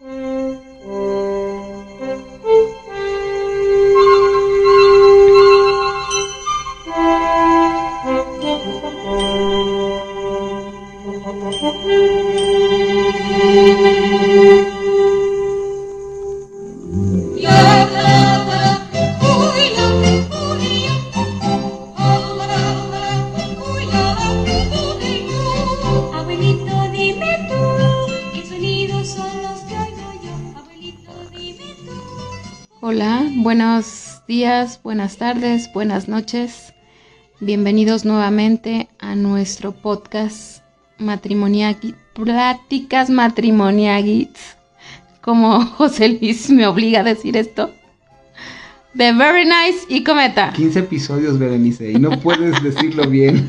Mm-hmm. 0.00 0.27
Buenas 34.98 35.16
tardes, 35.16 35.72
buenas 35.72 36.08
noches. 36.08 36.74
Bienvenidos 37.38 38.04
nuevamente 38.04 38.88
a 38.98 39.14
nuestro 39.14 39.70
podcast 39.70 40.64
matrimonial, 40.98 41.76
pláticas 42.14 43.08
matrimoniales. 43.08 44.56
Como 45.20 45.64
José 45.76 46.08
Luis 46.08 46.50
me 46.50 46.66
obliga 46.66 46.98
a 46.98 47.04
decir 47.04 47.36
esto. 47.36 47.70
The 48.96 49.12
Very 49.12 49.44
Nice 49.44 49.86
y 49.88 50.02
Cometa. 50.02 50.52
15 50.54 50.80
episodios, 50.80 51.38
Berenice, 51.38 51.92
y 51.92 51.94
no 51.94 52.18
puedes 52.18 52.60
decirlo 52.64 53.08
bien. 53.08 53.48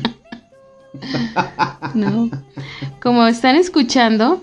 No. 1.94 2.30
Como 3.02 3.26
están 3.26 3.56
escuchando, 3.56 4.40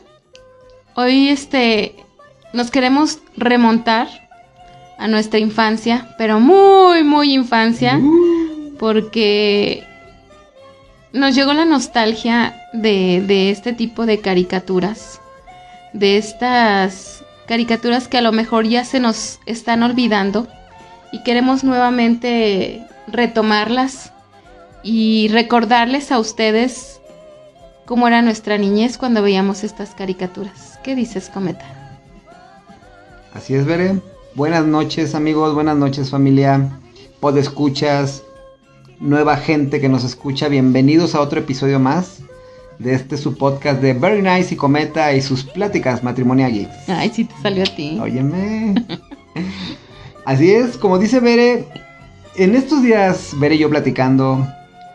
hoy 0.96 1.30
este 1.30 1.96
nos 2.52 2.70
queremos 2.70 3.20
remontar 3.38 4.27
a 4.98 5.07
nuestra 5.07 5.40
infancia, 5.40 6.15
pero 6.17 6.40
muy, 6.40 7.03
muy 7.03 7.34
infancia, 7.34 7.98
uh. 7.98 8.73
porque 8.79 9.84
nos 11.13 11.35
llegó 11.35 11.53
la 11.53 11.65
nostalgia 11.65 12.55
de, 12.73 13.23
de 13.25 13.51
este 13.51 13.73
tipo 13.73 14.05
de 14.05 14.20
caricaturas, 14.20 15.21
de 15.93 16.18
estas 16.18 17.23
caricaturas 17.48 18.07
que 18.07 18.18
a 18.18 18.21
lo 18.21 18.31
mejor 18.31 18.68
ya 18.68 18.84
se 18.84 18.99
nos 18.99 19.40
están 19.45 19.84
olvidando 19.84 20.48
y 21.12 21.23
queremos 21.23 21.63
nuevamente 21.63 22.85
retomarlas 23.07 24.12
y 24.84 25.29
recordarles 25.29 26.12
a 26.12 26.20
ustedes 26.20 26.99
cómo 27.85 28.07
era 28.07 28.21
nuestra 28.21 28.57
niñez 28.57 28.98
cuando 28.98 29.21
veíamos 29.21 29.63
estas 29.63 29.95
caricaturas. 29.95 30.77
¿Qué 30.84 30.95
dices, 30.95 31.29
Cometa? 31.29 31.65
Así 33.34 33.55
es, 33.55 33.65
Veré. 33.65 34.01
Buenas 34.38 34.68
noches 34.68 35.16
amigos, 35.16 35.55
buenas 35.55 35.77
noches 35.77 36.12
familia, 36.12 36.70
podescuchas, 37.20 38.21
nueva 38.99 39.35
gente 39.35 39.82
que 39.82 39.90
nos 39.90 40.04
escucha, 40.04 40.48
bienvenidos 40.48 41.16
a 41.16 41.21
otro 41.21 41.40
episodio 41.40 41.80
más 41.80 42.20
de 42.77 42.93
este 42.93 43.18
su 43.18 43.35
podcast 43.35 43.82
de 43.82 43.93
Very 43.93 44.21
Nice 44.21 44.54
y 44.54 44.58
Cometa 44.58 45.12
y 45.13 45.24
sus 45.24 45.43
pláticas 45.43 46.04
matrimoniales. 46.04 46.68
Ay, 46.88 47.10
sí 47.12 47.26
te 47.26 47.34
salió 47.41 47.63
a 47.63 47.76
ti. 47.76 47.98
Óyeme. 47.99 48.76
Así 50.26 50.52
es, 50.52 50.77
como 50.77 50.99
dice 50.99 51.20
Bere, 51.20 51.65
en 52.35 52.55
estos 52.55 52.84
días 52.84 53.32
Bere 53.40 53.55
y 53.55 53.58
yo 53.58 53.71
platicando 53.71 54.48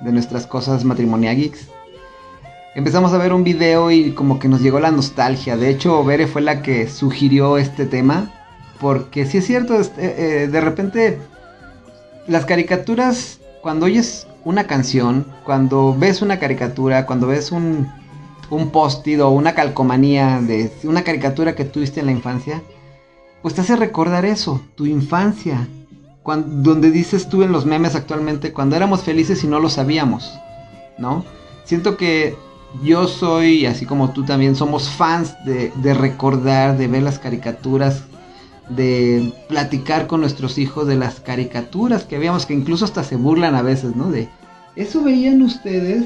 de 0.02 0.12
nuestras 0.12 0.46
cosas 0.46 0.84
matrimoniales. 0.84 1.66
Empezamos 2.76 3.12
a 3.12 3.18
ver 3.18 3.32
un 3.32 3.42
video 3.42 3.90
y 3.90 4.12
como 4.12 4.38
que 4.38 4.46
nos 4.46 4.62
llegó 4.62 4.78
la 4.78 4.92
nostalgia. 4.92 5.56
De 5.56 5.68
hecho, 5.68 6.04
Bere 6.04 6.28
fue 6.28 6.42
la 6.42 6.62
que 6.62 6.88
sugirió 6.88 7.58
este 7.58 7.86
tema 7.86 8.30
porque 8.82 9.24
si 9.26 9.38
es 9.38 9.46
cierto, 9.46 9.80
eh, 9.80 9.90
eh, 9.96 10.48
de 10.50 10.60
repente 10.60 11.18
las 12.26 12.44
caricaturas, 12.44 13.38
cuando 13.62 13.86
oyes 13.86 14.26
una 14.44 14.66
canción, 14.66 15.24
cuando 15.44 15.96
ves 15.96 16.20
una 16.20 16.40
caricatura, 16.40 17.06
cuando 17.06 17.28
ves 17.28 17.52
un, 17.52 17.88
un 18.50 18.70
post-it 18.70 19.20
o 19.20 19.30
una 19.30 19.54
calcomanía 19.54 20.40
de 20.40 20.72
una 20.82 21.04
caricatura 21.04 21.54
que 21.54 21.64
tuviste 21.64 22.00
en 22.00 22.06
la 22.06 22.12
infancia, 22.12 22.60
pues 23.40 23.54
te 23.54 23.60
hace 23.60 23.76
recordar 23.76 24.24
eso, 24.24 24.60
tu 24.74 24.84
infancia. 24.84 25.68
donde 26.24 26.90
dices 26.90 27.28
tú 27.28 27.44
en 27.44 27.52
los 27.52 27.64
memes 27.64 27.94
actualmente, 27.94 28.52
cuando 28.52 28.74
éramos 28.74 29.02
felices 29.02 29.44
y 29.44 29.46
no 29.46 29.60
lo 29.60 29.68
sabíamos, 29.68 30.36
¿no? 30.98 31.24
Siento 31.62 31.96
que 31.96 32.34
yo 32.82 33.06
soy, 33.06 33.64
así 33.66 33.86
como 33.86 34.10
tú 34.12 34.24
también, 34.24 34.56
somos 34.56 34.88
fans 34.88 35.36
de, 35.44 35.72
de 35.76 35.94
recordar, 35.94 36.76
de 36.76 36.88
ver 36.88 37.04
las 37.04 37.20
caricaturas 37.20 38.02
de 38.68 39.32
platicar 39.48 40.06
con 40.06 40.20
nuestros 40.20 40.58
hijos 40.58 40.86
de 40.86 40.96
las 40.96 41.20
caricaturas 41.20 42.04
que 42.04 42.18
veíamos, 42.18 42.46
que 42.46 42.54
incluso 42.54 42.84
hasta 42.84 43.04
se 43.04 43.16
burlan 43.16 43.54
a 43.54 43.62
veces, 43.62 43.96
¿no? 43.96 44.10
De, 44.10 44.28
¿eso 44.76 45.02
veían 45.02 45.42
ustedes? 45.42 46.04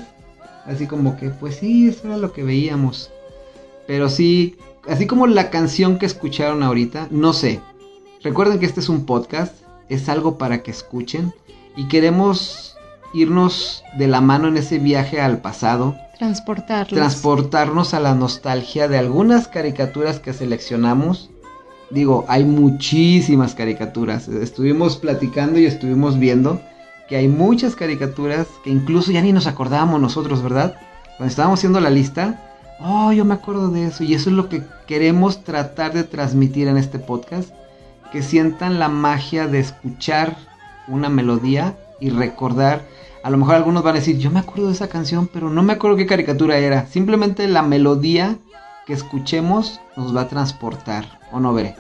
Así 0.65 0.87
como 0.87 1.17
que, 1.17 1.31
pues 1.31 1.57
sí, 1.57 1.89
eso 1.89 2.09
era 2.09 2.17
lo 2.17 2.33
que 2.33 2.43
veíamos. 2.43 3.11
Pero 3.87 4.09
sí, 4.09 4.57
así 4.89 5.07
como 5.07 5.27
la 5.27 5.51
canción 5.51 5.99
que 5.99 6.07
escucharon 6.07 6.63
ahorita, 6.63 7.09
no 7.11 7.33
sé. 7.33 7.61
Recuerden 8.23 8.59
que 8.59 8.67
este 8.67 8.81
es 8.81 8.89
un 8.89 9.07
podcast, 9.07 9.55
es 9.89 10.09
algo 10.09 10.39
para 10.39 10.63
que 10.63 10.73
escuchen 10.73 11.33
y 11.77 11.87
queremos 11.87 12.77
irnos 13.15 13.85
de 13.97 14.09
la 14.09 14.21
mano 14.21 14.49
en 14.49 14.57
ese 14.57 14.79
viaje 14.79 15.21
al 15.21 15.41
pasado. 15.41 15.97
Transportarnos. 16.19 16.95
Transportarnos 16.95 17.95
a 17.95 18.01
la 18.01 18.15
nostalgia 18.15 18.89
de 18.89 18.99
algunas 18.99 19.47
caricaturas 19.47 20.19
que 20.19 20.33
seleccionamos 20.33 21.31
Digo, 21.91 22.25
hay 22.29 22.45
muchísimas 22.45 23.55
caricaturas. 23.55 24.29
Estuvimos 24.29 24.97
platicando 24.97 25.59
y 25.59 25.67
estuvimos 25.67 26.19
viendo 26.19 26.61
que 27.09 27.17
hay 27.17 27.29
muchas 27.29 27.77
caricaturas 27.77 28.49
que 28.65 28.71
incluso 28.71 29.13
ya 29.13 29.23
ni 29.23 29.33
nos 29.33 29.47
acordábamos 29.47 30.01
nosotros, 30.01 30.43
¿verdad? 30.43 30.75
Cuando 31.17 31.31
estábamos 31.31 31.61
haciendo 31.61 31.81
la 31.81 31.91
lista, 31.91 32.43
oh, 32.81 33.13
yo 33.13 33.25
me 33.25 33.35
acuerdo 33.35 33.71
de 33.71 33.87
eso. 33.87 34.03
Y 34.03 34.15
eso 34.15 34.31
es 34.31 34.37
lo 34.37 34.49
que 34.49 34.63
queremos 34.87 35.45
tratar 35.45 35.93
de 35.93 36.03
transmitir 36.03 36.67
en 36.67 36.77
este 36.77 36.99
podcast. 36.99 37.51
Que 38.11 38.23
sientan 38.23 38.79
la 38.79 38.89
magia 38.89 39.47
de 39.47 39.61
escuchar 39.61 40.37
una 40.89 41.09
melodía 41.09 41.77
y 42.01 42.11
recordar. 42.11 42.83
A 43.23 43.31
lo 43.31 43.39
mejor 43.39 43.55
algunos 43.55 43.83
van 43.83 43.97
a 43.97 43.99
decir, 43.99 44.19
yo 44.19 44.31
me 44.31 44.41
acuerdo 44.41 44.69
de 44.69 44.75
esa 44.75 44.89
canción, 44.89 45.29
pero 45.33 45.51
no 45.51 45.63
me 45.63 45.73
acuerdo 45.73 45.97
qué 45.97 46.07
caricatura 46.07 46.59
era. 46.59 46.87
Simplemente 46.87 47.47
la 47.49 47.63
melodía 47.63 48.39
que 48.87 48.93
escuchemos 48.93 49.81
nos 49.97 50.17
va 50.17 50.23
a 50.23 50.29
transportar, 50.29 51.19
¿o 51.33 51.41
no 51.41 51.53
veré? 51.53 51.75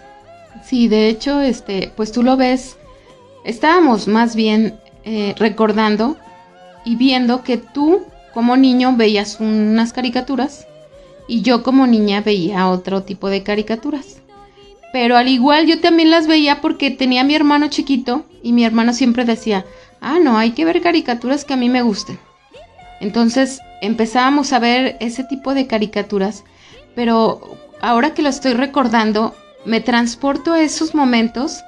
Sí, 0.64 0.88
de 0.88 1.08
hecho, 1.08 1.40
este, 1.40 1.92
pues 1.96 2.12
tú 2.12 2.22
lo 2.22 2.36
ves, 2.36 2.76
estábamos 3.44 4.08
más 4.08 4.34
bien 4.34 4.78
eh, 5.04 5.34
recordando 5.38 6.16
y 6.84 6.96
viendo 6.96 7.42
que 7.42 7.56
tú 7.56 8.02
como 8.34 8.56
niño 8.56 8.96
veías 8.96 9.38
unas 9.40 9.92
caricaturas 9.92 10.66
y 11.28 11.42
yo 11.42 11.62
como 11.62 11.86
niña 11.86 12.20
veía 12.20 12.68
otro 12.68 13.02
tipo 13.02 13.28
de 13.28 13.42
caricaturas. 13.42 14.18
Pero 14.92 15.16
al 15.16 15.28
igual 15.28 15.66
yo 15.66 15.80
también 15.80 16.10
las 16.10 16.26
veía 16.26 16.60
porque 16.60 16.90
tenía 16.90 17.24
mi 17.24 17.34
hermano 17.34 17.68
chiquito 17.68 18.24
y 18.42 18.52
mi 18.52 18.64
hermano 18.64 18.92
siempre 18.92 19.24
decía, 19.24 19.64
ah, 20.00 20.18
no, 20.22 20.38
hay 20.38 20.52
que 20.52 20.64
ver 20.64 20.80
caricaturas 20.80 21.44
que 21.44 21.54
a 21.54 21.56
mí 21.56 21.68
me 21.68 21.82
gusten. 21.82 22.18
Entonces 23.00 23.60
empezábamos 23.82 24.52
a 24.52 24.58
ver 24.58 24.96
ese 25.00 25.24
tipo 25.24 25.54
de 25.54 25.66
caricaturas 25.66 26.44
pero 26.96 27.56
ahora 27.80 28.14
que 28.14 28.22
lo 28.22 28.28
estoy 28.28 28.54
recordando, 28.54 29.36
me 29.64 29.80
transporto 29.80 30.54
a 30.54 30.60
esos 30.60 30.96
momentos 30.96 31.62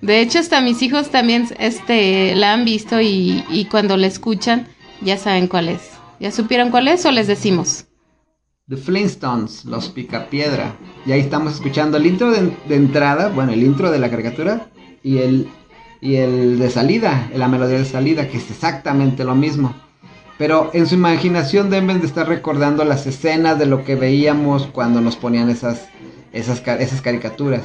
De 0.00 0.20
hecho, 0.20 0.38
hasta 0.38 0.62
mis 0.62 0.80
hijos 0.80 1.10
también 1.10 1.46
este, 1.58 2.34
la 2.34 2.54
han 2.54 2.64
visto 2.64 2.98
y, 3.02 3.44
y 3.50 3.66
cuando 3.66 3.98
la 3.98 4.06
escuchan 4.06 4.66
ya 5.02 5.18
saben 5.18 5.48
cuál 5.48 5.68
es. 5.68 5.97
¿Ya 6.20 6.32
supieron 6.32 6.70
cuál 6.70 6.88
es 6.88 7.04
o 7.06 7.12
les 7.12 7.26
decimos? 7.26 7.86
The 8.68 8.76
Flintstones, 8.76 9.64
Los 9.64 9.88
Picapiedra. 9.88 10.74
Y 11.06 11.12
ahí 11.12 11.20
estamos 11.20 11.54
escuchando 11.54 11.96
el 11.96 12.06
intro 12.06 12.30
de, 12.30 12.52
de 12.68 12.74
entrada, 12.74 13.28
bueno, 13.28 13.52
el 13.52 13.62
intro 13.62 13.90
de 13.90 13.98
la 13.98 14.10
caricatura 14.10 14.68
y 15.02 15.18
el, 15.18 15.48
y 16.00 16.16
el 16.16 16.58
de 16.58 16.70
salida, 16.70 17.30
la 17.34 17.48
melodía 17.48 17.78
de 17.78 17.84
salida, 17.84 18.28
que 18.28 18.38
es 18.38 18.50
exactamente 18.50 19.24
lo 19.24 19.34
mismo. 19.34 19.74
Pero 20.38 20.70
en 20.74 20.86
su 20.86 20.94
imaginación 20.94 21.70
deben 21.70 22.00
de 22.00 22.06
estar 22.06 22.28
recordando 22.28 22.84
las 22.84 23.06
escenas 23.06 23.58
de 23.58 23.66
lo 23.66 23.84
que 23.84 23.94
veíamos 23.94 24.66
cuando 24.66 25.00
nos 25.00 25.16
ponían 25.16 25.50
esas, 25.50 25.88
esas, 26.32 26.62
esas 26.66 27.00
caricaturas. 27.00 27.62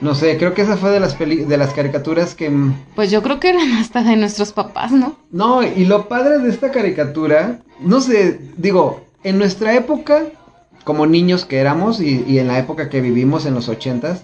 No 0.00 0.14
sé, 0.14 0.36
creo 0.38 0.54
que 0.54 0.62
esa 0.62 0.76
fue 0.76 0.90
de 0.90 1.00
las, 1.00 1.14
peli- 1.14 1.44
de 1.44 1.56
las 1.56 1.72
caricaturas 1.72 2.34
que... 2.34 2.50
Pues 2.94 3.10
yo 3.10 3.22
creo 3.22 3.40
que 3.40 3.50
eran 3.50 3.72
hasta 3.72 4.02
de 4.02 4.16
nuestros 4.16 4.52
papás, 4.52 4.90
¿no? 4.92 5.16
No, 5.30 5.62
y 5.62 5.84
lo 5.86 6.08
padre 6.08 6.38
de 6.38 6.50
esta 6.50 6.70
caricatura, 6.72 7.60
no 7.80 8.00
sé, 8.00 8.40
digo, 8.56 9.04
en 9.22 9.38
nuestra 9.38 9.74
época, 9.74 10.24
como 10.84 11.06
niños 11.06 11.44
que 11.44 11.58
éramos 11.58 12.00
y, 12.00 12.24
y 12.26 12.38
en 12.38 12.48
la 12.48 12.58
época 12.58 12.90
que 12.90 13.00
vivimos 13.00 13.46
en 13.46 13.54
los 13.54 13.68
ochentas, 13.68 14.22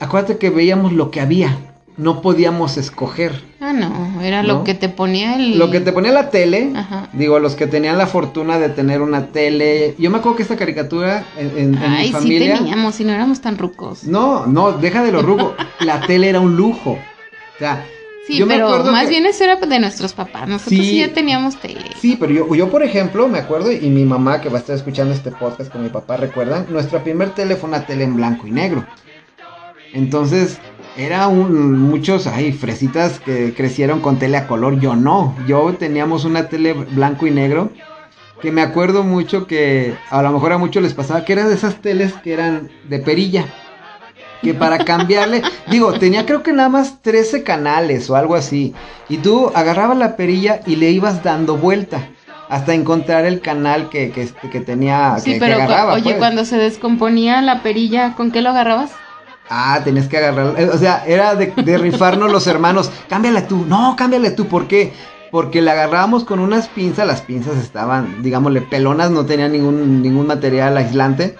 acuérdate 0.00 0.38
que 0.38 0.50
veíamos 0.50 0.92
lo 0.92 1.10
que 1.10 1.20
había, 1.20 1.58
no 1.96 2.22
podíamos 2.22 2.76
escoger. 2.76 3.42
Ah, 3.60 3.72
no, 3.72 4.20
era 4.22 4.42
¿No? 4.42 4.48
lo 4.48 4.64
que 4.64 4.74
te 4.74 4.88
ponía 4.88 5.34
el... 5.36 5.58
Lo 5.58 5.70
que 5.70 5.80
te 5.80 5.92
ponía 5.92 6.12
la 6.12 6.30
tele, 6.30 6.72
Ajá. 6.74 7.07
Digo, 7.12 7.38
los 7.38 7.54
que 7.54 7.66
tenían 7.66 7.98
la 7.98 8.06
fortuna 8.06 8.58
de 8.58 8.68
tener 8.68 9.00
una 9.02 9.26
tele. 9.26 9.94
Yo 9.98 10.10
me 10.10 10.18
acuerdo 10.18 10.36
que 10.36 10.42
esta 10.42 10.56
caricatura 10.56 11.24
en, 11.36 11.58
en- 11.58 11.78
Ay, 11.78 11.98
mi 12.00 12.06
sí 12.08 12.12
familia. 12.12 12.56
teníamos 12.58 13.00
y 13.00 13.04
no 13.04 13.12
éramos 13.12 13.40
tan 13.40 13.58
rucos. 13.58 14.04
No, 14.04 14.46
no, 14.46 14.72
deja 14.72 15.02
de 15.02 15.12
lo 15.12 15.22
rugo. 15.22 15.54
la 15.80 16.00
tele 16.02 16.28
era 16.28 16.40
un 16.40 16.56
lujo. 16.56 16.92
O 16.92 17.58
sea, 17.58 17.84
Sí, 18.26 18.44
pero 18.46 18.84
más 18.84 19.04
que- 19.04 19.10
bien 19.10 19.24
eso 19.24 19.42
era 19.44 19.56
de 19.56 19.78
nuestros 19.80 20.12
papás. 20.12 20.46
Nosotros 20.46 20.78
Sí. 20.78 20.90
sí, 20.90 20.98
ya 20.98 21.14
teníamos 21.14 21.56
tele. 21.58 21.80
Sí, 21.98 22.18
pero 22.20 22.30
yo, 22.30 22.54
yo, 22.54 22.68
por 22.70 22.82
ejemplo, 22.82 23.26
me 23.26 23.38
acuerdo, 23.38 23.72
y 23.72 23.88
mi 23.88 24.04
mamá 24.04 24.42
que 24.42 24.50
va 24.50 24.58
a 24.58 24.60
estar 24.60 24.76
escuchando 24.76 25.14
este 25.14 25.30
podcast 25.30 25.72
con 25.72 25.82
mi 25.82 25.88
papá, 25.88 26.18
recuerdan, 26.18 26.66
nuestra 26.68 27.02
primer 27.02 27.30
tele 27.30 27.56
fue 27.56 27.70
una 27.70 27.86
tele 27.86 28.04
en 28.04 28.16
blanco 28.16 28.46
y 28.46 28.50
negro. 28.50 28.84
Entonces, 29.94 30.58
era 30.98 31.28
un, 31.28 31.78
muchos, 31.78 32.26
ay, 32.26 32.52
fresitas 32.52 33.20
que 33.20 33.54
crecieron 33.54 34.00
con 34.00 34.18
tele 34.18 34.36
a 34.36 34.46
color, 34.46 34.78
yo 34.80 34.96
no. 34.96 35.34
Yo 35.46 35.74
teníamos 35.78 36.24
una 36.24 36.48
tele 36.48 36.72
blanco 36.74 37.26
y 37.26 37.30
negro, 37.30 37.70
que 38.42 38.50
me 38.52 38.62
acuerdo 38.62 39.04
mucho 39.04 39.46
que 39.46 39.94
a 40.10 40.20
lo 40.22 40.32
mejor 40.32 40.52
a 40.52 40.58
muchos 40.58 40.82
les 40.82 40.94
pasaba, 40.94 41.24
que 41.24 41.32
eran 41.32 41.48
de 41.48 41.54
esas 41.54 41.76
teles 41.76 42.12
que 42.14 42.32
eran 42.32 42.68
de 42.88 42.98
perilla. 42.98 43.46
Que 44.42 44.54
para 44.54 44.78
cambiarle, 44.84 45.42
digo, 45.70 45.92
tenía 45.98 46.26
creo 46.26 46.42
que 46.42 46.52
nada 46.52 46.68
más 46.68 47.00
13 47.02 47.42
canales 47.44 48.10
o 48.10 48.16
algo 48.16 48.34
así. 48.34 48.74
Y 49.08 49.18
tú 49.18 49.50
agarrabas 49.54 49.98
la 49.98 50.16
perilla 50.16 50.60
y 50.66 50.76
le 50.76 50.90
ibas 50.90 51.22
dando 51.22 51.56
vuelta 51.56 52.08
hasta 52.48 52.74
encontrar 52.74 53.24
el 53.26 53.40
canal 53.40 53.88
que, 53.88 54.10
que, 54.10 54.28
que 54.50 54.60
tenía, 54.60 55.16
Sí, 55.18 55.32
que, 55.32 55.38
que 55.38 55.40
pero 55.40 55.56
cu- 55.56 55.62
agarraba. 55.62 55.92
oye, 55.94 56.02
pues. 56.04 56.16
cuando 56.16 56.44
se 56.44 56.56
descomponía 56.56 57.42
la 57.42 57.62
perilla, 57.62 58.14
¿con 58.14 58.30
qué 58.32 58.40
lo 58.42 58.50
agarrabas? 58.50 58.90
Ah, 59.50 59.80
tenías 59.84 60.08
que 60.08 60.18
agarrar. 60.18 60.54
eh, 60.58 60.70
O 60.72 60.78
sea, 60.78 61.04
era 61.06 61.34
de, 61.34 61.46
de 61.56 61.78
rifarnos 61.78 62.30
los 62.30 62.46
hermanos. 62.46 62.90
Cámbiale 63.08 63.42
tú. 63.42 63.64
No, 63.66 63.94
cámbiale 63.96 64.30
tú. 64.30 64.46
¿Por 64.46 64.66
qué? 64.66 64.92
Porque 65.30 65.60
la 65.62 65.72
agarrábamos 65.72 66.24
con 66.24 66.38
unas 66.38 66.68
pinzas. 66.68 67.06
Las 67.06 67.22
pinzas 67.22 67.56
estaban, 67.56 68.22
digámosle, 68.22 68.60
pelonas. 68.62 69.10
No 69.10 69.24
tenían 69.26 69.52
ningún, 69.52 70.02
ningún 70.02 70.26
material 70.26 70.76
aislante. 70.76 71.36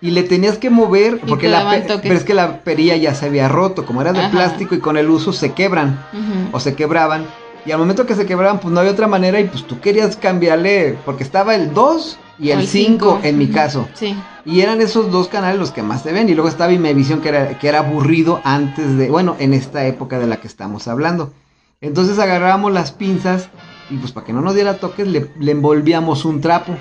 Y 0.00 0.10
le 0.10 0.24
tenías 0.24 0.58
que 0.58 0.70
mover. 0.70 1.20
Porque 1.20 1.48
la 1.48 1.70
pero 2.02 2.14
es 2.14 2.24
que 2.24 2.34
la 2.34 2.58
perilla 2.64 2.96
ya 2.96 3.14
se 3.14 3.26
había 3.26 3.48
roto. 3.48 3.86
Como 3.86 4.02
era 4.02 4.12
de 4.12 4.20
Ajá. 4.20 4.30
plástico 4.30 4.74
y 4.74 4.78
con 4.80 4.96
el 4.96 5.08
uso 5.08 5.32
se 5.32 5.52
quebran. 5.52 6.04
O 6.52 6.58
se 6.60 6.74
quebraban. 6.74 7.24
Y 7.64 7.70
al 7.70 7.78
momento 7.78 8.06
que 8.06 8.16
se 8.16 8.26
quebraban, 8.26 8.58
pues 8.58 8.74
no 8.74 8.80
había 8.80 8.90
otra 8.92 9.06
manera. 9.06 9.38
Y 9.38 9.44
pues 9.44 9.64
tú 9.64 9.78
querías 9.78 10.16
cambiarle. 10.16 10.98
Porque 11.04 11.22
estaba 11.22 11.54
el 11.54 11.72
2 11.72 12.18
y 12.38 12.50
el 12.50 12.66
5 12.66 13.20
en 13.22 13.38
mi 13.38 13.48
caso. 13.48 13.88
Sí. 13.94 14.16
Y 14.44 14.60
eran 14.60 14.80
esos 14.80 15.10
dos 15.12 15.28
canales 15.28 15.58
los 15.58 15.70
que 15.70 15.82
más 15.82 16.02
se 16.02 16.12
ven. 16.12 16.28
Y 16.28 16.34
luego 16.34 16.48
estaba 16.48 16.72
Imevisión, 16.72 17.20
que 17.20 17.28
era, 17.28 17.58
que 17.58 17.68
era 17.68 17.80
aburrido 17.80 18.40
antes 18.44 18.96
de, 18.96 19.08
bueno, 19.10 19.36
en 19.38 19.54
esta 19.54 19.86
época 19.86 20.18
de 20.18 20.26
la 20.26 20.38
que 20.38 20.48
estamos 20.48 20.88
hablando. 20.88 21.32
Entonces 21.80 22.18
agarrábamos 22.18 22.72
las 22.72 22.92
pinzas 22.92 23.48
y 23.90 23.96
pues 23.96 24.12
para 24.12 24.24
que 24.26 24.32
no 24.32 24.40
nos 24.40 24.54
diera 24.54 24.78
toques 24.78 25.06
le, 25.06 25.30
le 25.38 25.52
envolvíamos 25.52 26.24
un 26.24 26.40
trapo. 26.40 26.74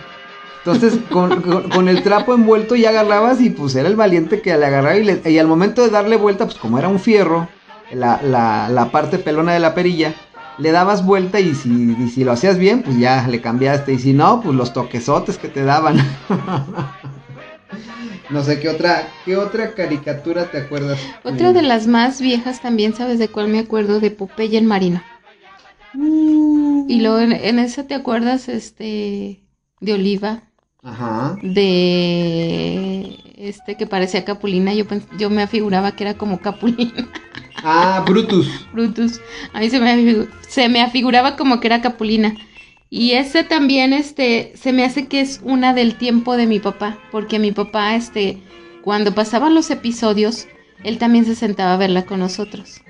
Entonces 0.64 1.00
con, 1.12 1.42
con- 1.42 1.70
con 1.70 1.88
el 1.88 2.04
trapo 2.04 2.34
envuelto 2.34 2.76
ya 2.76 2.90
agarrabas 2.90 3.42
y 3.42 3.50
pues 3.50 3.76
era 3.76 3.88
el 3.90 3.96
valiente 3.96 4.42
que 4.42 4.56
le 4.58 4.66
agarraba 4.66 4.96
y, 4.98 5.04
le- 5.04 5.22
y 5.26 5.38
al 5.38 5.48
momento 5.48 5.84
de 5.84 5.90
darle 5.90 6.18
vuelta, 6.18 6.46
pues 6.46 6.58
como 6.58 6.78
era 6.80 6.88
un 6.88 7.00
fierro, 7.00 7.48
la, 7.92 8.22
la- 8.24 8.70
la 8.70 8.92
parte 8.92 9.18
pelona 9.20 9.54
de 9.54 9.60
la 9.60 9.74
perilla, 9.74 10.14
le 10.62 10.72
dabas 10.72 11.04
vuelta 11.06 11.40
y 11.40 11.56
si, 11.56 11.70
y 12.00 12.10
si 12.10 12.24
lo 12.24 12.32
hacías 12.32 12.58
bien, 12.58 12.84
pues 12.84 12.98
ya 12.98 13.28
le 13.28 13.42
cambiaste. 13.42 13.94
Y 13.94 14.00
si 14.00 14.14
no, 14.14 14.42
pues 14.42 14.56
los 14.56 14.74
toquesotes 14.74 15.38
que 15.38 15.48
te 15.50 15.64
daban. 15.64 15.98
No 18.30 18.44
sé 18.46 18.62
qué 18.62 18.70
otra, 18.70 19.10
qué 19.26 19.36
otra 19.36 19.74
caricatura 19.74 20.46
te 20.50 20.60
acuerdas. 20.60 20.98
Otra 21.26 21.52
de 21.52 21.62
las 21.62 21.86
más 21.88 22.22
viejas 22.22 22.62
también, 22.62 22.96
¿sabes 22.96 23.20
de 23.20 23.28
cuál 23.28 23.50
me 23.50 23.60
acuerdo? 23.60 24.00
De 24.00 24.10
Popeye 24.10 24.58
el 24.58 24.64
Marino. 24.64 25.04
Y 25.94 27.02
luego 27.02 27.20
en, 27.20 27.34
en 27.34 27.60
esa 27.60 27.88
te 27.88 27.94
acuerdas, 27.94 28.48
este, 28.48 29.42
de 29.82 29.94
Oliva, 29.94 30.44
Ajá. 30.82 31.38
de 31.42 33.21
este 33.42 33.76
que 33.76 33.88
parecía 33.88 34.24
Capulina. 34.26 34.74
Yo, 34.74 34.86
yo 35.18 35.30
me 35.30 35.42
afiguraba 35.42 35.96
que 35.96 36.04
era 36.04 36.14
como 36.16 36.40
Capulina, 36.40 37.10
Ah, 37.64 38.04
Brutus. 38.08 38.68
Brutus. 38.74 39.20
A 39.54 39.60
mí 39.60 39.70
se 39.70 39.80
me, 39.80 40.28
se 40.48 40.70
me 40.70 40.82
afiguraba 40.82 41.36
como 41.36 41.60
que 41.60 41.68
era 41.68 41.82
Capulina. 41.82 42.36
Y 42.90 43.12
ese 43.12 43.44
también, 43.44 43.94
este, 43.94 44.52
se 44.56 44.74
me 44.74 44.84
hace 44.84 45.08
que 45.08 45.22
es 45.22 45.40
una 45.44 45.74
del 45.74 45.96
tiempo 45.96 46.36
de 46.38 46.46
mi 46.48 46.60
papá, 46.60 46.98
porque 47.12 47.40
mi 47.40 47.52
papá, 47.52 47.96
este, 47.96 48.42
cuando 48.84 49.14
pasaban 49.16 49.54
los 49.56 49.70
episodios, 49.72 50.48
él 50.84 50.98
también 50.98 51.26
se 51.26 51.36
sentaba 51.36 51.74
a 51.76 51.78
verla 51.78 52.06
con 52.06 52.20
nosotros. 52.20 52.82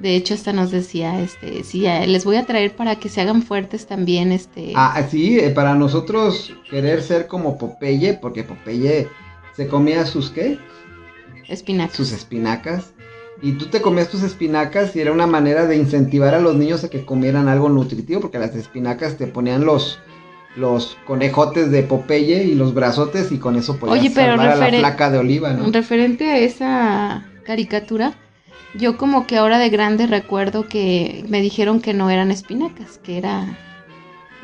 De 0.00 0.14
hecho, 0.16 0.34
hasta 0.34 0.52
nos 0.52 0.70
decía, 0.72 1.20
este, 1.20 1.62
sí, 1.64 1.82
les 2.06 2.24
voy 2.24 2.36
a 2.36 2.44
traer 2.44 2.74
para 2.74 2.96
que 2.96 3.08
se 3.08 3.20
hagan 3.20 3.42
fuertes 3.42 3.86
también, 3.86 4.32
este, 4.32 4.72
Ah, 4.74 5.00
sí, 5.10 5.38
eh, 5.38 5.50
para 5.50 5.74
nosotros 5.74 6.52
querer 6.68 7.02
ser 7.02 7.26
como 7.28 7.56
Popeye, 7.56 8.14
porque 8.14 8.42
Popeye 8.42 9.08
se 9.56 9.68
comía 9.68 10.06
sus 10.06 10.30
qué? 10.30 10.58
espinacas. 11.48 11.96
Sus 11.96 12.12
espinacas. 12.12 12.92
Y 13.42 13.52
tú 13.52 13.66
te 13.66 13.82
comías 13.82 14.08
tus 14.08 14.22
espinacas 14.22 14.96
y 14.96 15.00
era 15.00 15.12
una 15.12 15.26
manera 15.26 15.66
de 15.66 15.76
incentivar 15.76 16.34
a 16.34 16.40
los 16.40 16.56
niños 16.56 16.84
a 16.84 16.90
que 16.90 17.04
comieran 17.04 17.48
algo 17.48 17.68
nutritivo, 17.68 18.22
porque 18.22 18.38
las 18.38 18.54
espinacas 18.54 19.16
te 19.16 19.26
ponían 19.26 19.64
los 19.64 20.00
los 20.56 20.96
conejotes 21.06 21.70
de 21.70 21.82
Popeye 21.82 22.44
y 22.44 22.54
los 22.54 22.72
brazotes 22.72 23.30
y 23.30 23.38
con 23.38 23.56
eso 23.56 23.76
podías 23.76 23.98
Oye, 23.98 24.10
pero 24.14 24.36
salvar 24.36 24.50
a 24.52 24.56
la 24.56 24.78
flaca 24.78 25.10
de 25.10 25.18
oliva, 25.18 25.52
¿no? 25.52 25.70
Referente 25.70 26.30
a 26.30 26.38
esa 26.38 27.26
caricatura, 27.44 28.14
yo 28.74 28.96
como 28.96 29.26
que 29.26 29.36
ahora 29.36 29.58
de 29.58 29.68
grande 29.68 30.06
recuerdo 30.06 30.66
que 30.66 31.24
me 31.28 31.42
dijeron 31.42 31.80
que 31.80 31.92
no 31.92 32.08
eran 32.10 32.30
espinacas, 32.30 32.98
que 32.98 33.18
era, 33.18 33.58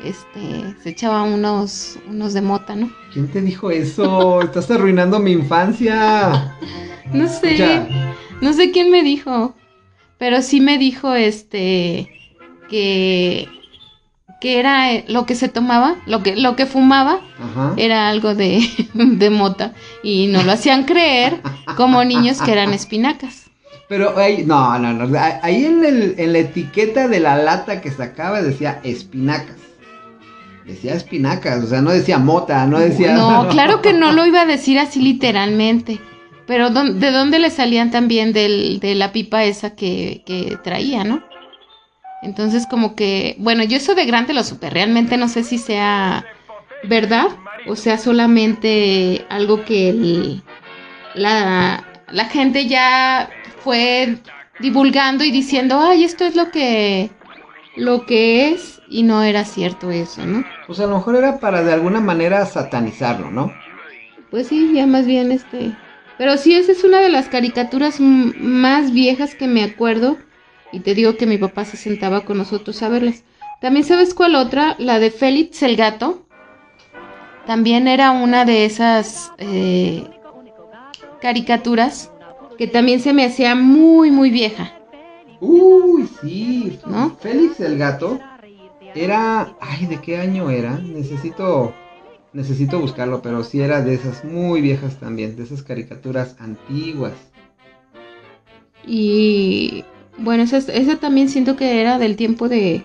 este, 0.03 0.75
se 0.81 0.89
echaba 0.89 1.23
unos, 1.23 1.97
unos 2.09 2.33
de 2.33 2.41
mota, 2.41 2.75
¿no? 2.75 2.91
¿Quién 3.13 3.27
te 3.29 3.41
dijo 3.41 3.71
eso? 3.71 4.41
Estás 4.41 4.69
arruinando 4.71 5.19
mi 5.19 5.31
infancia. 5.31 6.55
No 7.11 7.27
sé, 7.27 7.57
Ya. 7.57 7.87
no 8.41 8.53
sé 8.53 8.71
quién 8.71 8.89
me 8.89 9.03
dijo, 9.03 9.55
pero 10.17 10.41
sí 10.41 10.61
me 10.61 10.77
dijo, 10.79 11.13
este, 11.13 12.09
que, 12.69 13.47
que 14.41 14.59
era 14.59 14.93
eh, 14.93 15.05
lo 15.07 15.25
que 15.27 15.35
se 15.35 15.47
tomaba, 15.47 15.95
lo 16.07 16.23
que, 16.23 16.35
lo 16.35 16.55
que 16.55 16.65
fumaba, 16.65 17.19
Ajá. 17.39 17.73
era 17.77 18.09
algo 18.09 18.33
de, 18.33 18.61
de 18.95 19.29
mota 19.29 19.73
y 20.01 20.27
no 20.27 20.41
lo 20.43 20.53
hacían 20.53 20.85
creer 20.85 21.39
como 21.75 22.03
niños 22.03 22.41
que 22.41 22.51
eran 22.53 22.73
espinacas. 22.73 23.51
Pero 23.89 24.17
ahí, 24.17 24.43
no, 24.45 24.79
no, 24.79 24.93
no. 24.93 25.19
Ahí 25.43 25.65
en, 25.65 25.85
el- 25.85 26.15
en 26.17 26.33
la 26.33 26.39
etiqueta 26.39 27.07
de 27.09 27.19
la 27.19 27.37
lata 27.37 27.79
que 27.81 27.91
sacaba 27.91 28.41
decía 28.41 28.79
espinacas. 28.83 29.57
Decía 30.65 30.93
espinacas, 30.93 31.63
o 31.63 31.67
sea, 31.67 31.81
no 31.81 31.91
decía 31.91 32.17
mota, 32.19 32.65
no 32.67 32.79
decía. 32.79 33.13
No, 33.13 33.47
claro 33.51 33.81
que 33.81 33.93
no 33.93 34.11
lo 34.13 34.25
iba 34.25 34.41
a 34.41 34.45
decir 34.45 34.79
así 34.79 35.01
literalmente. 35.01 35.99
Pero 36.45 36.69
¿dó- 36.69 36.91
¿de 36.93 37.11
dónde 37.11 37.39
le 37.39 37.49
salían 37.49 37.91
también 37.91 38.33
del, 38.33 38.79
de 38.79 38.95
la 38.95 39.11
pipa 39.11 39.43
esa 39.43 39.75
que, 39.75 40.23
que 40.25 40.57
traía, 40.63 41.03
no? 41.03 41.23
Entonces 42.21 42.65
como 42.67 42.95
que, 42.95 43.35
bueno, 43.39 43.63
yo 43.63 43.77
eso 43.77 43.95
de 43.95 44.05
grande 44.05 44.33
lo 44.33 44.43
supe. 44.43 44.69
Realmente 44.69 45.17
no 45.17 45.27
sé 45.27 45.43
si 45.43 45.57
sea 45.57 46.25
verdad 46.83 47.27
o 47.65 47.77
sea 47.77 47.97
solamente 47.97 49.25
algo 49.29 49.63
que 49.63 49.89
el- 49.89 50.43
la, 51.15 51.85
la 52.11 52.25
gente 52.25 52.67
ya 52.67 53.29
fue 53.63 54.17
divulgando 54.59 55.23
y 55.23 55.31
diciendo, 55.31 55.79
ay, 55.79 56.03
esto 56.03 56.25
es 56.25 56.35
lo 56.35 56.51
que, 56.51 57.09
lo 57.77 58.05
que 58.05 58.49
es 58.51 58.81
y 58.93 59.01
no 59.01 59.23
era 59.23 59.43
cierto 59.43 59.89
eso, 59.89 60.23
¿no? 60.23 60.45
Pues 60.67 60.79
a 60.79 60.85
lo 60.85 60.97
mejor 60.97 61.15
era 61.15 61.39
para 61.39 61.63
de 61.63 61.73
alguna 61.73 61.99
manera 61.99 62.45
satanizarlo, 62.45 63.31
¿no? 63.31 63.51
Pues 64.29 64.47
sí, 64.47 64.71
ya 64.71 64.85
más 64.85 65.07
bien 65.07 65.31
este. 65.31 65.75
Pero 66.19 66.37
sí, 66.37 66.53
esa 66.53 66.73
es 66.73 66.83
una 66.83 66.99
de 66.99 67.09
las 67.09 67.27
caricaturas 67.27 67.99
más 67.99 68.93
viejas 68.93 69.33
que 69.33 69.47
me 69.47 69.63
acuerdo. 69.63 70.17
Y 70.71 70.81
te 70.81 70.93
digo 70.93 71.17
que 71.17 71.25
mi 71.25 71.39
papá 71.39 71.65
se 71.65 71.75
sentaba 71.75 72.21
con 72.21 72.37
nosotros 72.37 72.83
a 72.83 72.89
verlas. 72.89 73.23
También 73.61 73.83
sabes 73.83 74.13
cuál 74.13 74.35
otra, 74.35 74.75
la 74.77 74.99
de 74.99 75.09
Félix 75.09 75.63
el 75.63 75.75
gato. 75.75 76.27
también 77.47 77.87
era 77.87 78.11
una 78.11 78.45
de 78.45 78.65
esas 78.65 79.31
eh, 79.39 80.07
caricaturas 81.19 82.11
que 82.59 82.67
también 82.67 82.99
se 82.99 83.13
me 83.13 83.25
hacía 83.25 83.55
muy, 83.55 84.11
muy 84.11 84.29
vieja. 84.29 84.71
Uy, 85.41 86.07
sí. 86.21 86.79
¿No? 86.85 87.17
Félix 87.19 87.59
el 87.59 87.79
gato 87.79 88.19
era... 88.95 89.55
Ay, 89.59 89.85
¿de 89.87 90.01
qué 90.01 90.17
año 90.17 90.49
era? 90.49 90.77
Necesito... 90.77 91.73
Necesito 92.33 92.79
buscarlo, 92.79 93.21
pero 93.21 93.43
sí 93.43 93.61
era 93.61 93.81
de 93.83 93.93
esas 93.93 94.25
muy 94.25 94.59
viejas 94.59 94.99
también, 94.99 95.35
de 95.35 95.43
esas 95.43 95.61
caricaturas 95.61 96.35
antiguas. 96.39 97.13
Y 98.87 99.85
bueno, 100.17 100.41
ese, 100.43 100.57
ese 100.57 100.95
también 100.95 101.29
siento 101.29 101.55
que 101.55 101.79
era 101.79 101.99
del 101.99 102.15
tiempo 102.15 102.49
de, 102.49 102.83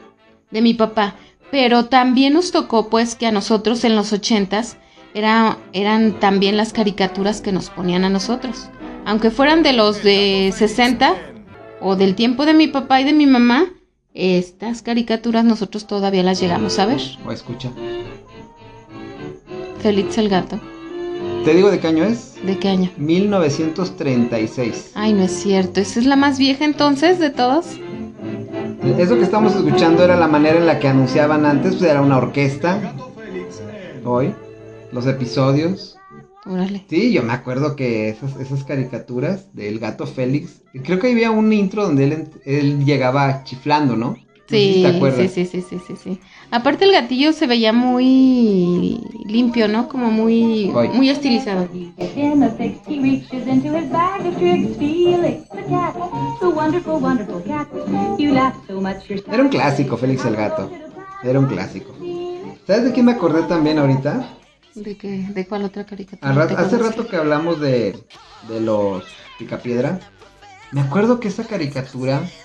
de 0.51 0.63
mi 0.63 0.75
papá. 0.75 1.15
Pero 1.51 1.87
también 1.87 2.35
nos 2.35 2.53
tocó 2.53 2.91
pues 2.91 3.15
que 3.15 3.27
a 3.27 3.33
nosotros 3.33 3.85
en 3.85 3.97
los 3.97 4.13
ochentas 4.13 4.77
era, 5.15 5.59
eran 5.73 6.21
también 6.21 6.57
las 6.57 6.73
caricaturas 6.73 7.41
que 7.41 7.53
nos 7.53 7.71
ponían 7.71 8.05
a 8.05 8.11
nosotros. 8.11 8.69
Aunque 9.07 9.31
fueran 9.31 9.63
de 9.63 9.73
los 9.73 10.03
de 10.03 10.53
60 10.55 11.15
o 11.81 11.97
del 11.97 12.15
tiempo 12.15 12.45
de 12.45 12.55
mi 12.55 12.69
papá 12.69 13.01
y 13.01 13.05
de 13.05 13.15
mi 13.15 13.27
mamá, 13.27 13.73
estas 14.19 14.83
caricaturas 14.83 15.45
nosotros 15.45 15.87
todavía 15.87 16.25
las 16.25 16.41
llegamos 16.41 16.79
a 16.81 16.87
ver. 16.87 17.01
O 17.25 17.31
escucha. 17.31 17.71
Félix 19.81 20.19
el 20.19 20.29
gato. 20.29 20.59
¿Te 21.45 21.55
digo 21.55 21.71
de 21.71 21.79
qué 21.79 21.87
año 21.87 22.05
es? 22.05 22.35
¿De 22.45 22.59
qué 22.59 22.69
año? 22.69 22.91
1936. 22.97 24.91
Ay, 24.95 25.13
no 25.13 25.23
es 25.23 25.33
cierto. 25.33 25.81
¿Esa 25.81 26.01
es 26.01 26.07
la 26.07 26.17
más 26.17 26.39
vieja 26.39 26.65
entonces 26.65 27.21
de 27.21 27.31
todas? 27.31 27.77
Eso 28.99 29.17
que 29.17 29.23
estamos 29.23 29.55
escuchando 29.55 30.03
era 30.03 30.17
la 30.17 30.27
manera 30.27 30.59
en 30.59 30.67
la 30.67 30.81
que 30.81 30.89
anunciaban 30.89 31.47
antes, 31.47 31.77
pues 31.77 31.91
era 31.91 32.01
una 32.01 32.17
orquesta. 32.17 32.95
Hoy, 34.05 34.35
los 34.91 35.07
episodios. 35.07 35.98
Órale. 36.49 36.85
Sí, 36.89 37.13
yo 37.13 37.23
me 37.23 37.35
acuerdo 37.35 37.77
que 37.77 38.09
esas, 38.09 38.37
esas 38.37 38.65
caricaturas 38.65 39.55
del 39.55 39.79
gato 39.79 40.07
Félix, 40.07 40.63
creo 40.83 40.99
que 40.99 41.13
había 41.13 41.31
un 41.31 41.53
intro 41.53 41.83
donde 41.85 42.05
él, 42.05 42.29
él 42.47 42.85
llegaba 42.87 43.45
chiflando, 43.45 43.97
¿no? 43.97 44.11
No 44.11 44.17
sé 44.49 44.57
si 44.57 44.83
Sí, 44.83 44.85
sí, 45.15 45.29
sí, 45.29 45.45
sí, 45.45 45.61
sí, 45.61 45.79
sí, 45.87 45.95
sí. 46.03 46.21
Aparte 46.51 46.87
el 46.87 46.93
gatillo 46.93 47.35
se 47.35 47.47
veía 47.47 47.75
muy 47.75 48.99
limpio, 49.27 49.69
¿no? 49.69 49.91
Como 49.91 50.11
muy, 50.11 50.73
muy 50.95 51.11
estilizado. 51.11 51.69
Era 59.31 59.43
un 59.43 59.49
clásico, 59.51 59.99
Félix 59.99 60.25
el 60.25 60.37
gato. 60.37 60.71
Era 61.23 61.39
un 61.39 61.47
clásico. 61.47 61.93
¿Sabes 62.67 62.85
de 62.85 62.93
quién 62.93 63.05
me 63.05 63.13
acordé 63.13 63.43
también 63.43 63.79
ahorita? 63.79 64.38
¿De 64.85 64.97
qué? 64.97 65.27
¿De 65.31 65.47
cuál 65.47 65.65
otra 65.65 65.85
caricatura? 65.85 66.43
Hace 66.57 66.79
rato 66.79 67.07
que 67.09 67.17
hablamos 67.17 67.61
de, 67.61 68.09
de 68.41 68.61
los 68.61 69.31
Picapiedra, 69.37 70.09
me 70.71 70.81
acuerdo 70.83 71.21
que 71.21 71.29
esa 71.29 71.47
caricatura, 71.47 72.37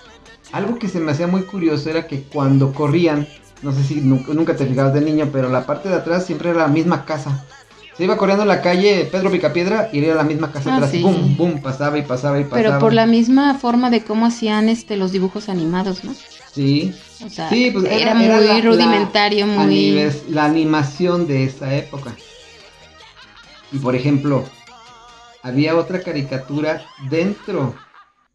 algo 0.52 0.78
que 0.78 0.88
se 0.88 1.00
me 1.00 1.12
hacía 1.12 1.26
muy 1.28 1.46
curioso 1.46 1.90
era 1.90 2.06
que 2.06 2.28
cuando 2.28 2.74
corrían, 2.74 3.34
no 3.62 3.72
sé 3.72 3.84
si 3.84 4.02
nu- 4.02 4.24
nunca 4.34 4.56
te 4.56 4.66
fijabas 4.66 4.94
de 4.94 5.02
niño, 5.02 5.30
pero 5.32 5.48
la 5.50 5.66
parte 5.66 5.88
de 5.90 5.96
atrás 5.96 6.26
siempre 6.26 6.50
era 6.50 6.60
la 6.60 6.68
misma 6.68 7.04
casa. 7.06 7.48
Se 7.92 8.04
iba 8.04 8.16
corriendo 8.18 8.42
en 8.44 8.48
la 8.48 8.62
calle 8.62 9.06
Pedro 9.12 9.30
Picapiedra 9.32 9.90
y 9.92 10.04
era 10.04 10.14
la 10.16 10.24
misma 10.24 10.52
casa 10.52 10.70
Ah, 10.70 10.72
atrás. 10.72 10.90
sí. 10.90 11.02
Bum, 11.02 11.36
bum, 11.36 11.62
pasaba 11.62 11.98
y 11.98 12.02
pasaba 12.04 12.40
y 12.40 12.44
pasaba. 12.44 12.76
Pero 12.76 12.78
por 12.78 12.92
la 12.94 13.06
misma 13.06 13.54
forma 13.58 13.90
de 13.90 14.04
cómo 14.04 14.26
hacían 14.26 14.68
este 14.68 14.96
los 14.96 15.12
dibujos 15.12 15.48
animados, 15.48 16.04
¿no? 16.04 16.14
Sí. 16.54 17.00
O 17.24 17.28
sea, 17.28 17.48
Sí, 17.48 17.70
pues 17.72 17.84
era, 17.84 17.96
era, 17.96 18.14
muy 18.14 18.24
era 18.26 18.40
la- 18.40 18.60
rudimentario, 18.60 19.46
la, 19.46 19.64
muy... 19.64 19.76
animes- 20.00 20.24
la 20.28 20.44
animación 20.44 21.26
de 21.26 21.44
esa 21.44 21.74
época. 21.74 22.18
Y 23.70 23.78
por 23.80 23.94
ejemplo, 23.96 24.52
había 25.42 25.76
otra 25.76 26.02
caricatura 26.02 26.92
dentro 26.96 27.84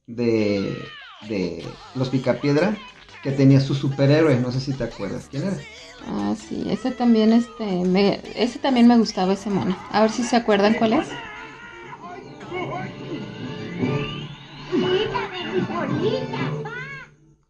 de, 0.07 0.99
de 1.21 1.79
Los 1.93 2.09
Picapiedra 2.09 2.81
que 3.21 3.31
tenía 3.31 3.59
su 3.61 3.75
superhéroe, 3.75 4.39
no 4.39 4.51
sé 4.51 4.59
si 4.61 4.73
te 4.73 4.83
acuerdas 4.83 5.29
quién 5.29 5.43
era. 5.43 5.65
Ah, 6.07 6.33
sí, 6.35 6.65
ese 6.69 6.91
también, 6.91 7.33
este, 7.33 7.65
me, 7.85 8.21
ese 8.35 8.59
también 8.59 8.87
me 8.87 8.97
gustaba 8.97 9.33
ese 9.33 9.49
mono. 9.49 9.75
A 9.89 10.01
ver 10.01 10.11
si 10.11 10.23
se 10.23 10.35
acuerdan 10.35 10.73
cuál 10.75 10.93
es. 10.93 11.07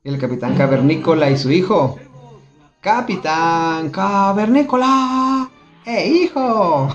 El 0.10 0.18
Capitán 0.18 0.56
Cavernícola 0.56 1.30
y 1.30 1.38
su 1.38 1.52
hijo. 1.52 2.00
Capitán 2.82 3.92
Cavernícola. 3.92 5.48
¡Eh, 5.86 6.08
hijo! 6.10 6.90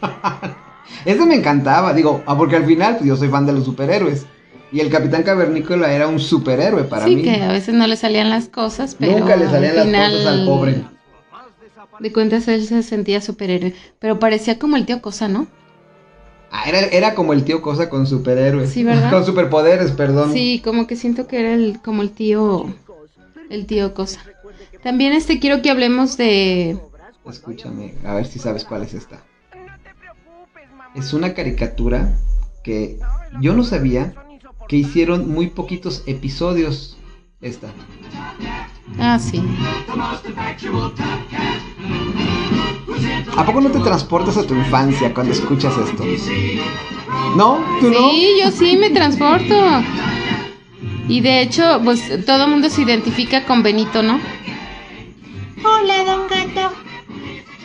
Ese 1.04 1.26
me 1.26 1.34
encantaba, 1.34 1.92
digo, 1.92 2.22
ah, 2.24 2.34
porque 2.38 2.56
al 2.56 2.64
final 2.64 2.96
pues, 2.96 3.06
yo 3.06 3.16
soy 3.16 3.28
fan 3.28 3.44
de 3.44 3.52
los 3.52 3.66
superhéroes. 3.66 4.24
Y 4.72 4.80
el 4.80 4.88
Capitán 4.88 5.24
Cavernícola 5.24 5.92
era 5.92 6.08
un 6.08 6.18
superhéroe 6.18 6.84
para 6.84 7.04
sí, 7.04 7.16
mí. 7.16 7.22
que 7.22 7.42
a 7.42 7.52
veces 7.52 7.74
no 7.74 7.86
le 7.86 7.96
salían 7.96 8.30
las 8.30 8.48
cosas, 8.48 8.96
pero 8.98 9.18
Nunca 9.18 9.36
le 9.36 9.44
salían 9.44 9.78
al 9.78 9.92
las 9.92 10.10
cosas 10.10 10.26
al 10.26 10.46
pobre. 10.46 10.84
De 12.00 12.12
cuentas 12.14 12.48
él 12.48 12.64
se 12.66 12.82
sentía 12.82 13.20
superhéroe, 13.20 13.74
pero 13.98 14.18
parecía 14.18 14.58
como 14.58 14.76
el 14.76 14.86
tío 14.86 15.02
Cosa, 15.02 15.28
¿no? 15.28 15.48
Ah, 16.56 16.68
era, 16.68 16.82
era 16.82 17.16
como 17.16 17.32
el 17.32 17.42
tío 17.42 17.60
Cosa 17.60 17.90
con 17.90 18.06
superhéroes. 18.06 18.70
Sí, 18.70 18.84
¿verdad? 18.84 19.10
con 19.10 19.26
superpoderes, 19.26 19.90
perdón. 19.90 20.32
Sí, 20.32 20.62
como 20.62 20.86
que 20.86 20.94
siento 20.94 21.26
que 21.26 21.40
era 21.40 21.52
el, 21.52 21.80
como 21.82 22.02
el 22.02 22.12
tío, 22.12 22.72
el 23.50 23.66
tío 23.66 23.92
Cosa. 23.92 24.20
También 24.80 25.14
este 25.14 25.40
quiero 25.40 25.62
que 25.62 25.70
hablemos 25.70 26.16
de, 26.16 26.78
Escúchame, 27.28 27.94
a 28.04 28.14
ver 28.14 28.26
si 28.26 28.38
sabes 28.38 28.64
cuál 28.64 28.84
es 28.84 28.94
esta. 28.94 29.24
Es 30.94 31.12
una 31.12 31.34
caricatura 31.34 32.16
que 32.62 33.00
yo 33.40 33.56
no 33.56 33.64
sabía 33.64 34.14
que 34.68 34.76
hicieron 34.76 35.28
muy 35.28 35.48
poquitos 35.48 36.04
episodios. 36.06 36.96
Esta. 37.40 37.68
ah, 39.00 39.18
sí, 39.18 39.42
¿A 43.36 43.44
poco 43.44 43.60
no 43.60 43.70
te 43.70 43.80
transportas 43.80 44.36
a 44.36 44.44
tu 44.44 44.54
infancia 44.54 45.12
cuando 45.12 45.32
escuchas 45.32 45.74
esto? 45.76 46.04
¿No? 47.36 47.64
¿Tú 47.80 47.90
no? 47.90 48.10
sí, 48.10 48.28
yo 48.42 48.50
sí 48.50 48.76
me 48.76 48.90
transporto. 48.90 49.54
Y 51.08 51.20
de 51.20 51.42
hecho, 51.42 51.80
pues 51.84 52.24
todo 52.24 52.44
el 52.44 52.50
mundo 52.50 52.70
se 52.70 52.82
identifica 52.82 53.44
con 53.44 53.62
Benito, 53.62 54.02
¿no? 54.02 54.20
Hola, 55.64 56.04
don 56.04 56.26
gato. 56.28 56.74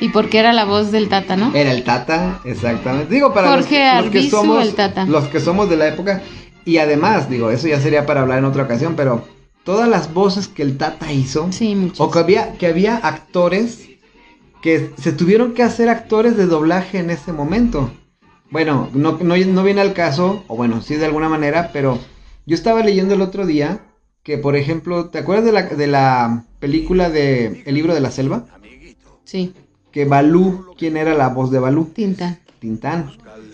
Y 0.01 0.09
porque 0.09 0.39
era 0.39 0.53
la 0.53 0.65
voz 0.65 0.91
del 0.91 1.09
Tata, 1.09 1.35
¿no? 1.35 1.53
Era 1.53 1.71
el 1.71 1.83
Tata, 1.83 2.39
exactamente. 2.45 3.13
Digo, 3.13 3.33
para 3.33 3.47
los, 3.55 3.65
Jorge 3.65 3.93
los 3.95 4.09
que 4.09 4.17
Arbizu, 4.17 4.29
somos 4.29 4.63
el 4.65 4.73
Tata. 4.73 5.05
los 5.05 5.25
que 5.25 5.39
somos 5.39 5.69
de 5.69 5.77
la 5.77 5.87
época. 5.87 6.21
Y 6.65 6.77
además, 6.77 7.29
digo, 7.29 7.49
eso 7.51 7.67
ya 7.67 7.79
sería 7.79 8.05
para 8.05 8.21
hablar 8.21 8.39
en 8.39 8.45
otra 8.45 8.63
ocasión, 8.63 8.93
pero 8.95 9.27
todas 9.63 9.89
las 9.89 10.13
voces 10.13 10.47
que 10.47 10.63
el 10.63 10.77
Tata 10.77 11.11
hizo, 11.11 11.51
Sí, 11.51 11.91
o 11.97 12.09
que 12.11 12.19
había, 12.19 12.53
que 12.53 12.67
había 12.67 12.97
actores 12.97 13.88
que 14.61 14.91
se 14.97 15.11
tuvieron 15.13 15.53
que 15.53 15.63
hacer 15.63 15.89
actores 15.89 16.35
de 16.37 16.45
doblaje 16.45 16.99
en 16.99 17.09
ese 17.09 17.31
momento. 17.33 17.91
Bueno, 18.51 18.89
no, 18.93 19.17
no, 19.21 19.37
no 19.37 19.63
viene 19.63 19.81
al 19.81 19.93
caso, 19.93 20.43
o 20.47 20.55
bueno, 20.55 20.81
sí 20.81 20.95
de 20.95 21.05
alguna 21.05 21.29
manera, 21.29 21.69
pero 21.71 21.99
yo 22.45 22.55
estaba 22.55 22.81
leyendo 22.83 23.13
el 23.13 23.21
otro 23.21 23.45
día 23.45 23.81
que, 24.23 24.37
por 24.37 24.55
ejemplo, 24.55 25.09
¿te 25.09 25.19
acuerdas 25.19 25.45
de 25.45 25.51
la, 25.51 25.63
de 25.63 25.87
la 25.87 26.45
película 26.59 27.09
de 27.09 27.63
El 27.65 27.75
libro 27.75 27.93
de 27.93 28.01
la 28.01 28.11
selva? 28.11 28.45
Sí, 29.23 29.53
Que 29.91 30.05
Balú, 30.05 30.73
¿quién 30.77 30.97
era 30.97 31.13
la 31.13 31.29
voz 31.29 31.51
de 31.51 31.59
Balú? 31.59 31.85
Tinta. 31.93 32.39
Tintán. 32.59 33.11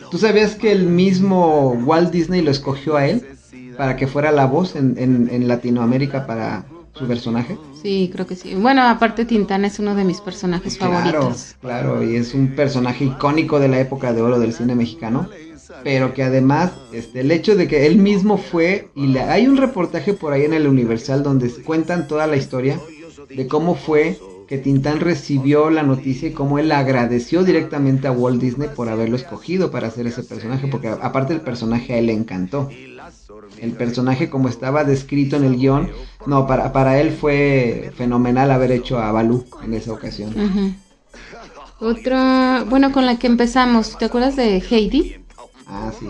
¿Tú 0.09 0.17
sabías 0.17 0.55
que 0.55 0.71
el 0.71 0.85
mismo 0.87 1.71
Walt 1.85 2.11
Disney 2.11 2.41
lo 2.41 2.49
escogió 2.51 2.95
a 2.95 3.05
él 3.07 3.23
para 3.77 3.95
que 3.97 4.07
fuera 4.07 4.31
la 4.31 4.45
voz 4.47 4.75
en, 4.75 4.95
en- 4.97 5.29
en 5.31 5.47
Latinoamérica 5.47 6.25
para 6.25 6.65
su 6.95 7.07
personaje? 7.07 7.57
Sí, 7.81 8.09
creo 8.11 8.25
que 8.25 8.35
sí. 8.35 8.55
Bueno, 8.55 8.81
aparte 8.83 9.25
Tintán 9.25 9.65
es 9.65 9.79
uno 9.79 9.95
de 9.95 10.05
mis 10.05 10.21
personajes 10.21 10.77
Claro, 10.77 10.93
favoritos. 10.93 11.55
claro, 11.61 12.03
y 12.03 12.15
es 12.15 12.33
un 12.33 12.55
personaje 12.55 13.05
icónico 13.05 13.59
de 13.59 13.67
la 13.67 13.79
época 13.79 14.13
de 14.13 14.21
oro 14.21 14.39
del 14.39 14.53
cine 14.53 14.75
mexicano, 14.75 15.29
pero 15.83 16.13
que 16.13 16.23
además, 16.23 16.71
este, 16.91 17.19
el 17.21 17.31
hecho 17.31 17.55
de 17.55 17.67
que 17.67 17.85
él 17.85 17.97
mismo 17.97 18.37
fue, 18.37 18.91
y 18.95 19.07
le- 19.07 19.21
hay 19.21 19.47
un 19.47 19.57
reportaje 19.57 20.13
por 20.13 20.33
ahí 20.33 20.43
en 20.43 20.53
el 20.53 20.67
Universal 20.67 21.21
donde 21.23 21.49
cuentan 21.63 22.07
toda 22.07 22.27
la 22.27 22.37
historia 22.37 22.87
de 23.33 23.47
cómo 23.47 23.75
fue 23.75 24.25
que 24.47 24.57
Tintán 24.59 24.99
recibió 24.99 25.69
la 25.71 25.83
noticia 25.83 26.29
y 26.29 26.33
cómo 26.33 26.59
él 26.59 26.71
agradeció 26.71 27.43
directamente 27.43 28.07
a 28.07 28.11
Walt 28.11 28.39
Disney 28.39 28.69
por 28.69 28.89
haberlo 28.89 29.15
escogido 29.15 29.71
para 29.71 29.87
hacer 29.87 30.05
ese 30.07 30.23
personaje, 30.23 30.67
porque 30.67 30.87
aparte 30.87 31.33
el 31.33 31.41
personaje 31.41 31.93
a 31.93 31.97
él 31.97 32.05
le 32.07 32.13
encantó. 32.13 32.77
El 33.61 33.71
personaje 33.71 34.29
como 34.29 34.49
estaba 34.49 34.83
descrito 34.83 35.37
en 35.37 35.45
el 35.45 35.57
guion, 35.57 35.89
no, 36.25 36.45
para, 36.45 36.73
para 36.73 36.99
él 36.99 37.11
fue 37.11 37.91
fenomenal 37.95 38.51
haber 38.51 38.71
hecho 38.71 38.99
a 38.99 39.11
Balú 39.11 39.45
en 39.63 39.73
esa 39.73 39.93
ocasión. 39.93 40.29
Ujú. 40.29 40.73
Otra, 41.79 42.65
bueno, 42.69 42.91
con 42.91 43.05
la 43.05 43.17
que 43.17 43.27
empezamos, 43.27 43.97
¿te 43.97 44.05
acuerdas 44.05 44.35
de 44.35 44.57
Heidi? 44.69 45.15
Ah, 45.67 45.91
sí. 45.97 46.07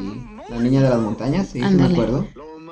La 0.50 0.60
niña 0.60 0.84
de 0.84 0.90
las 0.90 1.00
montañas, 1.00 1.48
sí, 1.48 1.60
sí 1.60 1.76
me 1.76 1.86
acuerdo. 1.86 2.28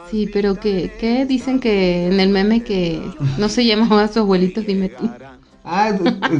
Sí, 0.09 0.29
pero 0.31 0.59
que, 0.59 0.91
que 0.99 1.25
dicen 1.25 1.59
que 1.59 2.07
en 2.07 2.19
el 2.19 2.29
meme 2.29 2.63
que 2.63 3.15
no 3.37 3.49
se 3.49 3.65
llamaba 3.65 4.07
su 4.07 4.19
abuelito, 4.19 4.61
dime 4.61 4.89
tú. 4.89 5.09
Ah, 5.63 5.91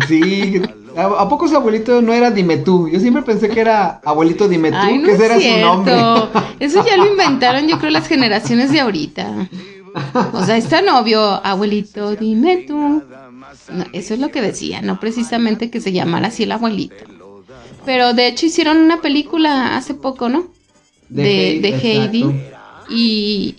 sí. 0.08 0.62
¿A, 0.96 1.04
a 1.22 1.30
poco 1.30 1.48
su 1.48 1.56
abuelito 1.56 2.02
no 2.02 2.14
era 2.14 2.32
Dimetú? 2.32 2.88
Yo 2.88 3.00
siempre 3.00 3.24
pensé 3.24 3.50
que 3.50 3.60
era 3.60 4.00
abuelito 4.04 4.48
Dimetú, 4.48 4.78
Ay, 4.80 4.98
no 5.00 5.06
que 5.06 5.14
ese 5.14 5.26
es 5.26 5.32
era 5.32 5.56
su 5.56 5.62
nombre. 5.62 5.94
Eso 6.60 6.86
ya 6.86 6.98
lo 6.98 7.08
inventaron, 7.08 7.68
yo 7.68 7.80
creo, 7.80 7.92
las 7.92 8.08
generaciones 8.08 8.72
de 8.72 8.80
ahorita. 8.80 9.50
O 10.34 10.44
sea, 10.44 10.58
está 10.58 10.82
novio, 10.82 11.22
abuelito, 11.46 12.16
dime 12.16 12.58
tú. 12.68 13.04
No, 13.72 13.86
eso 13.94 14.14
es 14.14 14.20
lo 14.20 14.30
que 14.30 14.42
decía, 14.42 14.82
no 14.82 15.00
precisamente 15.00 15.70
que 15.70 15.80
se 15.80 15.92
llamara 15.92 16.28
así 16.28 16.44
el 16.44 16.52
abuelito. 16.52 16.96
Pero 17.86 18.14
de 18.14 18.28
hecho 18.28 18.46
hicieron 18.46 18.78
una 18.78 19.02
película 19.02 19.76
hace 19.78 19.94
poco, 19.94 20.30
¿no? 20.30 20.48
De, 21.10 21.60
de 21.62 21.70
Heidi. 21.82 22.24
exacto. 22.24 22.54
Y, 22.90 23.56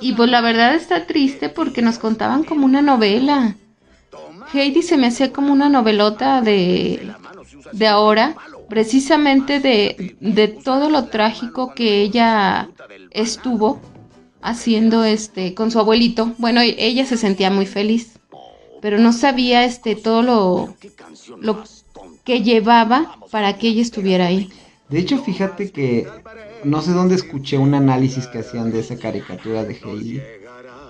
y 0.00 0.12
pues 0.12 0.30
la 0.30 0.40
verdad 0.40 0.74
está 0.74 1.06
triste 1.06 1.48
porque 1.48 1.82
nos 1.82 1.98
contaban 1.98 2.44
como 2.44 2.66
una 2.66 2.82
novela. 2.82 3.56
Heidi 4.52 4.82
se 4.82 4.96
me 4.96 5.08
hacía 5.08 5.32
como 5.32 5.52
una 5.52 5.68
novelota 5.68 6.40
de, 6.40 7.12
de 7.72 7.86
ahora, 7.86 8.36
precisamente 8.68 9.60
de, 9.60 10.16
de 10.20 10.48
todo 10.48 10.90
lo 10.90 11.06
trágico 11.06 11.72
que 11.74 12.02
ella 12.02 12.70
estuvo 13.10 13.80
haciendo 14.42 15.04
este 15.04 15.54
con 15.54 15.70
su 15.70 15.78
abuelito. 15.78 16.32
Bueno, 16.38 16.60
ella 16.62 17.04
se 17.04 17.16
sentía 17.16 17.50
muy 17.50 17.66
feliz, 17.66 18.18
pero 18.80 18.98
no 18.98 19.12
sabía 19.12 19.64
este 19.64 19.96
todo 19.96 20.22
lo, 20.22 20.74
lo 21.40 21.64
que 22.24 22.42
llevaba 22.42 23.16
para 23.30 23.58
que 23.58 23.68
ella 23.68 23.82
estuviera 23.82 24.26
ahí. 24.26 24.50
De 24.88 24.98
hecho, 24.98 25.18
fíjate 25.18 25.70
que 25.70 26.08
no 26.64 26.82
sé 26.82 26.92
dónde 26.92 27.14
escuché 27.14 27.58
un 27.58 27.74
análisis 27.74 28.26
que 28.26 28.38
hacían 28.38 28.72
de 28.72 28.80
esa 28.80 28.96
caricatura 28.98 29.64
de 29.64 29.74
Heidi, 29.74 30.20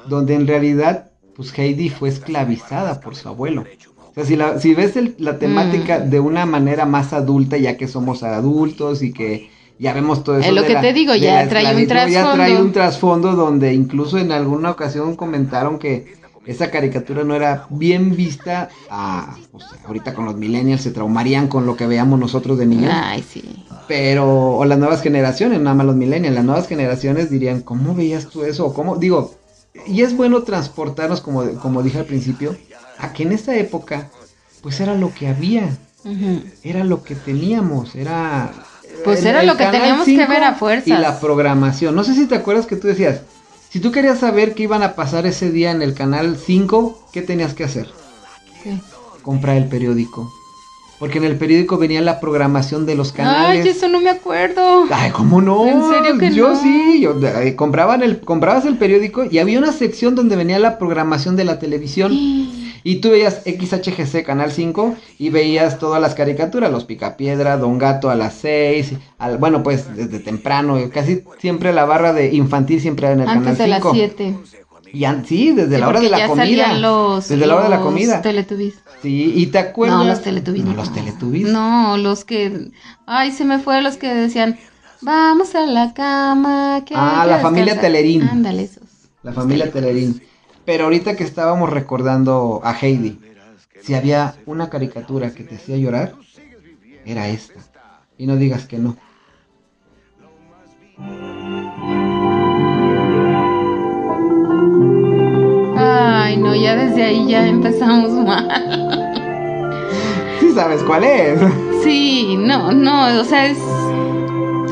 donde 0.08 0.34
en 0.34 0.46
realidad, 0.46 1.09
pues 1.40 1.58
Heidi 1.58 1.88
fue 1.88 2.10
esclavizada 2.10 3.00
por 3.00 3.16
su 3.16 3.26
abuelo. 3.26 3.64
O 4.10 4.12
sea, 4.14 4.26
si, 4.26 4.36
la- 4.36 4.58
si 4.60 4.74
ves 4.74 4.94
el- 4.96 5.14
la 5.18 5.38
temática 5.38 6.00
Mm. 6.00 6.10
de 6.10 6.20
una 6.20 6.44
manera 6.44 6.84
más 6.84 7.14
adulta, 7.14 7.56
ya 7.56 7.78
que 7.78 7.88
somos 7.88 8.22
adultos 8.22 9.02
y 9.02 9.10
que 9.10 9.48
ya 9.78 9.94
vemos 9.94 10.22
todo 10.22 10.36
eso. 10.38 10.48
Es 10.50 10.54
lo 10.54 10.60
de 10.60 10.66
que 10.66 10.74
la- 10.74 10.80
te 10.82 10.92
digo, 10.92 11.14
ya 11.14 11.48
trae 11.48 11.72
un 11.74 11.80
esclavitud, 11.80 12.12
Ya 12.12 12.22
trae 12.34 12.36
trasfondo. 12.36 12.62
un 12.66 12.72
trasfondo 12.72 13.32
donde 13.36 13.72
incluso 13.72 14.18
en 14.18 14.32
alguna 14.32 14.70
ocasión 14.70 15.16
comentaron 15.16 15.78
que 15.78 16.20
esa 16.44 16.70
caricatura 16.70 17.24
no 17.24 17.34
era 17.34 17.66
bien 17.70 18.14
vista 18.14 18.68
a, 18.90 19.38
o 19.52 19.60
sea, 19.60 19.78
ahorita 19.86 20.12
con 20.12 20.26
los 20.26 20.36
millennials 20.36 20.82
se 20.82 20.90
traumarían 20.90 21.48
con 21.48 21.64
lo 21.64 21.74
que 21.74 21.86
veamos 21.86 22.18
nosotros 22.20 22.58
de 22.58 22.66
niños. 22.66 22.92
Ay, 22.94 23.22
sí. 23.26 23.42
Pero, 23.88 24.56
o 24.58 24.64
las 24.66 24.78
nuevas 24.78 25.00
generaciones, 25.00 25.58
nada 25.60 25.74
más 25.74 25.86
los 25.86 25.96
millennials, 25.96 26.34
las 26.34 26.44
nuevas 26.44 26.68
generaciones 26.68 27.30
dirían, 27.30 27.62
¿cómo 27.62 27.94
veías 27.94 28.26
tú 28.26 28.42
eso? 28.44 28.74
¿Cómo? 28.74 28.96
Digo, 28.96 29.32
y 29.86 30.02
es 30.02 30.16
bueno 30.16 30.42
transportarnos, 30.42 31.20
como, 31.20 31.44
como 31.60 31.82
dije 31.82 31.98
al 31.98 32.04
principio, 32.06 32.56
a 32.98 33.12
que 33.12 33.22
en 33.24 33.32
esa 33.32 33.56
época, 33.56 34.08
pues 34.62 34.80
era 34.80 34.94
lo 34.94 35.12
que 35.14 35.28
había, 35.28 35.76
era 36.62 36.84
lo 36.84 37.02
que 37.02 37.14
teníamos, 37.14 37.94
era... 37.94 38.52
Pues 39.04 39.20
el- 39.20 39.28
era 39.28 39.42
lo 39.42 39.56
que 39.56 39.64
teníamos 39.66 40.04
que 40.04 40.10
5 40.16 40.28
ver 40.28 40.42
a 40.42 40.54
fuerzas. 40.54 40.88
Y 40.88 40.92
la 40.92 41.20
programación. 41.20 41.94
No 41.94 42.04
sé 42.04 42.14
si 42.14 42.26
te 42.26 42.34
acuerdas 42.34 42.66
que 42.66 42.76
tú 42.76 42.86
decías, 42.88 43.20
si 43.70 43.80
tú 43.80 43.92
querías 43.92 44.18
saber 44.18 44.54
qué 44.54 44.64
iban 44.64 44.82
a 44.82 44.94
pasar 44.94 45.26
ese 45.26 45.50
día 45.50 45.70
en 45.70 45.80
el 45.80 45.94
Canal 45.94 46.36
5, 46.36 47.08
¿qué 47.12 47.22
tenías 47.22 47.54
que 47.54 47.64
hacer? 47.64 47.88
Comprar 49.22 49.56
el 49.56 49.68
periódico. 49.68 50.30
Porque 51.00 51.16
en 51.16 51.24
el 51.24 51.36
periódico 51.36 51.78
venía 51.78 52.02
la 52.02 52.20
programación 52.20 52.84
de 52.84 52.94
los 52.94 53.10
canales. 53.10 53.64
Ay, 53.64 53.70
eso 53.70 53.88
no 53.88 54.02
me 54.02 54.10
acuerdo. 54.10 54.84
Ay, 54.90 55.10
¿cómo 55.12 55.40
no? 55.40 55.66
¿En 55.66 55.82
serio 55.90 56.18
que 56.18 56.30
yo 56.30 56.50
no? 56.50 56.60
sí, 56.60 57.00
yo 57.00 57.18
eh, 57.26 57.56
compraban 57.56 58.02
el, 58.02 58.20
comprabas 58.20 58.66
el 58.66 58.76
periódico 58.76 59.24
y 59.24 59.38
había 59.38 59.58
una 59.58 59.72
sección 59.72 60.14
donde 60.14 60.36
venía 60.36 60.58
la 60.58 60.78
programación 60.78 61.36
de 61.36 61.44
la 61.44 61.58
televisión. 61.58 62.12
Y 62.82 62.96
tú 63.02 63.10
veías 63.10 63.42
XHGC 63.44 64.24
Canal 64.24 64.52
5 64.52 64.96
y 65.18 65.28
veías 65.28 65.78
todas 65.78 66.00
las 66.00 66.14
caricaturas, 66.14 66.72
los 66.72 66.84
Picapiedra, 66.84 67.58
Don 67.58 67.76
Gato 67.76 68.08
a 68.08 68.14
las 68.14 68.32
6, 68.36 68.94
al, 69.18 69.36
bueno, 69.36 69.62
pues 69.62 69.94
desde 69.94 70.18
temprano, 70.18 70.78
casi 70.90 71.22
siempre 71.38 71.74
la 71.74 71.84
barra 71.84 72.14
de 72.14 72.32
infantil 72.32 72.80
siempre 72.80 73.08
era 73.08 73.16
en 73.16 73.20
el 73.20 73.28
Antes 73.28 73.58
de 73.58 73.64
Canal 73.64 73.70
las 73.70 73.82
5. 73.82 73.92
7. 73.94 74.34
Y 74.92 75.04
sí, 75.26 75.52
desde 75.52 75.78
la 75.78 75.88
hora 75.88 76.00
de 76.00 76.08
la 76.10 76.26
comida. 76.26 76.74
Los, 76.74 77.28
desde 77.28 77.46
la 77.46 77.54
hora 77.54 77.64
de 77.64 77.70
la 77.70 77.76
los 77.76 77.84
comida. 77.84 78.22
Teletubbies. 78.22 78.74
Sí, 79.02 79.32
y 79.36 79.46
te 79.46 79.58
acuerdas. 79.58 79.98
No, 79.98 80.04
los 80.04 80.22
Teletubbies. 80.22 80.64
No, 80.64 80.74
los 80.74 80.92
Teletubbies. 80.92 81.48
No, 81.48 81.96
los 81.96 82.24
que. 82.24 82.70
Ay, 83.06 83.30
se 83.32 83.44
me 83.44 83.58
fue 83.58 83.82
los 83.82 83.96
que 83.96 84.12
decían. 84.12 84.58
Vamos 85.02 85.54
a 85.54 85.64
la 85.66 85.94
cama. 85.94 86.82
que 86.84 86.94
Ah, 86.96 87.24
la 87.26 87.38
familia 87.38 87.74
descansar". 87.74 87.92
Telerín. 87.92 88.22
Ándale, 88.22 88.64
esos. 88.64 88.82
La 89.22 89.32
familia 89.32 89.70
Telerín. 89.70 90.22
Pero 90.64 90.84
ahorita 90.84 91.16
que 91.16 91.24
estábamos 91.24 91.70
recordando 91.70 92.60
a 92.62 92.76
Heidi, 92.78 93.18
si 93.82 93.94
había 93.94 94.34
una 94.46 94.68
caricatura 94.68 95.32
que 95.34 95.44
te 95.44 95.56
hacía 95.56 95.76
llorar, 95.76 96.14
era 97.04 97.28
esta. 97.28 97.60
Y 98.18 98.26
no 98.26 98.36
digas 98.36 98.66
que 98.66 98.78
no. 98.78 98.96
Ay, 106.02 106.36
no, 106.38 106.54
ya 106.54 106.76
desde 106.76 107.02
ahí 107.02 107.26
ya 107.28 107.46
empezamos 107.46 108.10
mal. 108.26 108.48
Sí 110.40 110.50
sabes 110.52 110.82
cuál 110.82 111.04
es. 111.04 111.38
Sí, 111.82 112.36
no, 112.38 112.72
no, 112.72 113.20
o 113.20 113.24
sea, 113.24 113.46
es. 113.46 113.58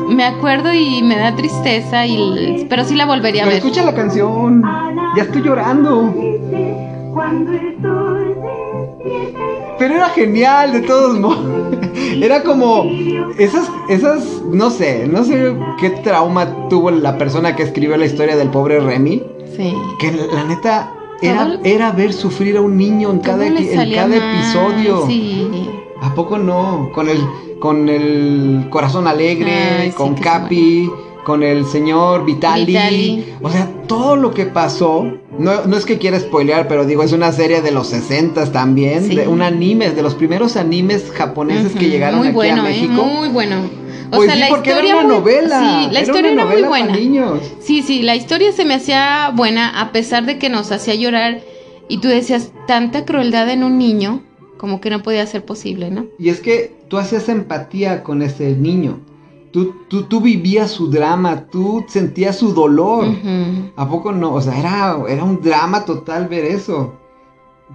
Me 0.09 0.25
acuerdo 0.25 0.73
y 0.73 1.03
me 1.03 1.17
da 1.17 1.35
tristeza, 1.35 2.05
y 2.05 2.65
pero 2.67 2.83
sí 2.83 2.95
la 2.95 3.05
volvería 3.05 3.43
a 3.43 3.45
ver. 3.45 3.55
escucha 3.57 3.83
la 3.83 3.93
canción. 3.93 4.63
Ya 5.15 5.23
estoy 5.23 5.43
llorando. 5.43 6.13
Pero 9.77 9.95
era 9.95 10.09
genial, 10.09 10.73
de 10.73 10.81
todos 10.81 11.19
modos. 11.19 11.39
Era 12.21 12.43
como 12.43 12.83
esas, 13.37 13.69
esas, 13.87 14.41
no 14.51 14.69
sé, 14.71 15.07
no 15.07 15.23
sé 15.23 15.55
qué 15.79 15.89
trauma 15.89 16.67
tuvo 16.69 16.91
la 16.91 17.17
persona 17.17 17.55
que 17.55 17.63
escribió 17.63 17.95
la 17.97 18.05
historia 18.05 18.35
del 18.35 18.49
pobre 18.49 18.79
Remy. 18.79 19.23
Sí. 19.55 19.73
Que 19.99 20.11
la 20.11 20.43
neta 20.45 20.91
era, 21.21 21.59
era 21.63 21.91
ver 21.91 22.13
sufrir 22.13 22.57
a 22.57 22.61
un 22.61 22.77
niño 22.77 23.11
en 23.11 23.19
cada, 23.19 23.45
en 23.45 23.93
cada 23.93 24.15
episodio. 24.15 25.05
Sí. 25.07 25.69
¿A 26.01 26.13
poco 26.13 26.37
no? 26.37 26.91
Con 26.93 27.09
el, 27.09 27.19
con 27.59 27.89
el 27.89 28.67
corazón 28.69 29.07
alegre, 29.07 29.51
Ay, 29.51 29.91
sí, 29.91 29.97
con 29.97 30.15
que 30.15 30.21
Capi, 30.21 30.89
con 31.25 31.43
el 31.43 31.65
señor 31.65 32.25
Vitali. 32.25 32.65
Vitali. 32.65 33.25
O 33.41 33.49
sea, 33.49 33.69
todo 33.87 34.15
lo 34.15 34.33
que 34.33 34.45
pasó. 34.45 35.05
No, 35.37 35.65
no 35.65 35.77
es 35.77 35.85
que 35.85 35.97
quiera 35.97 36.19
spoilear, 36.19 36.67
pero 36.67 36.85
digo, 36.85 37.03
es 37.03 37.13
una 37.13 37.31
serie 37.31 37.61
de 37.61 37.71
los 37.71 37.87
60 37.87 38.51
también. 38.51 39.05
Sí. 39.05 39.15
De 39.15 39.27
un 39.27 39.41
anime, 39.41 39.91
de 39.91 40.01
los 40.01 40.15
primeros 40.15 40.57
animes 40.57 41.11
japoneses 41.11 41.73
que 41.73 41.89
llegaron 41.89 42.19
muy 42.19 42.27
aquí 42.29 42.35
bueno, 42.35 42.63
a 42.63 42.65
¿eh? 42.65 42.73
México. 42.73 43.05
Muy 43.05 43.29
bueno. 43.29 43.57
O 44.11 44.15
pues 44.17 44.25
sea, 44.25 44.33
sí, 44.35 44.39
la 44.41 44.49
porque 44.49 44.69
historia 44.69 44.91
era 44.91 44.99
una 44.99 45.07
muy- 45.07 45.17
novela. 45.19 45.59
Sí, 45.59 45.93
la 45.93 46.01
historia 46.01 46.31
una 46.31 46.41
era 46.43 46.51
muy 46.51 46.63
buena. 46.63 46.95
niños. 46.95 47.39
Sí, 47.59 47.81
sí, 47.83 48.01
la 48.01 48.15
historia 48.15 48.51
se 48.51 48.65
me 48.65 48.73
hacía 48.75 49.31
buena 49.35 49.79
a 49.81 49.91
pesar 49.91 50.25
de 50.25 50.37
que 50.39 50.49
nos 50.49 50.71
hacía 50.71 50.95
llorar 50.95 51.41
y 51.87 51.99
tú 51.99 52.07
decías 52.07 52.51
tanta 52.67 53.05
crueldad 53.05 53.49
en 53.49 53.63
un 53.63 53.77
niño 53.77 54.23
como 54.57 54.81
que 54.81 54.89
no 54.89 55.01
podía 55.03 55.25
ser 55.25 55.45
posible, 55.45 55.89
¿no? 55.89 56.05
Y 56.19 56.29
es 56.29 56.39
que 56.41 56.75
tú 56.89 56.97
hacías 56.97 57.29
empatía 57.29 58.03
con 58.03 58.21
ese 58.21 58.55
niño. 58.55 58.99
Tú, 59.51 59.73
tú, 59.87 60.03
tú 60.03 60.21
vivías 60.21 60.69
su 60.69 60.91
drama, 60.91 61.47
tú 61.47 61.83
sentías 61.87 62.37
su 62.37 62.53
dolor. 62.53 63.07
¿A 63.75 63.87
poco 63.89 64.11
no? 64.11 64.33
O 64.33 64.41
sea, 64.41 64.59
era, 64.59 64.97
era 65.07 65.23
un 65.23 65.41
drama 65.41 65.85
total 65.85 66.27
ver 66.27 66.45
eso. 66.45 66.93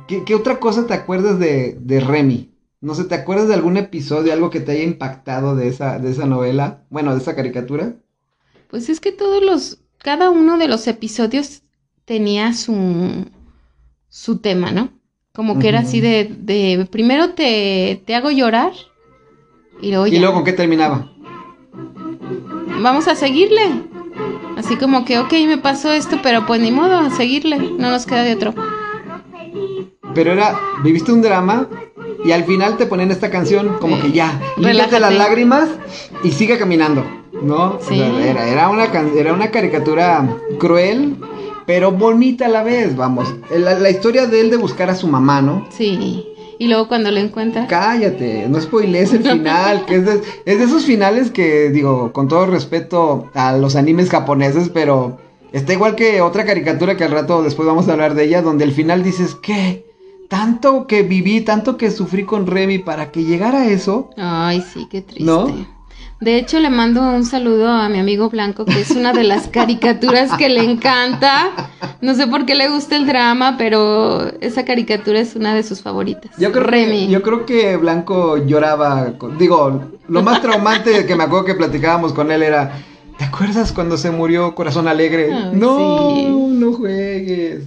¿Qué, 0.07 0.23
qué 0.25 0.35
otra 0.35 0.61
cosa 0.61 0.87
te 0.87 0.95
acuerdas 0.95 1.39
de, 1.39 1.77
de 1.81 2.01
Remy? 2.01 2.51
No 2.85 2.95
sé, 2.95 3.05
¿te 3.05 3.15
acuerdas 3.15 3.49
de 3.49 3.55
algún 3.55 3.79
episodio, 3.79 4.31
algo 4.35 4.51
que 4.51 4.61
te 4.61 4.73
haya 4.73 4.83
impactado 4.83 5.57
de 5.57 5.69
esa, 5.69 5.99
de 5.99 6.11
esa 6.11 6.27
novela? 6.27 6.83
Bueno, 6.91 7.15
de 7.15 7.23
esa 7.23 7.35
caricatura. 7.35 7.95
Pues 8.69 8.91
es 8.91 9.01
que 9.01 9.11
todos 9.11 9.43
los, 9.43 9.79
cada 9.97 10.29
uno 10.29 10.59
de 10.59 10.69
los 10.69 10.87
episodios 10.87 11.63
tenía 12.05 12.53
su, 12.53 13.25
su 14.11 14.37
tema, 14.37 14.71
¿no? 14.71 14.91
Como 15.33 15.59
que 15.59 15.71
era 15.71 15.81
así 15.81 16.03
de, 16.03 16.31
de 16.39 16.87
primero 16.91 17.31
te, 17.31 18.03
te 18.05 18.15
hago 18.15 18.31
llorar 18.31 18.73
y 19.81 19.89
luego 19.89 20.07
¿Y 20.07 20.19
luego 20.19 20.35
con 20.35 20.45
qué 20.45 20.53
terminaba? 20.53 21.11
vamos 22.83 23.09
a 23.09 23.17
seguirle. 23.17 23.63
Así 24.59 24.77
como 24.77 25.07
que, 25.07 25.19
ok, 25.19 25.33
me 25.47 25.57
pasó 25.57 25.91
esto, 25.91 26.19
pero 26.23 26.45
pues 26.45 26.61
ni 26.61 26.71
modo, 26.71 26.99
a 26.99 27.09
seguirle, 27.09 27.59
no 27.59 27.91
nos 27.91 28.05
queda 28.05 28.25
de 28.25 28.35
otro. 28.35 28.55
Pero 30.15 30.33
era, 30.33 30.61
viviste 30.85 31.11
un 31.13 31.23
drama 31.23 31.67
y 32.25 32.33
al 32.33 32.45
final 32.45 32.77
te 32.77 32.87
ponen 32.87 33.11
esta 33.11 33.31
canción 33.31 33.77
como 33.81 34.01
que 34.01 34.13
ya, 34.13 34.41
límpiate 34.57 34.99
las 35.01 35.15
lágrimas 35.15 35.69
y 36.23 36.31
sigue 36.33 36.59
caminando, 36.59 37.05
¿no? 37.43 37.75
O 37.77 37.79
Sí. 37.81 37.97
sea, 37.99 38.27
era, 38.31 38.49
era 38.49 38.69
una, 38.71 38.91
can- 38.91 39.13
era 39.17 39.33
una 39.33 39.51
caricatura 39.51 40.27
cruel, 40.59 41.17
pero 41.67 41.93
bonita 41.93 42.47
a 42.47 42.49
la 42.49 42.63
vez, 42.63 42.97
vamos. 42.97 43.33
La, 43.51 43.79
la 43.79 43.91
historia 43.91 44.27
de 44.27 44.41
él 44.41 44.51
de 44.51 44.57
buscar 44.57 44.91
a 44.91 44.95
su 44.95 45.07
mamá, 45.09 45.43
¿no? 45.43 45.67
Sí. 45.71 46.27
Y 46.59 46.69
luego 46.69 46.87
cuando 46.89 47.11
lo 47.11 47.19
encuentra. 47.19 47.67
Cállate, 47.67 48.47
no 48.49 48.61
spoilees 48.61 49.13
el 49.13 49.23
final, 49.31 49.85
que 49.87 49.97
es 49.97 50.05
de, 50.07 50.13
es 50.47 50.59
de 50.59 50.65
esos 50.65 50.85
finales 50.85 51.31
que, 51.31 51.71
digo, 51.71 52.13
con 52.13 52.29
todo 52.29 52.47
respeto 52.47 53.29
a 53.35 53.53
los 53.57 53.77
animes 53.77 54.09
japoneses, 54.11 54.69
pero 54.69 55.19
está 55.53 55.73
igual 55.73 55.95
que 55.97 56.21
otra 56.21 56.45
caricatura 56.45 56.97
que 56.97 57.05
al 57.05 57.11
rato 57.11 57.43
después 57.43 57.67
vamos 57.67 57.89
a 57.89 57.93
hablar 57.93 58.15
de 58.15 58.25
ella, 58.25 58.41
donde 58.41 58.65
el 58.65 58.73
final 58.73 59.03
dices, 59.03 59.35
¿qué? 59.43 59.85
Tanto 60.29 60.87
que 60.87 61.03
viví, 61.03 61.41
tanto 61.43 61.77
que 61.77 61.91
sufrí 61.91 62.25
con 62.25 62.47
Remy 62.47 62.79
para 62.79 63.11
que 63.11 63.25
llegara 63.25 63.63
a 63.63 63.67
eso. 63.67 64.11
Ay, 64.17 64.63
sí, 64.63 64.87
qué 64.91 65.03
triste. 65.03 65.25
¿No? 65.25 65.75
De 66.21 66.39
hecho, 66.39 66.59
le 66.61 66.71
mando 66.71 67.03
un 67.03 67.27
saludo 67.27 67.69
a 67.69 67.89
mi 67.89 67.99
amigo 67.99 68.31
Blanco, 68.31 68.65
que 68.65 68.81
es 68.81 68.91
una 68.93 69.13
de 69.13 69.25
las 69.25 69.49
caricaturas 69.49 70.31
que 70.39 70.49
le 70.49 70.63
encanta. 70.65 71.51
No 72.01 72.15
sé 72.15 72.27
por 72.27 72.47
qué 72.47 72.55
le 72.55 72.69
gusta 72.71 72.97
el 72.97 73.07
drama, 73.07 73.57
pero 73.59 74.31
esa 74.41 74.65
caricatura 74.65 75.21
es 75.21 75.37
una 75.37 75.55
de 75.55 75.63
sus 75.63 75.83
favoritas. 75.83 76.31
Yo 76.39 76.51
creo, 76.53 76.65
Remy. 76.65 77.07
Que, 77.07 77.13
yo 77.13 77.23
creo 77.23 77.45
que 77.45 77.77
Blanco 77.77 78.39
lloraba. 78.39 79.19
con- 79.19 79.37
digo, 79.37 79.83
lo 80.09 80.23
más 80.23 80.41
traumante 80.41 81.05
que 81.05 81.15
me 81.17 81.25
acuerdo 81.25 81.45
que 81.47 81.55
platicábamos 81.55 82.13
con 82.15 82.31
él 82.31 82.43
era. 82.43 82.73
¿Te 83.19 83.25
acuerdas 83.25 83.73
cuando 83.73 83.97
se 83.99 84.11
murió 84.11 84.55
Corazón 84.55 84.89
Alegre? 84.89 85.31
Ay, 85.33 85.51
no, 85.53 85.77
sí. 86.17 86.27
no 86.29 86.73
juegues. 86.73 87.65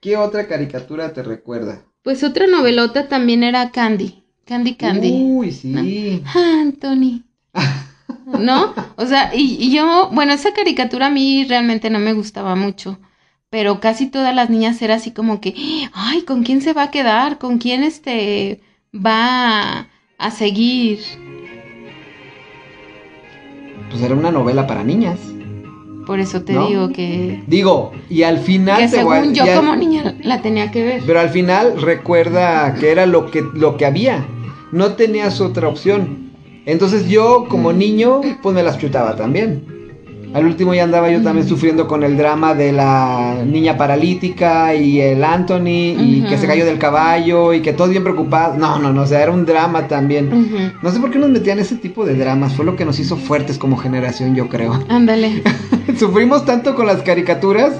¿Qué 0.00 0.16
otra 0.16 0.46
caricatura 0.46 1.12
te 1.12 1.22
recuerda? 1.22 1.82
Pues 2.02 2.22
otra 2.22 2.46
novelota 2.46 3.08
también 3.08 3.42
era 3.42 3.70
Candy. 3.70 4.22
Candy 4.44 4.76
Candy. 4.76 5.10
Uy, 5.12 5.50
sí. 5.52 6.22
Anthony. 6.34 7.24
¿No? 8.26 8.74
O 8.96 9.06
sea, 9.06 9.34
y, 9.34 9.56
y 9.58 9.74
yo, 9.74 10.08
bueno, 10.12 10.32
esa 10.32 10.54
caricatura 10.54 11.06
a 11.06 11.10
mí 11.10 11.44
realmente 11.48 11.90
no 11.90 11.98
me 11.98 12.12
gustaba 12.12 12.54
mucho, 12.54 12.98
pero 13.50 13.80
casi 13.80 14.06
todas 14.06 14.34
las 14.34 14.50
niñas 14.50 14.80
era 14.82 14.94
así 14.94 15.10
como 15.10 15.40
que, 15.40 15.54
ay, 15.92 16.22
¿con 16.22 16.44
quién 16.44 16.62
se 16.62 16.72
va 16.72 16.84
a 16.84 16.90
quedar? 16.90 17.38
¿Con 17.38 17.58
quién 17.58 17.82
este 17.82 18.60
va 18.94 19.80
a, 19.80 19.88
a 20.18 20.30
seguir? 20.30 21.00
Pues 23.90 24.02
era 24.02 24.14
una 24.14 24.30
novela 24.30 24.66
para 24.66 24.84
niñas. 24.84 25.18
Por 26.08 26.20
eso 26.20 26.40
te 26.42 26.54
¿No? 26.54 26.66
digo 26.66 26.88
que, 26.88 27.42
Digo, 27.46 27.92
y 28.08 28.22
al 28.22 28.38
final 28.38 28.78
que 28.80 28.88
te 28.88 29.04
voy 29.04 29.18
a- 29.18 29.20
según 29.20 29.34
yo 29.34 29.42
al- 29.44 29.54
como 29.56 29.76
niña 29.76 30.14
la 30.22 30.40
tenía 30.40 30.70
que 30.70 30.82
ver. 30.82 31.02
Pero 31.06 31.20
al 31.20 31.28
final 31.28 31.80
recuerda 31.80 32.74
que 32.80 32.90
era 32.90 33.04
lo 33.04 33.30
que, 33.30 33.44
lo 33.54 33.76
que 33.76 33.84
había. 33.84 34.26
No 34.72 34.94
tenías 34.94 35.40
otra 35.42 35.68
opción. 35.68 36.30
Entonces 36.64 37.08
yo, 37.08 37.44
como 37.50 37.74
niño, 37.74 38.22
pues 38.42 38.54
me 38.54 38.62
las 38.62 38.78
chutaba 38.78 39.16
también. 39.16 39.64
Al 40.34 40.44
último 40.44 40.74
ya 40.74 40.84
andaba 40.84 41.10
yo 41.10 41.22
también 41.22 41.48
sufriendo 41.48 41.88
con 41.88 42.02
el 42.02 42.16
drama 42.16 42.54
de 42.54 42.72
la 42.72 43.42
niña 43.46 43.76
paralítica 43.76 44.74
y 44.74 45.00
el 45.00 45.24
Anthony 45.24 45.96
y 45.98 46.24
que 46.28 46.36
se 46.36 46.46
cayó 46.46 46.66
del 46.66 46.78
caballo 46.78 47.54
y 47.54 47.62
que 47.62 47.72
todos 47.72 47.90
bien 47.90 48.02
preocupados. 48.02 48.58
No, 48.58 48.78
no, 48.78 48.92
no, 48.92 49.02
o 49.02 49.06
sea, 49.06 49.22
era 49.22 49.32
un 49.32 49.46
drama 49.46 49.88
también. 49.88 50.72
No 50.82 50.90
sé 50.90 51.00
por 51.00 51.10
qué 51.10 51.18
nos 51.18 51.30
metían 51.30 51.58
ese 51.58 51.76
tipo 51.76 52.04
de 52.04 52.14
dramas, 52.14 52.54
fue 52.54 52.64
lo 52.64 52.76
que 52.76 52.84
nos 52.84 52.98
hizo 52.98 53.16
fuertes 53.16 53.58
como 53.58 53.76
generación, 53.76 54.34
yo 54.34 54.48
creo. 54.48 54.78
Ándale. 54.88 55.42
Sufrimos 55.98 56.44
tanto 56.44 56.74
con 56.74 56.86
las 56.86 57.02
caricaturas 57.02 57.72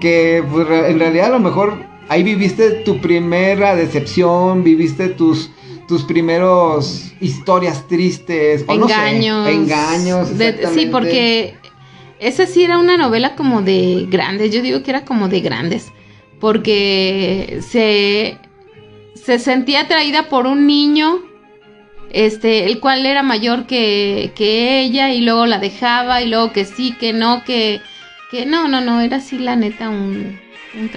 que 0.00 0.44
pues, 0.52 0.66
en 0.68 0.98
realidad 0.98 1.26
a 1.26 1.30
lo 1.30 1.40
mejor 1.40 1.74
ahí 2.08 2.22
viviste 2.22 2.70
tu 2.84 3.00
primera 3.00 3.74
decepción, 3.74 4.62
viviste 4.62 5.08
tus 5.08 5.50
tus 5.88 6.04
primeros 6.04 7.12
historias 7.20 7.86
tristes, 7.86 8.64
o 8.66 8.74
no 8.76 8.88
sé, 8.88 8.94
engaños. 8.94 9.48
engaños, 9.48 10.38
De- 10.38 10.66
sí, 10.72 10.88
porque 10.90 11.54
esa 12.22 12.46
sí 12.46 12.62
era 12.62 12.78
una 12.78 12.96
novela 12.96 13.34
como 13.34 13.62
de 13.62 14.06
grandes. 14.08 14.52
Yo 14.52 14.62
digo 14.62 14.82
que 14.82 14.92
era 14.92 15.04
como 15.04 15.28
de 15.28 15.40
grandes. 15.40 15.92
Porque 16.38 17.58
se, 17.60 18.38
se 19.14 19.38
sentía 19.40 19.82
atraída 19.82 20.28
por 20.28 20.46
un 20.46 20.66
niño. 20.66 21.20
Este, 22.10 22.66
el 22.66 22.78
cual 22.78 23.06
era 23.06 23.22
mayor 23.22 23.66
que, 23.66 24.32
que 24.34 24.80
ella, 24.80 25.12
y 25.12 25.22
luego 25.22 25.46
la 25.46 25.58
dejaba, 25.58 26.20
y 26.20 26.28
luego 26.28 26.52
que 26.52 26.66
sí, 26.66 26.94
que 27.00 27.14
no, 27.14 27.42
que, 27.42 27.80
que 28.30 28.44
no, 28.44 28.68
no, 28.68 28.82
no, 28.82 29.00
era 29.00 29.16
así 29.16 29.38
la 29.38 29.56
neta 29.56 29.88
un, 29.88 30.38
un. 30.74 30.90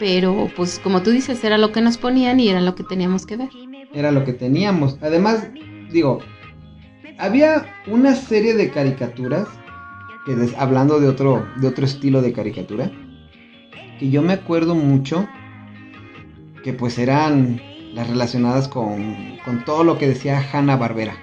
Pero, 0.00 0.50
pues, 0.56 0.80
como 0.80 1.02
tú 1.02 1.12
dices, 1.12 1.44
era 1.44 1.58
lo 1.58 1.70
que 1.70 1.80
nos 1.80 1.96
ponían 1.96 2.40
y 2.40 2.48
era 2.48 2.60
lo 2.60 2.74
que 2.74 2.82
teníamos 2.82 3.24
que 3.24 3.36
ver. 3.36 3.48
era 3.94 4.10
lo 4.10 4.24
que 4.24 4.32
teníamos. 4.32 4.98
Además, 5.00 5.48
digo, 5.92 6.18
había 7.18 7.66
una 7.86 8.14
serie 8.16 8.54
de 8.54 8.70
caricaturas 8.70 9.46
que 10.26 10.34
des- 10.36 10.54
hablando 10.58 11.00
de 11.00 11.08
otro 11.08 11.46
de 11.56 11.68
otro 11.68 11.84
estilo 11.86 12.20
de 12.20 12.32
caricatura 12.32 12.90
que 13.98 14.10
yo 14.10 14.20
me 14.20 14.34
acuerdo 14.34 14.74
mucho 14.74 15.26
que 16.62 16.72
pues 16.74 16.98
eran 16.98 17.60
las 17.94 18.10
relacionadas 18.10 18.68
con, 18.68 19.38
con 19.44 19.64
todo 19.64 19.84
lo 19.84 19.96
que 19.96 20.08
decía 20.08 20.44
Hanna 20.52 20.76
Barbera. 20.76 21.16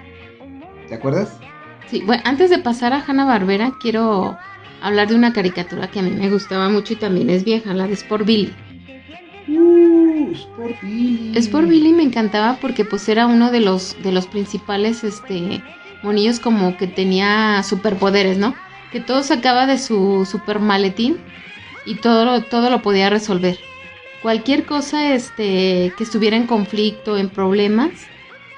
¿Te 0.88 0.94
acuerdas? 0.94 1.38
Sí, 1.88 2.02
bueno, 2.04 2.22
antes 2.26 2.50
de 2.50 2.58
pasar 2.58 2.92
a 2.94 3.04
Hanna 3.06 3.24
Barbera, 3.26 3.74
quiero 3.80 4.36
hablar 4.82 5.06
de 5.08 5.14
una 5.14 5.32
caricatura 5.32 5.88
que 5.88 6.00
a 6.00 6.02
mí 6.02 6.10
me 6.10 6.30
gustaba 6.30 6.68
mucho 6.68 6.94
y 6.94 6.96
también 6.96 7.30
es 7.30 7.44
vieja, 7.44 7.74
la 7.74 7.86
de 7.86 7.92
Sport 7.92 8.26
Billy. 8.26 8.52
Uh, 9.48 10.32
Sport 10.32 10.82
Billy. 10.82 11.38
Sport 11.38 11.68
Billy 11.68 11.92
me 11.92 12.02
encantaba 12.02 12.56
porque 12.60 12.84
pues 12.84 13.08
era 13.08 13.26
uno 13.26 13.50
de 13.52 13.60
los 13.60 13.96
de 14.02 14.10
los 14.12 14.26
principales 14.26 15.04
este 15.04 15.62
monillos 16.02 16.40
como 16.40 16.76
que 16.76 16.86
tenía 16.86 17.62
superpoderes, 17.62 18.38
¿no? 18.38 18.54
Que 18.94 19.00
todo 19.00 19.24
sacaba 19.24 19.66
de 19.66 19.76
su 19.76 20.24
super 20.24 20.60
maletín 20.60 21.16
y 21.84 21.96
todo 21.96 22.24
lo, 22.24 22.42
todo 22.42 22.70
lo 22.70 22.80
podía 22.80 23.10
resolver. 23.10 23.58
Cualquier 24.22 24.66
cosa 24.66 25.14
este 25.14 25.92
que 25.98 26.04
estuviera 26.04 26.36
en 26.36 26.46
conflicto, 26.46 27.18
en 27.18 27.28
problemas, 27.28 27.90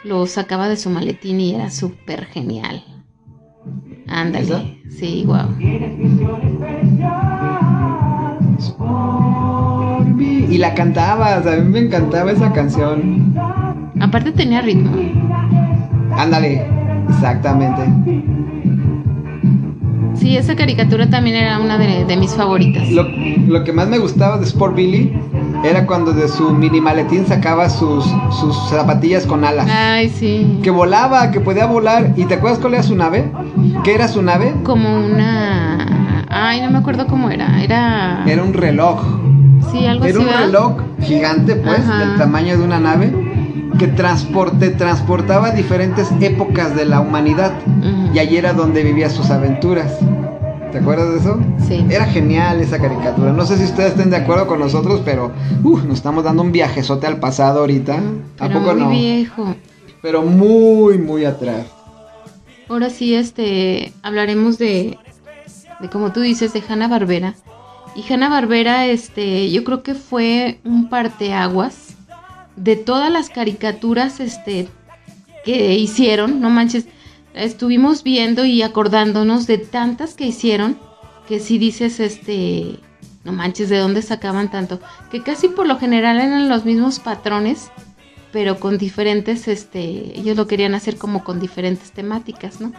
lo 0.04 0.26
sacaba 0.26 0.68
de 0.68 0.76
su 0.76 0.90
maletín 0.90 1.40
y 1.40 1.54
era 1.54 1.70
súper 1.70 2.26
genial. 2.26 2.84
Ándale. 4.08 4.82
Sí, 4.90 5.24
wow. 5.24 5.56
Y 10.50 10.58
la 10.58 10.74
cantabas, 10.74 11.46
a 11.46 11.56
mí 11.56 11.62
me 11.66 11.78
encantaba 11.78 12.30
esa 12.32 12.52
canción. 12.52 13.34
Aparte 13.98 14.32
tenía 14.32 14.60
ritmo. 14.60 14.90
Ándale, 16.14 16.66
exactamente. 17.08 18.45
Sí, 20.18 20.36
esa 20.36 20.56
caricatura 20.56 21.08
también 21.10 21.36
era 21.36 21.58
una 21.60 21.78
de, 21.78 22.04
de 22.04 22.16
mis 22.16 22.32
favoritas. 22.34 22.90
Lo, 22.90 23.04
lo 23.04 23.64
que 23.64 23.72
más 23.72 23.88
me 23.88 23.98
gustaba 23.98 24.38
de 24.38 24.44
Sport 24.44 24.74
Billy 24.74 25.12
era 25.64 25.86
cuando 25.86 26.12
de 26.12 26.28
su 26.28 26.50
mini 26.52 26.80
maletín 26.80 27.26
sacaba 27.26 27.68
sus, 27.68 28.04
sus 28.40 28.56
zapatillas 28.70 29.26
con 29.26 29.44
alas. 29.44 29.66
Ay, 29.70 30.08
sí. 30.08 30.60
Que 30.62 30.70
volaba, 30.70 31.30
que 31.30 31.40
podía 31.40 31.66
volar. 31.66 32.12
¿Y 32.16 32.24
te 32.24 32.34
acuerdas 32.34 32.58
cuál 32.60 32.74
era 32.74 32.82
su 32.82 32.94
nave? 32.96 33.30
¿Qué 33.84 33.94
era 33.94 34.08
su 34.08 34.22
nave? 34.22 34.54
Como 34.64 34.88
una... 35.06 36.24
Ay, 36.28 36.60
no 36.60 36.70
me 36.70 36.78
acuerdo 36.78 37.06
cómo 37.06 37.30
era. 37.30 37.62
Era... 37.62 38.22
Era 38.26 38.42
un 38.42 38.52
reloj. 38.52 39.00
Sí, 39.72 39.86
algo 39.86 40.04
Era 40.04 40.14
así, 40.14 40.18
un 40.18 40.26
¿verdad? 40.26 40.40
reloj 40.46 40.72
gigante, 41.02 41.56
pues, 41.56 41.80
Ajá. 41.80 41.98
del 41.98 42.18
tamaño 42.18 42.56
de 42.58 42.64
una 42.64 42.78
nave, 42.78 43.12
que 43.78 43.88
transporte, 43.88 44.68
transportaba 44.70 45.50
diferentes 45.50 46.08
épocas 46.20 46.74
de 46.76 46.84
la 46.84 47.00
humanidad. 47.00 47.52
Ujú. 47.80 47.95
Y 48.16 48.18
allí 48.18 48.38
era 48.38 48.54
donde 48.54 48.82
vivía 48.82 49.10
sus 49.10 49.28
aventuras. 49.28 49.98
¿Te 50.72 50.78
acuerdas 50.78 51.12
de 51.12 51.18
eso? 51.18 51.38
Sí. 51.68 51.84
Era 51.90 52.06
genial 52.06 52.62
esa 52.62 52.78
caricatura. 52.78 53.30
No 53.30 53.44
sé 53.44 53.58
si 53.58 53.64
ustedes 53.64 53.90
estén 53.90 54.08
de 54.08 54.16
acuerdo 54.16 54.46
con 54.46 54.58
nosotros, 54.58 55.02
pero 55.04 55.34
uh, 55.62 55.78
nos 55.80 55.98
estamos 55.98 56.24
dando 56.24 56.40
un 56.40 56.50
viajezote 56.50 57.06
al 57.06 57.20
pasado 57.20 57.60
ahorita. 57.60 57.98
¿A 58.38 58.48
Pero 58.48 58.60
poco 58.60 58.72
muy 58.72 58.82
no? 58.82 58.88
viejo. 58.88 59.54
Pero 60.00 60.22
muy, 60.22 60.96
muy 60.96 61.26
atrás. 61.26 61.66
Ahora 62.70 62.88
sí, 62.88 63.14
este, 63.14 63.92
hablaremos 64.02 64.56
de, 64.56 64.96
de 65.80 65.90
como 65.90 66.10
tú 66.10 66.20
dices, 66.20 66.54
de 66.54 66.62
Hanna 66.66 66.88
Barbera. 66.88 67.34
Y 67.94 68.10
Hanna 68.10 68.30
Barbera, 68.30 68.86
este, 68.86 69.50
yo 69.50 69.62
creo 69.62 69.82
que 69.82 69.94
fue 69.94 70.58
un 70.64 70.88
parteaguas 70.88 71.96
de 72.56 72.76
todas 72.76 73.12
las 73.12 73.28
caricaturas, 73.28 74.20
este, 74.20 74.68
que 75.44 75.74
hicieron. 75.74 76.40
No 76.40 76.48
manches, 76.48 76.86
estuvimos 77.36 78.02
viendo 78.02 78.44
y 78.44 78.62
acordándonos 78.62 79.46
de 79.46 79.58
tantas 79.58 80.14
que 80.14 80.26
hicieron 80.26 80.78
que 81.28 81.38
si 81.40 81.58
dices, 81.58 82.00
este, 82.00 82.78
no 83.24 83.32
manches, 83.32 83.68
de 83.68 83.78
dónde 83.78 84.02
sacaban 84.02 84.50
tanto. 84.50 84.80
Que 85.10 85.22
casi 85.22 85.48
por 85.48 85.66
lo 85.66 85.78
general 85.78 86.18
eran 86.18 86.48
los 86.48 86.64
mismos 86.64 86.98
patrones 86.98 87.70
pero 88.32 88.58
con 88.60 88.76
diferentes, 88.76 89.48
este, 89.48 90.18
ellos 90.18 90.36
lo 90.36 90.46
querían 90.46 90.74
hacer 90.74 90.98
como 90.98 91.24
con 91.24 91.40
diferentes 91.40 91.92
temáticas, 91.92 92.60
¿no? 92.60 92.70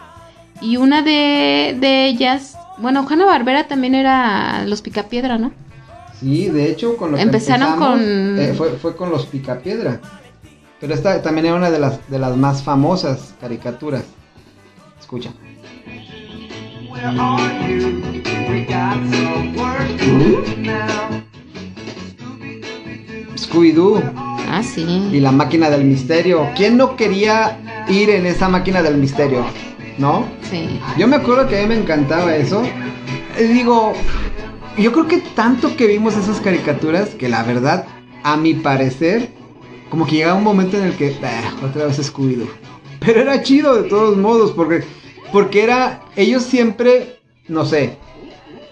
Y 0.60 0.76
una 0.76 1.02
de, 1.02 1.76
de 1.80 2.06
ellas, 2.06 2.56
bueno, 2.78 3.04
Hanna 3.10 3.24
Barbera 3.24 3.66
también 3.66 3.96
era 3.96 4.64
los 4.66 4.82
Picapiedra, 4.82 5.36
¿no? 5.36 5.50
Sí, 6.20 6.48
de 6.48 6.70
hecho, 6.70 6.96
con 6.96 7.10
lo 7.10 7.18
Empezaron 7.18 7.76
con- 7.76 8.38
eh, 8.38 8.54
fue, 8.56 8.70
fue 8.72 8.94
con 8.94 9.10
los 9.10 9.26
Picapiedra. 9.26 10.00
Pero 10.78 10.94
esta 10.94 11.20
también 11.22 11.46
era 11.46 11.56
una 11.56 11.70
de 11.72 11.78
las, 11.80 12.08
de 12.08 12.18
las 12.20 12.36
más 12.36 12.62
famosas 12.62 13.34
caricaturas. 13.40 14.04
Escucha. 15.08 15.30
Where 16.90 17.06
are 17.18 17.70
you? 17.72 18.02
We 18.50 18.66
got 18.66 18.98
some 19.10 19.56
work 19.56 19.88
to 19.96 20.18
do 20.18 20.56
now. 20.60 21.22
Scooby-Doo 23.34 24.02
Ah, 24.50 24.60
y 24.60 24.64
sí. 24.64 25.20
la 25.20 25.32
máquina 25.32 25.70
del 25.70 25.84
misterio. 25.84 26.46
¿Quién 26.54 26.76
no 26.76 26.94
quería 26.96 27.56
ir 27.88 28.10
en 28.10 28.26
esa 28.26 28.50
máquina 28.50 28.82
del 28.82 28.98
misterio? 28.98 29.46
¿No? 29.96 30.26
Sí. 30.50 30.78
Yo 30.98 31.08
me 31.08 31.16
acuerdo 31.16 31.48
que 31.48 31.58
a 31.58 31.62
mí 31.62 31.68
me 31.68 31.80
encantaba 31.80 32.36
eso. 32.36 32.62
Eh, 33.38 33.44
digo, 33.44 33.94
yo 34.76 34.92
creo 34.92 35.08
que 35.08 35.18
tanto 35.34 35.74
que 35.74 35.86
vimos 35.86 36.18
esas 36.18 36.38
caricaturas 36.42 37.14
que 37.14 37.30
la 37.30 37.44
verdad 37.44 37.86
a 38.24 38.36
mi 38.36 38.52
parecer, 38.52 39.30
como 39.88 40.04
que 40.06 40.16
llegaba 40.16 40.36
un 40.36 40.44
momento 40.44 40.76
en 40.76 40.84
el 40.84 40.92
que, 40.96 41.16
"Ah, 41.22 41.54
otra 41.64 41.86
vez 41.86 41.98
Scooby-Doo. 41.98 42.50
Pero 43.00 43.20
era 43.22 43.40
chido 43.42 43.80
de 43.80 43.88
todos 43.88 44.16
modos, 44.18 44.50
porque, 44.50 44.82
porque 45.32 45.62
era, 45.62 46.02
ellos 46.16 46.42
siempre, 46.42 47.20
no 47.48 47.64
sé, 47.64 47.96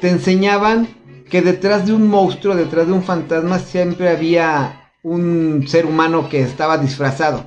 te 0.00 0.08
enseñaban 0.08 0.88
que 1.30 1.42
detrás 1.42 1.86
de 1.86 1.92
un 1.92 2.08
monstruo, 2.08 2.54
detrás 2.54 2.86
de 2.86 2.92
un 2.92 3.02
fantasma, 3.02 3.58
siempre 3.58 4.08
había 4.08 4.90
un 5.02 5.66
ser 5.66 5.86
humano 5.86 6.28
que 6.28 6.42
estaba 6.42 6.78
disfrazado. 6.78 7.44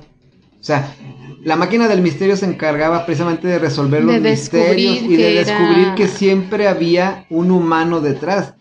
O 0.60 0.62
sea, 0.62 0.94
la 1.42 1.56
máquina 1.56 1.88
del 1.88 2.02
misterio 2.02 2.36
se 2.36 2.44
encargaba 2.44 3.06
precisamente 3.06 3.48
de 3.48 3.58
resolver 3.58 4.04
los 4.04 4.20
misterios 4.20 4.98
y 5.02 5.16
de 5.16 5.40
era- 5.40 5.50
descubrir 5.50 5.94
que 5.94 6.06
siempre 6.06 6.68
había 6.68 7.24
un 7.30 7.50
humano 7.50 8.00
detrás. 8.02 8.54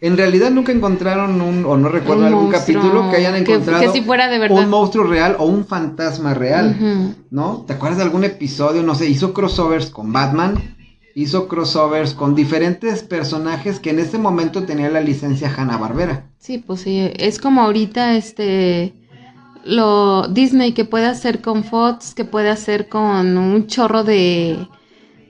En 0.00 0.16
realidad 0.16 0.52
nunca 0.52 0.70
encontraron 0.70 1.40
un, 1.40 1.64
o 1.64 1.76
no 1.76 1.88
recuerdo 1.88 2.22
Un 2.22 2.28
algún 2.28 2.50
monstruo 2.52 2.80
capítulo 2.80 3.10
que 3.10 3.16
hayan 3.16 3.34
encontrado 3.34 3.80
que 3.82 3.88
sí 3.98 4.00
fuera 4.04 4.28
de 4.28 4.38
verdad. 4.38 4.58
un 4.58 4.70
monstruo 4.70 5.04
real 5.06 5.34
o 5.40 5.44
un 5.46 5.66
fantasma 5.66 6.34
real. 6.34 7.16
¿no? 7.30 7.64
¿Te 7.66 7.72
acuerdas 7.72 7.98
de 7.98 8.04
algún 8.04 8.22
episodio? 8.22 8.82
No 8.84 8.94
sé, 8.94 9.08
hizo 9.08 9.34
crossovers 9.34 9.90
con 9.90 10.12
Batman, 10.12 10.76
hizo 11.16 11.48
crossovers 11.48 12.14
con 12.14 12.36
diferentes 12.36 13.02
personajes 13.02 13.80
que 13.80 13.90
en 13.90 13.98
ese 13.98 14.18
momento 14.18 14.62
tenía 14.62 14.88
la 14.88 15.00
licencia 15.00 15.52
Hanna-Barbera. 15.56 16.30
Sí, 16.38 16.58
pues 16.58 16.82
sí, 16.82 17.10
es 17.16 17.40
como 17.40 17.62
ahorita 17.62 18.16
este 18.16 18.92
lo 19.64 20.28
Disney 20.28 20.72
que 20.72 20.84
puede 20.84 21.06
hacer 21.06 21.40
con 21.40 21.64
Fox, 21.64 22.14
que 22.14 22.24
puede 22.24 22.50
hacer 22.50 22.88
con 22.88 23.38
un 23.38 23.66
chorro 23.66 24.04
de 24.04 24.68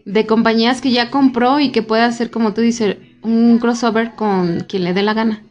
de 0.05 0.27
compañías 0.27 0.81
que 0.83 0.91
ya 0.91 1.11
compró 1.11 1.61
y 1.61 1.73
que 1.73 1.83
puede 1.83 2.03
hacer 2.03 2.31
como 2.31 2.53
tú 2.53 2.61
dices 2.61 2.99
un 3.23 3.59
crossover 3.59 4.15
con 4.15 4.61
quien 4.69 4.85
le 4.85 4.93
dé 4.93 5.03
la 5.03 5.15
gana. 5.15 5.43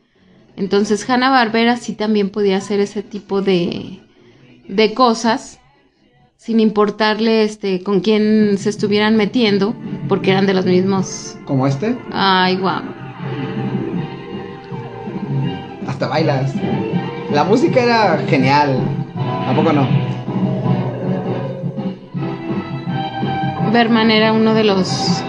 Entonces 0.56 1.10
Hanna 1.10 1.32
Barbera 1.32 1.78
sí 1.78 1.94
también 1.94 2.30
podía 2.30 2.58
hacer 2.58 2.80
ese 2.80 3.02
tipo 3.02 3.42
de 3.42 4.00
de 4.68 4.94
cosas 4.94 5.60
sin 6.38 6.60
importarle 6.60 7.44
este 7.44 7.82
con 7.84 8.02
quién 8.02 8.58
se 8.58 8.70
estuvieran 8.70 9.16
metiendo 9.16 9.76
porque 10.08 10.32
eran 10.32 10.46
de 10.46 10.54
los 10.54 10.66
mismos. 10.66 11.38
Como 11.46 11.66
este, 11.66 11.98
Ay, 12.12 12.58
guau. 12.58 12.84
hasta 15.88 16.08
bailas. 16.08 16.54
La 17.34 17.44
música 17.44 17.82
era 17.82 18.24
genial. 18.30 18.78
¿A 19.16 19.54
poco 19.56 19.74
no? 19.74 19.88
Berman 23.72 24.12
era 24.12 24.34
uno 24.34 24.54
de 24.54 24.64
los 24.64 25.24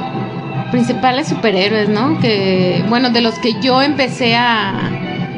principales 0.70 1.28
superhéroes, 1.28 1.88
¿no? 1.88 2.20
Que, 2.20 2.84
bueno, 2.88 3.10
de 3.10 3.22
los 3.22 3.38
que 3.38 3.58
yo 3.62 3.80
empecé 3.80 4.36
a, 4.36 4.90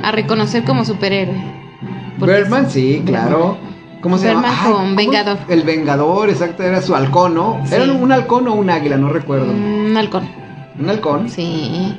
a 0.03 0.11
reconocer 0.11 0.65
como 0.65 0.85
superhéroe. 0.85 1.37
Birdman, 2.19 2.69
sí, 2.69 3.03
claro. 3.07 3.59
¿Cómo 4.01 4.19
se 4.19 4.29
llama? 4.29 4.49
Ay, 4.49 4.73
con. 4.73 4.97
Vengador. 4.97 5.39
El 5.49 5.63
Vengador, 5.63 6.31
exacto, 6.31 6.63
era 6.65 6.83
su 6.83 6.97
halcón, 6.97 7.35
¿no? 7.35 7.61
Sí. 7.65 7.75
¿Era 7.75 7.93
un 7.93 8.11
halcón 8.11 8.49
o 8.49 8.55
un 8.55 8.71
águila? 8.71 8.97
No 8.97 9.11
recuerdo. 9.11 9.53
Un 9.53 9.97
halcón. 9.97 10.29
¿Un 10.79 10.91
halcón? 10.91 11.29
Sí. 11.29 11.95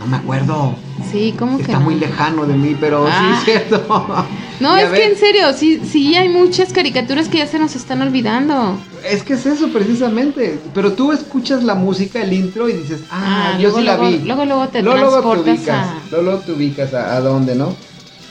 No 0.00 0.06
me 0.06 0.16
acuerdo. 0.16 0.74
Sí, 1.10 1.34
¿cómo 1.38 1.56
que 1.56 1.64
Está 1.64 1.78
no? 1.78 1.84
muy 1.84 1.94
lejano 1.96 2.46
de 2.46 2.54
mí, 2.54 2.76
pero 2.78 3.06
Ah. 3.08 3.40
sí 3.44 3.50
es 3.52 3.68
cierto. 3.68 4.26
No, 4.60 4.76
es 4.76 4.90
ves, 4.90 5.00
que 5.00 5.06
en 5.06 5.16
serio, 5.16 5.52
sí, 5.54 5.80
sí 5.90 6.14
hay 6.16 6.28
muchas 6.28 6.70
caricaturas 6.74 7.28
que 7.28 7.38
ya 7.38 7.46
se 7.46 7.58
nos 7.58 7.74
están 7.76 8.02
olvidando. 8.02 8.76
Es 9.08 9.22
que 9.22 9.32
es 9.32 9.46
eso 9.46 9.68
precisamente. 9.68 10.58
Pero 10.74 10.92
tú 10.92 11.12
escuchas 11.12 11.62
la 11.64 11.74
música, 11.74 12.20
el 12.20 12.30
intro 12.34 12.68
y 12.68 12.74
dices, 12.74 13.00
ah, 13.10 13.54
yo 13.58 13.62
luego, 13.70 13.78
sí 13.78 13.84
la 13.84 13.96
luego, 13.96 14.10
vi. 14.10 14.18
Luego, 14.26 14.44
luego 14.44 14.68
te 14.68 14.82
luego, 14.82 14.98
luego 14.98 15.16
te 15.16 15.22
transportas 15.22 15.58
ubicas. 15.60 15.86
a... 15.88 15.94
Luego, 16.10 16.24
luego 16.26 16.40
te 16.40 16.52
ubicas 16.52 16.92
a, 16.92 17.16
a 17.16 17.20
dónde, 17.22 17.54
¿no? 17.54 17.74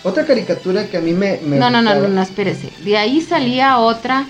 Otra 0.04 0.24
caricatura 0.24 0.88
que 0.88 0.98
a 0.98 1.02
mí 1.02 1.14
me. 1.14 1.40
me 1.44 1.58
No, 1.58 1.72
no, 1.72 1.82
no, 1.82 1.96
no, 1.96 2.08
no, 2.08 2.22
espérese. 2.22 2.70
De 2.86 2.96
ahí 2.96 3.22
salía 3.22 3.80
otra, 3.80 4.28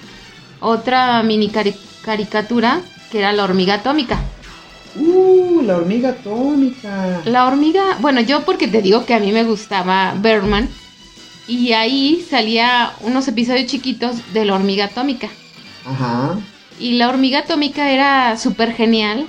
otra 0.62 1.22
mini 1.24 1.50
cari- 1.50 1.76
caricatura 2.02 2.80
que 3.12 3.20
era 3.20 3.34
la 3.34 3.44
hormiga 3.44 3.74
atómica. 3.74 4.20
Uh, 4.96 5.62
la 5.62 5.78
hormiga 5.78 6.10
atómica. 6.10 7.22
La 7.26 7.48
hormiga, 7.48 7.98
bueno, 8.00 8.22
yo 8.22 8.44
porque 8.44 8.68
te 8.68 8.82
digo 8.82 9.06
que 9.06 9.14
a 9.14 9.20
mí 9.20 9.32
me 9.32 9.44
gustaba 9.44 10.16
Birdman 10.22 10.70
y 11.48 11.74
ahí 11.74 12.26
salía 12.30 12.94
unos 13.02 13.28
episodios 13.28 13.68
chiquitos 13.68 14.34
de 14.34 14.46
la 14.46 14.56
hormiga 14.56 14.86
atómica. 14.86 15.30
Ajá. 15.86 16.40
Y 16.80 16.94
la 16.94 17.10
hormiga 17.10 17.40
atómica 17.40 17.92
era 17.92 18.38
súper 18.38 18.74
genial 18.74 19.26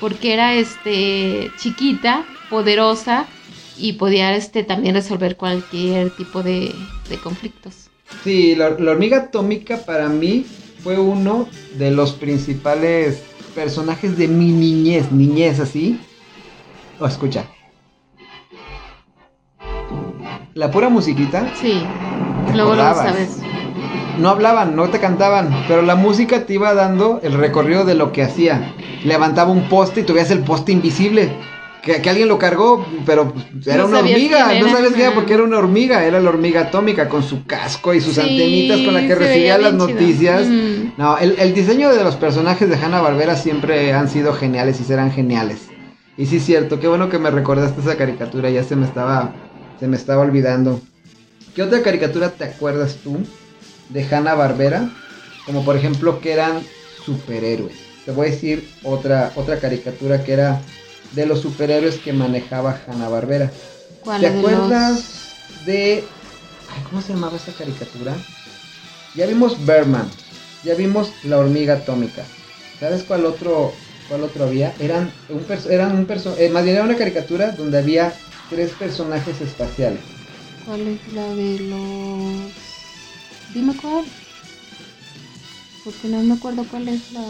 porque 0.00 0.32
era 0.32 0.54
este 0.54 1.50
chiquita, 1.58 2.24
poderosa 2.50 3.26
y 3.76 3.94
podía 3.94 4.34
este 4.34 4.64
también 4.64 4.94
resolver 4.94 5.36
cualquier 5.36 6.10
tipo 6.10 6.42
de, 6.42 6.74
de 7.08 7.18
conflictos. 7.18 7.88
Sí, 8.24 8.54
la, 8.54 8.70
la 8.70 8.92
hormiga 8.92 9.18
atómica 9.18 9.78
para 9.78 10.08
mí 10.08 10.46
fue 10.82 10.98
uno 10.98 11.48
de 11.76 11.90
los 11.90 12.12
principales 12.12 13.22
personajes 13.58 14.16
de 14.16 14.28
mi 14.28 14.52
niñez, 14.52 15.10
niñez 15.10 15.58
así. 15.58 15.98
Oh, 17.00 17.06
escucha. 17.06 17.44
La 20.54 20.70
pura 20.70 20.88
musiquita. 20.88 21.52
Sí, 21.60 21.82
luego 22.54 22.76
lo 22.76 22.82
sabes. 22.94 23.40
No 24.20 24.28
hablaban, 24.28 24.76
no 24.76 24.90
te 24.90 25.00
cantaban, 25.00 25.64
pero 25.66 25.82
la 25.82 25.96
música 25.96 26.46
te 26.46 26.54
iba 26.54 26.72
dando 26.72 27.18
el 27.24 27.32
recorrido 27.32 27.84
de 27.84 27.96
lo 27.96 28.12
que 28.12 28.22
hacía. 28.22 28.74
Levantaba 29.02 29.50
un 29.50 29.68
poste 29.68 30.02
y 30.02 30.04
tú 30.04 30.12
veías 30.12 30.30
el 30.30 30.44
poste 30.44 30.70
invisible. 30.70 31.32
Que, 31.82 32.02
que 32.02 32.10
alguien 32.10 32.28
lo 32.28 32.38
cargó, 32.38 32.84
pero 33.06 33.32
pues, 33.32 33.66
era 33.66 33.78
No 33.78 33.86
una 33.86 34.00
hormiga. 34.00 34.52
No 34.60 34.68
sabías 34.70 34.92
qué 34.92 35.02
era 35.02 35.14
porque 35.14 35.34
era 35.34 35.44
una 35.44 35.58
hormiga. 35.58 36.04
Era 36.04 36.20
la 36.20 36.28
hormiga 36.28 36.62
atómica 36.62 37.08
con 37.08 37.22
su 37.22 37.44
casco 37.46 37.94
y 37.94 38.00
sus 38.00 38.14
Sí, 38.14 38.20
antenitas 38.20 38.80
con 38.80 38.94
la 38.94 39.06
que 39.06 39.14
recibía 39.14 39.58
las 39.58 39.74
noticias. 39.74 40.46
Mm. 40.46 40.92
No, 40.98 41.18
el, 41.18 41.36
el 41.38 41.54
diseño 41.54 41.94
de 41.94 42.02
los 42.02 42.16
personajes 42.16 42.68
de 42.68 42.76
Hanna 42.76 43.00
Barbera 43.00 43.36
siempre 43.36 43.92
han 43.92 44.08
sido 44.08 44.32
geniales 44.32 44.80
y 44.80 44.84
serán 44.84 45.12
geniales. 45.12 45.68
Y 46.16 46.26
sí 46.26 46.38
es 46.38 46.44
cierto, 46.44 46.80
qué 46.80 46.88
bueno 46.88 47.08
que 47.08 47.18
me 47.20 47.30
recordaste 47.30 47.80
esa 47.80 47.96
caricatura, 47.96 48.50
ya 48.50 48.64
se 48.64 48.74
me 48.74 48.84
estaba, 48.84 49.32
se 49.78 49.86
me 49.86 49.96
estaba 49.96 50.22
olvidando. 50.22 50.80
¿Qué 51.54 51.62
otra 51.62 51.80
caricatura 51.82 52.30
te 52.30 52.42
acuerdas 52.44 52.96
tú 53.04 53.18
de 53.88 54.04
Hanna 54.04 54.34
Barbera? 54.34 54.90
Como 55.46 55.64
por 55.64 55.76
ejemplo 55.76 56.20
que 56.20 56.32
eran 56.32 56.60
superhéroes. 57.04 57.76
Te 58.04 58.10
voy 58.10 58.26
a 58.26 58.30
decir 58.30 58.68
otra, 58.82 59.30
otra 59.36 59.60
caricatura 59.60 60.24
que 60.24 60.32
era 60.32 60.60
de 61.12 61.26
los 61.26 61.40
superhéroes 61.40 61.96
que 61.98 62.12
manejaba 62.12 62.80
Hanna 62.86 63.08
Barbera. 63.08 63.50
¿Cuál 64.04 64.20
¿Te 64.20 64.26
acuerdas 64.26 65.04
de... 65.64 66.04
Ay, 66.70 66.82
¿Cómo 66.88 67.00
se 67.00 67.12
llamaba 67.12 67.36
esa 67.36 67.52
caricatura? 67.52 68.14
Ya 69.14 69.26
vimos 69.26 69.64
Berman, 69.64 70.08
ya 70.64 70.74
vimos 70.74 71.12
La 71.24 71.38
Hormiga 71.38 71.74
Atómica. 71.74 72.24
¿Sabes 72.78 73.02
cuál 73.02 73.24
otro, 73.26 73.72
cuál 74.08 74.22
otro 74.22 74.44
había? 74.44 74.74
Eran 74.78 75.10
un, 75.28 75.44
eran 75.70 75.96
un 75.96 76.06
eh, 76.38 76.50
más 76.50 76.64
bien 76.64 76.76
era 76.76 76.84
una 76.84 76.96
caricatura 76.96 77.52
donde 77.52 77.78
había 77.78 78.12
tres 78.50 78.70
personajes 78.72 79.40
espaciales. 79.40 80.00
¿Cuál 80.64 80.80
es 80.86 81.12
la 81.14 81.34
de 81.34 81.58
los...? 81.60 82.52
Dime 83.54 83.74
cuál. 83.80 84.04
Porque 85.84 86.08
no 86.08 86.22
me 86.22 86.34
acuerdo 86.34 86.64
cuál 86.70 86.88
es 86.88 87.00
la... 87.12 87.22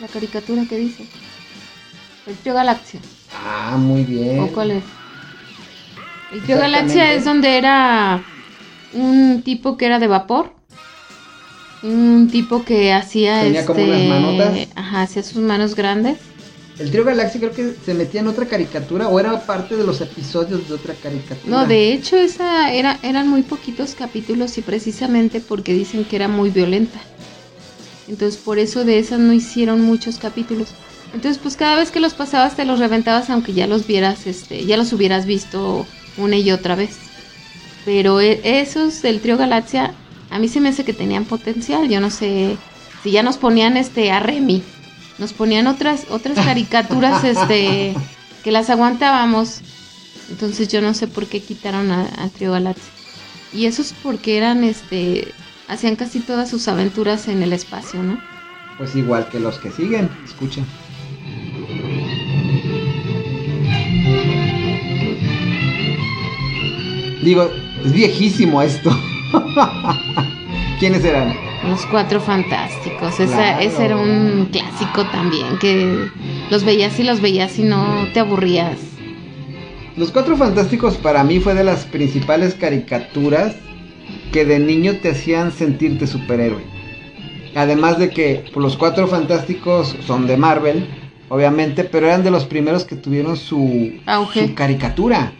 La 0.00 0.08
caricatura 0.08 0.64
que 0.68 0.78
dice. 0.78 1.04
El 2.26 2.36
Trio 2.36 2.54
Galaxia. 2.54 3.00
Ah, 3.44 3.76
muy 3.78 4.04
bien. 4.04 4.40
¿O 4.40 4.48
cuál 4.48 4.72
es? 4.72 4.84
El 6.32 6.42
Trio 6.42 6.56
Exactamente. 6.56 6.60
Galaxia 6.60 7.12
es 7.14 7.24
donde 7.24 7.58
era 7.58 8.22
un 8.92 9.42
tipo 9.42 9.76
que 9.76 9.86
era 9.86 9.98
de 9.98 10.06
vapor. 10.06 10.52
Un 11.82 12.28
tipo 12.30 12.64
que 12.64 12.92
hacía 12.92 13.42
Tenía 13.42 13.66
como 13.66 13.80
este, 13.80 13.92
unas 13.92 14.08
manotas. 14.08 14.68
Ajá, 14.76 15.02
hacía 15.02 15.22
sus 15.22 15.42
manos 15.42 15.74
grandes. 15.74 16.18
El 16.78 16.90
Trio 16.90 17.04
Galaxia 17.04 17.40
creo 17.40 17.52
que 17.52 17.74
se 17.84 17.92
metía 17.92 18.20
en 18.20 18.28
otra 18.28 18.46
caricatura 18.46 19.08
o 19.08 19.20
era 19.20 19.38
parte 19.44 19.76
de 19.76 19.84
los 19.84 20.00
episodios 20.00 20.68
de 20.68 20.74
otra 20.74 20.94
caricatura. 20.94 21.50
No, 21.50 21.66
de 21.66 21.92
hecho 21.92 22.16
esa 22.16 22.72
era, 22.72 22.98
eran 23.02 23.28
muy 23.28 23.42
poquitos 23.42 23.94
capítulos 23.94 24.56
y 24.58 24.62
precisamente 24.62 25.40
porque 25.40 25.74
dicen 25.74 26.04
que 26.04 26.16
era 26.16 26.28
muy 26.28 26.50
violenta. 26.50 27.00
Entonces 28.08 28.40
por 28.40 28.58
eso 28.58 28.84
de 28.84 28.98
esas 28.98 29.20
no 29.20 29.32
hicieron 29.32 29.82
muchos 29.82 30.18
capítulos. 30.18 30.68
Entonces 31.14 31.38
pues 31.38 31.56
cada 31.56 31.76
vez 31.76 31.90
que 31.90 32.00
los 32.00 32.14
pasabas 32.14 32.56
te 32.56 32.64
los 32.64 32.78
reventabas 32.78 33.28
aunque 33.30 33.52
ya 33.52 33.66
los 33.66 33.86
vieras, 33.86 34.26
este, 34.26 34.64
ya 34.64 34.76
los 34.76 34.92
hubieras 34.92 35.26
visto 35.26 35.86
una 36.16 36.36
y 36.36 36.50
otra 36.50 36.74
vez. 36.74 36.96
Pero 37.84 38.20
e- 38.20 38.40
esos 38.60 39.02
del 39.02 39.20
trío 39.20 39.36
Galaxia 39.36 39.92
a 40.30 40.38
mí 40.38 40.48
se 40.48 40.60
me 40.60 40.70
hace 40.70 40.84
que 40.84 40.94
tenían 40.94 41.24
potencial. 41.24 41.88
Yo 41.88 42.00
no 42.00 42.10
sé 42.10 42.56
si 43.02 43.10
ya 43.10 43.22
nos 43.22 43.36
ponían 43.36 43.76
este 43.76 44.10
a 44.10 44.20
Remy, 44.20 44.62
nos 45.18 45.32
ponían 45.32 45.66
otras 45.66 46.06
otras 46.10 46.38
caricaturas 46.44 47.24
este 47.24 47.94
que 48.42 48.50
las 48.52 48.70
aguantábamos. 48.70 49.60
Entonces 50.30 50.68
yo 50.68 50.80
no 50.80 50.94
sé 50.94 51.08
por 51.08 51.26
qué 51.26 51.40
quitaron 51.40 51.90
a, 51.90 52.08
a 52.18 52.28
Trio 52.28 52.52
Galaxia. 52.52 52.90
Y 53.52 53.66
eso 53.66 53.82
es 53.82 53.94
porque 54.02 54.38
eran, 54.38 54.64
este, 54.64 55.34
hacían 55.68 55.96
casi 55.96 56.20
todas 56.20 56.48
sus 56.48 56.68
aventuras 56.68 57.28
en 57.28 57.42
el 57.42 57.52
espacio, 57.52 58.02
¿no? 58.02 58.18
Pues 58.78 58.96
igual 58.96 59.28
que 59.28 59.40
los 59.40 59.58
que 59.58 59.70
siguen, 59.70 60.08
escuchen. 60.24 60.64
Digo, 67.22 67.50
es 67.84 67.92
viejísimo 67.92 68.60
esto. 68.62 68.90
¿Quiénes 70.78 71.04
eran? 71.04 71.34
Los 71.68 71.86
cuatro 71.86 72.20
fantásticos. 72.20 73.20
Esa, 73.20 73.34
Claro. 73.34 73.60
Ese 73.60 73.84
era 73.84 73.96
un 73.96 74.48
clásico 74.50 75.04
también, 75.12 75.58
que 75.58 76.08
los 76.50 76.64
veías 76.64 76.98
y 76.98 77.04
los 77.04 77.20
veías 77.20 77.58
y 77.58 77.62
no 77.62 78.08
te 78.12 78.20
aburrías. 78.20 78.78
Los 79.96 80.10
Cuatro 80.10 80.38
Fantásticos 80.38 80.96
para 80.96 81.22
mí 81.22 81.38
fue 81.38 81.52
de 81.54 81.64
las 81.64 81.84
principales 81.84 82.54
caricaturas 82.54 83.56
que 84.32 84.46
de 84.46 84.58
niño 84.58 84.96
te 85.02 85.10
hacían 85.10 85.52
sentirte 85.52 86.06
superhéroe. 86.06 86.62
Además 87.54 87.98
de 87.98 88.08
que 88.08 88.42
pues, 88.54 88.62
los 88.62 88.78
Cuatro 88.78 89.06
Fantásticos 89.06 89.94
son 90.06 90.26
de 90.26 90.38
Marvel, 90.38 90.86
obviamente, 91.28 91.84
pero 91.84 92.06
eran 92.06 92.24
de 92.24 92.30
los 92.30 92.46
primeros 92.46 92.84
que 92.86 92.96
tuvieron 92.96 93.36
su, 93.36 93.92
Auge. 94.06 94.48
su 94.48 94.54
caricatura. 94.54 95.34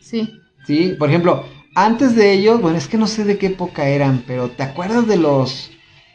Sí. 0.00 0.39
¿Sí? 0.70 0.94
Por 0.98 1.08
ejemplo, 1.08 1.44
antes 1.74 2.14
de 2.14 2.32
ellos, 2.32 2.60
bueno, 2.60 2.78
es 2.78 2.86
que 2.88 2.96
no 2.98 3.06
sé 3.06 3.24
de 3.24 3.38
qué 3.38 3.46
época 3.46 3.88
eran, 3.88 4.22
pero 4.26 4.50
¿te 4.50 4.62
acuerdas 4.62 5.06
de 5.06 5.16
los 5.16 5.70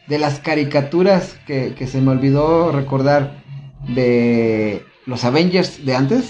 de 0.08 0.18
las 0.18 0.38
caricaturas 0.38 1.36
que, 1.46 1.74
que 1.74 1.86
se 1.86 2.00
me 2.00 2.10
olvidó 2.12 2.70
recordar 2.72 3.42
de 3.88 4.82
los 5.04 5.24
Avengers 5.24 5.84
de 5.84 5.94
antes? 5.94 6.24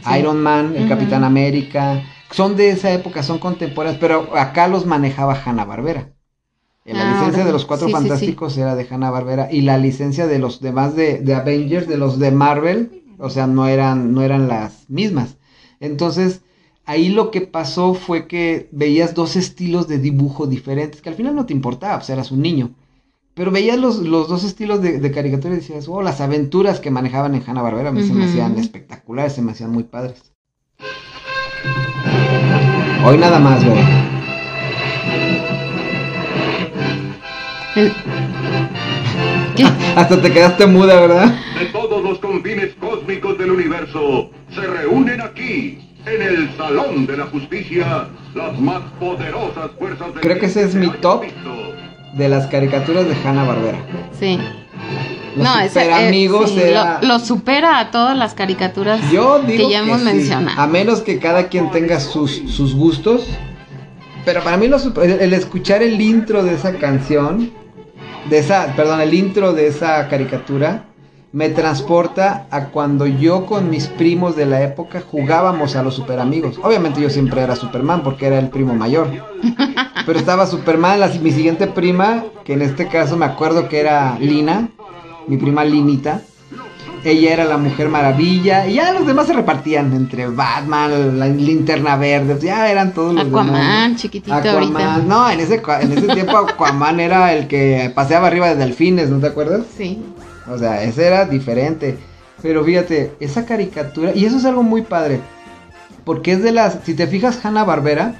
Sí. 0.00 0.18
Iron 0.18 0.42
Man, 0.42 0.74
el. 0.76 0.88
Capitán 0.88 1.24
América, 1.24 2.02
son 2.30 2.56
de 2.56 2.70
esa 2.70 2.92
época, 2.92 3.22
son 3.22 3.38
contemporáneos, 3.38 4.00
pero 4.00 4.36
acá 4.36 4.66
los 4.68 4.86
manejaba 4.86 5.40
Hanna 5.44 5.64
Barbera. 5.64 6.08
La 6.84 7.04
Ah, 7.08 7.12
licencia 7.14 7.44
de 7.44 7.52
los 7.52 7.64
Cuatro 7.64 7.88
Sí, 7.88 7.92
sí, 7.94 7.98
sí. 7.98 8.08
Fantásticos 8.08 8.56
era 8.58 8.74
de 8.74 8.86
Hanna 8.90 9.10
Barbera 9.10 9.48
y 9.50 9.62
la 9.62 9.78
licencia 9.78 10.26
de 10.26 10.38
los 10.38 10.60
demás 10.60 10.96
de, 10.96 11.18
de 11.20 11.34
Avengers, 11.34 11.86
de 11.88 11.96
los 11.98 12.18
de 12.18 12.32
Marvel, 12.32 13.04
o 13.18 13.30
sea, 13.30 13.46
no 13.46 13.66
eran, 13.68 14.12
no 14.14 14.22
eran 14.22 14.48
las 14.48 14.88
mismas. 14.90 15.36
Entonces, 15.80 16.42
ahí 16.84 17.08
lo 17.10 17.30
que 17.30 17.40
pasó 17.42 17.94
fue 17.94 18.26
que 18.26 18.68
veías 18.72 19.14
dos 19.14 19.36
estilos 19.36 19.88
de 19.88 19.98
dibujo 19.98 20.46
diferentes, 20.46 21.00
que 21.02 21.08
al 21.08 21.14
final 21.14 21.34
no 21.34 21.46
te 21.46 21.52
importaba, 21.52 21.98
pues 21.98 22.10
eras 22.10 22.30
un 22.30 22.42
niño. 22.42 22.70
Pero 23.34 23.50
veías 23.50 23.78
los, 23.78 23.96
los 23.98 24.28
dos 24.28 24.44
estilos 24.44 24.82
de, 24.82 24.98
de 24.98 25.10
caricatura 25.10 25.54
y 25.54 25.58
decías, 25.58 25.88
oh, 25.88 26.02
las 26.02 26.20
aventuras 26.20 26.80
que 26.80 26.90
manejaban 26.90 27.34
en 27.34 27.42
Hanna 27.46 27.62
Barbera 27.62 27.90
se 27.90 28.12
me 28.12 28.26
hacían 28.26 28.58
espectaculares, 28.58 29.32
se 29.32 29.40
me 29.42 29.52
hacían 29.52 29.70
muy 29.72 29.84
padres. 29.84 30.32
Hoy 33.06 33.16
nada 33.18 33.38
más, 33.38 33.64
güey. 33.64 33.78
El- 37.76 37.92
¿Qué? 39.56 39.64
Hasta 39.96 40.20
te 40.20 40.30
quedaste 40.32 40.66
muda, 40.66 41.00
¿verdad? 41.00 41.34
de 41.58 41.66
todos 41.66 42.02
los 42.02 42.18
confines 42.18 42.74
cósmicos 42.80 43.38
del 43.38 43.50
universo 43.52 44.30
se 44.54 44.60
reúnen 44.62 45.20
aquí, 45.20 45.78
en 46.06 46.22
el 46.22 46.56
Salón 46.56 47.06
de 47.06 47.16
la 47.16 47.26
Justicia, 47.26 48.08
las 48.34 48.58
más 48.58 48.80
poderosas 48.98 49.70
fuerzas 49.78 50.14
del 50.14 50.22
Creo 50.22 50.38
que 50.38 50.46
ese 50.46 50.62
es 50.64 50.74
mi 50.74 50.88
top. 50.88 51.22
visto. 51.22 51.72
De 52.14 52.28
las 52.28 52.46
caricaturas 52.48 53.06
de 53.06 53.14
Hanna 53.24 53.44
Barbera. 53.44 53.78
Sí. 54.18 54.38
Los 55.34 55.44
no, 55.46 55.58
ese, 55.60 55.68
super 55.80 55.88
eh, 55.88 56.08
amigos 56.08 56.50
sí, 56.50 56.60
era. 56.60 56.98
lo, 57.00 57.08
lo 57.08 57.18
supera 57.20 57.78
a 57.78 57.90
todas 57.90 58.14
las 58.18 58.34
caricaturas 58.34 59.00
Yo 59.10 59.38
digo 59.38 59.66
que 59.66 59.72
ya 59.72 59.78
hemos 59.78 60.00
sí, 60.00 60.04
mencionado. 60.04 60.60
A 60.60 60.66
menos 60.66 61.00
que 61.00 61.18
cada 61.18 61.48
quien 61.48 61.70
tenga 61.70 62.00
sus, 62.00 62.42
sus 62.50 62.74
gustos. 62.74 63.26
Pero 64.26 64.42
para 64.42 64.56
mí 64.58 64.68
lo 64.68 64.78
super- 64.78 65.08
el, 65.08 65.20
el 65.20 65.32
escuchar 65.32 65.82
el 65.82 66.00
intro 66.00 66.44
de 66.44 66.54
esa 66.54 66.74
canción, 66.74 67.50
de 68.28 68.38
esa, 68.38 68.74
perdón, 68.76 69.00
el 69.00 69.14
intro 69.14 69.52
de 69.54 69.68
esa 69.68 70.06
caricatura, 70.08 70.84
me 71.32 71.48
transporta 71.48 72.46
a 72.50 72.66
cuando 72.66 73.06
yo 73.06 73.46
con 73.46 73.70
mis 73.70 73.86
primos 73.86 74.36
de 74.36 74.44
la 74.44 74.62
época 74.62 75.02
jugábamos 75.10 75.76
a 75.76 75.82
los 75.82 75.94
super 75.94 76.20
amigos. 76.20 76.60
Obviamente 76.62 77.00
yo 77.00 77.08
siempre 77.08 77.40
era 77.40 77.56
Superman 77.56 78.02
porque 78.02 78.26
era 78.26 78.38
el 78.38 78.50
primo 78.50 78.74
mayor. 78.74 79.08
Pero 80.06 80.18
estaba 80.18 80.46
Superman, 80.46 81.00
la, 81.00 81.08
mi 81.08 81.30
siguiente 81.30 81.66
prima, 81.68 82.24
que 82.44 82.52
en 82.52 82.62
este 82.62 82.86
caso 82.86 83.16
me 83.16 83.24
acuerdo 83.24 83.68
que 83.68 83.80
era 83.80 84.18
Lina, 84.18 84.68
mi 85.26 85.38
prima 85.38 85.64
Linita. 85.64 86.20
Ella 87.04 87.32
era 87.32 87.44
la 87.44 87.56
Mujer 87.56 87.88
Maravilla. 87.88 88.66
Y 88.68 88.74
ya 88.74 88.92
los 88.92 89.06
demás 89.06 89.26
se 89.26 89.32
repartían 89.32 89.92
entre 89.92 90.28
Batman, 90.28 91.18
la 91.18 91.26
linterna 91.26 91.96
verde. 91.96 92.38
Ya 92.40 92.70
eran 92.70 92.92
todos 92.92 93.14
los 93.14 93.26
Aquaman, 93.26 93.54
demás. 93.54 94.00
chiquitito 94.00 94.34
ahorita. 94.34 94.58
Aquaman. 94.60 95.08
No, 95.08 95.28
en 95.28 95.40
ese, 95.40 95.60
en 95.80 95.92
ese 95.92 96.06
tiempo 96.14 96.36
Aquaman 96.36 97.00
era 97.00 97.32
el 97.32 97.48
que 97.48 97.90
paseaba 97.92 98.28
arriba 98.28 98.48
de 98.50 98.56
delfines, 98.56 99.10
¿no 99.10 99.18
te 99.18 99.26
acuerdas? 99.28 99.62
Sí. 99.76 100.00
O 100.50 100.58
sea, 100.58 100.82
ese 100.82 101.06
era 101.06 101.24
diferente. 101.26 101.96
Pero 102.42 102.64
fíjate, 102.64 103.12
esa 103.20 103.46
caricatura, 103.46 104.12
y 104.14 104.24
eso 104.24 104.36
es 104.38 104.44
algo 104.44 104.62
muy 104.62 104.82
padre. 104.82 105.20
Porque 106.04 106.32
es 106.32 106.42
de 106.42 106.50
las, 106.52 106.78
si 106.84 106.94
te 106.94 107.06
fijas, 107.06 107.44
Hanna 107.44 107.62
Barbera, 107.64 108.14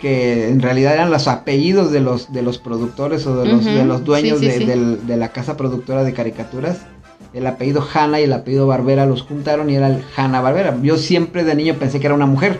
que 0.00 0.48
en 0.48 0.60
realidad 0.60 0.94
eran 0.94 1.10
los 1.10 1.28
apellidos 1.28 1.92
de 1.92 2.00
los, 2.00 2.32
de 2.32 2.42
los 2.42 2.58
productores 2.58 3.26
o 3.26 3.36
de 3.36 3.48
los, 3.52 3.64
de 3.64 3.84
los 3.84 4.04
dueños 4.04 4.38
sí, 4.40 4.46
sí, 4.46 4.50
de, 4.52 4.58
sí. 4.58 4.64
del- 4.64 5.06
de 5.06 5.16
la 5.16 5.28
casa 5.28 5.56
productora 5.56 6.02
de 6.02 6.12
caricaturas. 6.12 6.78
El 7.34 7.46
apellido 7.46 7.86
Hanna 7.94 8.20
y 8.20 8.24
el 8.24 8.32
apellido 8.32 8.66
Barbera 8.66 9.06
los 9.06 9.22
juntaron 9.22 9.70
y 9.70 9.76
era 9.76 9.88
el 9.88 10.02
Hanna 10.16 10.40
Barbera. 10.40 10.76
Yo 10.82 10.96
siempre 10.96 11.44
de 11.44 11.54
niño 11.54 11.74
pensé 11.78 12.00
que 12.00 12.06
era 12.06 12.14
una 12.14 12.26
mujer. 12.26 12.58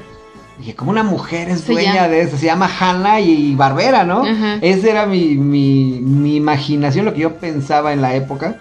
Dije, 0.58 0.74
¿cómo 0.74 0.90
una 0.90 1.02
mujer 1.02 1.48
es 1.48 1.66
dueña 1.66 2.08
de 2.08 2.22
eso? 2.22 2.36
Se 2.36 2.46
llama 2.46 2.70
Hanna 2.78 3.20
y 3.20 3.54
Barbera, 3.54 4.04
¿no? 4.04 4.24
Ajá. 4.24 4.58
Esa 4.60 4.90
era 4.90 5.06
mi, 5.06 5.34
mi, 5.34 6.00
mi 6.00 6.36
imaginación, 6.36 7.04
lo 7.04 7.14
que 7.14 7.20
yo 7.20 7.36
pensaba 7.36 7.92
en 7.92 8.00
la 8.00 8.14
época. 8.14 8.56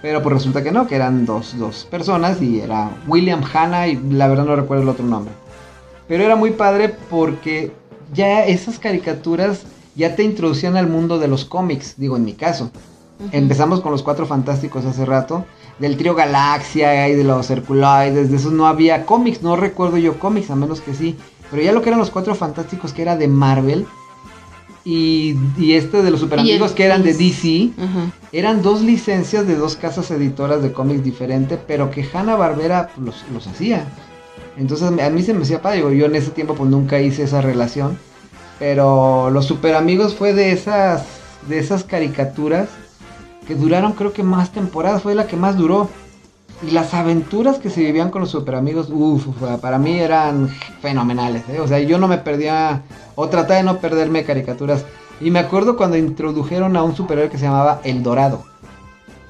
Pero 0.00 0.22
pues 0.22 0.32
resulta 0.32 0.62
que 0.62 0.70
no, 0.70 0.86
que 0.86 0.94
eran 0.94 1.26
dos, 1.26 1.58
dos 1.58 1.86
personas 1.90 2.40
y 2.40 2.60
era 2.60 2.90
William 3.06 3.42
Hanna 3.52 3.88
y 3.88 3.96
la 3.96 4.28
verdad 4.28 4.44
no 4.44 4.56
recuerdo 4.56 4.84
el 4.84 4.88
otro 4.88 5.04
nombre. 5.04 5.32
Pero 6.06 6.24
era 6.24 6.36
muy 6.36 6.52
padre 6.52 6.94
porque 7.10 7.72
ya 8.12 8.44
esas 8.44 8.78
caricaturas 8.78 9.62
ya 9.94 10.14
te 10.14 10.22
introducían 10.22 10.76
al 10.76 10.86
mundo 10.86 11.18
de 11.18 11.28
los 11.28 11.44
cómics, 11.44 11.94
digo 11.96 12.16
en 12.16 12.24
mi 12.24 12.32
caso. 12.32 12.70
Empezamos 13.32 13.80
con 13.80 13.90
los 13.90 14.04
cuatro 14.04 14.26
fantásticos 14.26 14.84
hace 14.84 15.04
rato. 15.04 15.44
Del 15.78 15.96
trío 15.96 16.14
Galaxia 16.14 17.08
y 17.08 17.14
de 17.14 17.24
los 17.24 17.48
Herculoides, 17.50 18.30
de 18.30 18.36
esos 18.36 18.52
no 18.52 18.66
había 18.66 19.06
cómics, 19.06 19.42
no 19.42 19.54
recuerdo 19.54 19.96
yo 19.96 20.18
cómics, 20.18 20.50
a 20.50 20.56
menos 20.56 20.80
que 20.80 20.94
sí. 20.94 21.16
Pero 21.50 21.62
ya 21.62 21.72
lo 21.72 21.82
que 21.82 21.88
eran 21.88 22.00
los 22.00 22.10
cuatro 22.10 22.34
fantásticos, 22.34 22.92
que 22.92 23.02
era 23.02 23.16
de 23.16 23.28
Marvel. 23.28 23.86
Y, 24.84 25.36
y 25.58 25.74
este 25.74 26.02
de 26.02 26.10
los 26.10 26.20
super 26.20 26.40
amigos, 26.40 26.72
que 26.72 26.84
eran 26.84 27.02
de. 27.02 27.14
DC. 27.14 27.70
Eran 28.32 28.62
dos 28.62 28.82
licencias 28.82 29.46
de 29.46 29.54
dos 29.54 29.76
casas 29.76 30.10
editoras 30.10 30.62
de 30.62 30.72
cómics 30.72 31.04
diferentes, 31.04 31.58
pero 31.66 31.90
que 31.90 32.06
Hanna 32.12 32.36
Barbera 32.36 32.90
los, 32.98 33.24
los 33.32 33.46
hacía. 33.46 33.86
Entonces 34.56 34.88
a 35.00 35.10
mí 35.10 35.22
se 35.22 35.34
me 35.34 35.42
hacía 35.42 35.62
padre, 35.62 35.80
yo 35.96 36.06
en 36.06 36.16
ese 36.16 36.30
tiempo 36.30 36.54
pues 36.54 36.68
nunca 36.68 37.00
hice 37.00 37.22
esa 37.22 37.40
relación. 37.40 37.98
Pero 38.58 39.30
los 39.30 39.46
super 39.46 39.74
amigos 39.76 40.14
fue 40.14 40.34
de 40.34 40.52
esas, 40.52 41.04
de 41.48 41.58
esas 41.58 41.84
caricaturas 41.84 42.68
que 43.48 43.54
duraron 43.56 43.92
creo 43.94 44.12
que 44.12 44.22
más 44.22 44.52
temporadas, 44.52 45.02
fue 45.02 45.14
la 45.14 45.26
que 45.26 45.36
más 45.36 45.56
duró. 45.56 45.88
Y 46.66 46.72
las 46.72 46.92
aventuras 46.92 47.58
que 47.58 47.70
se 47.70 47.80
vivían 47.80 48.10
con 48.10 48.20
los 48.20 48.30
super 48.30 48.56
amigos, 48.56 48.88
uff, 48.90 49.26
para 49.62 49.78
mí 49.78 49.98
eran 49.98 50.48
fenomenales. 50.82 51.44
¿eh? 51.48 51.60
O 51.60 51.66
sea, 51.68 51.78
yo 51.78 51.98
no 51.98 52.08
me 52.08 52.18
perdía, 52.18 52.82
o 53.14 53.28
trataba 53.28 53.56
de 53.56 53.62
no 53.62 53.78
perderme 53.78 54.24
caricaturas. 54.24 54.84
Y 55.20 55.30
me 55.30 55.38
acuerdo 55.38 55.76
cuando 55.76 55.96
introdujeron 55.96 56.76
a 56.76 56.82
un 56.82 56.94
superhéroe 56.94 57.30
que 57.30 57.38
se 57.38 57.44
llamaba 57.44 57.80
El 57.84 58.02
Dorado. 58.02 58.42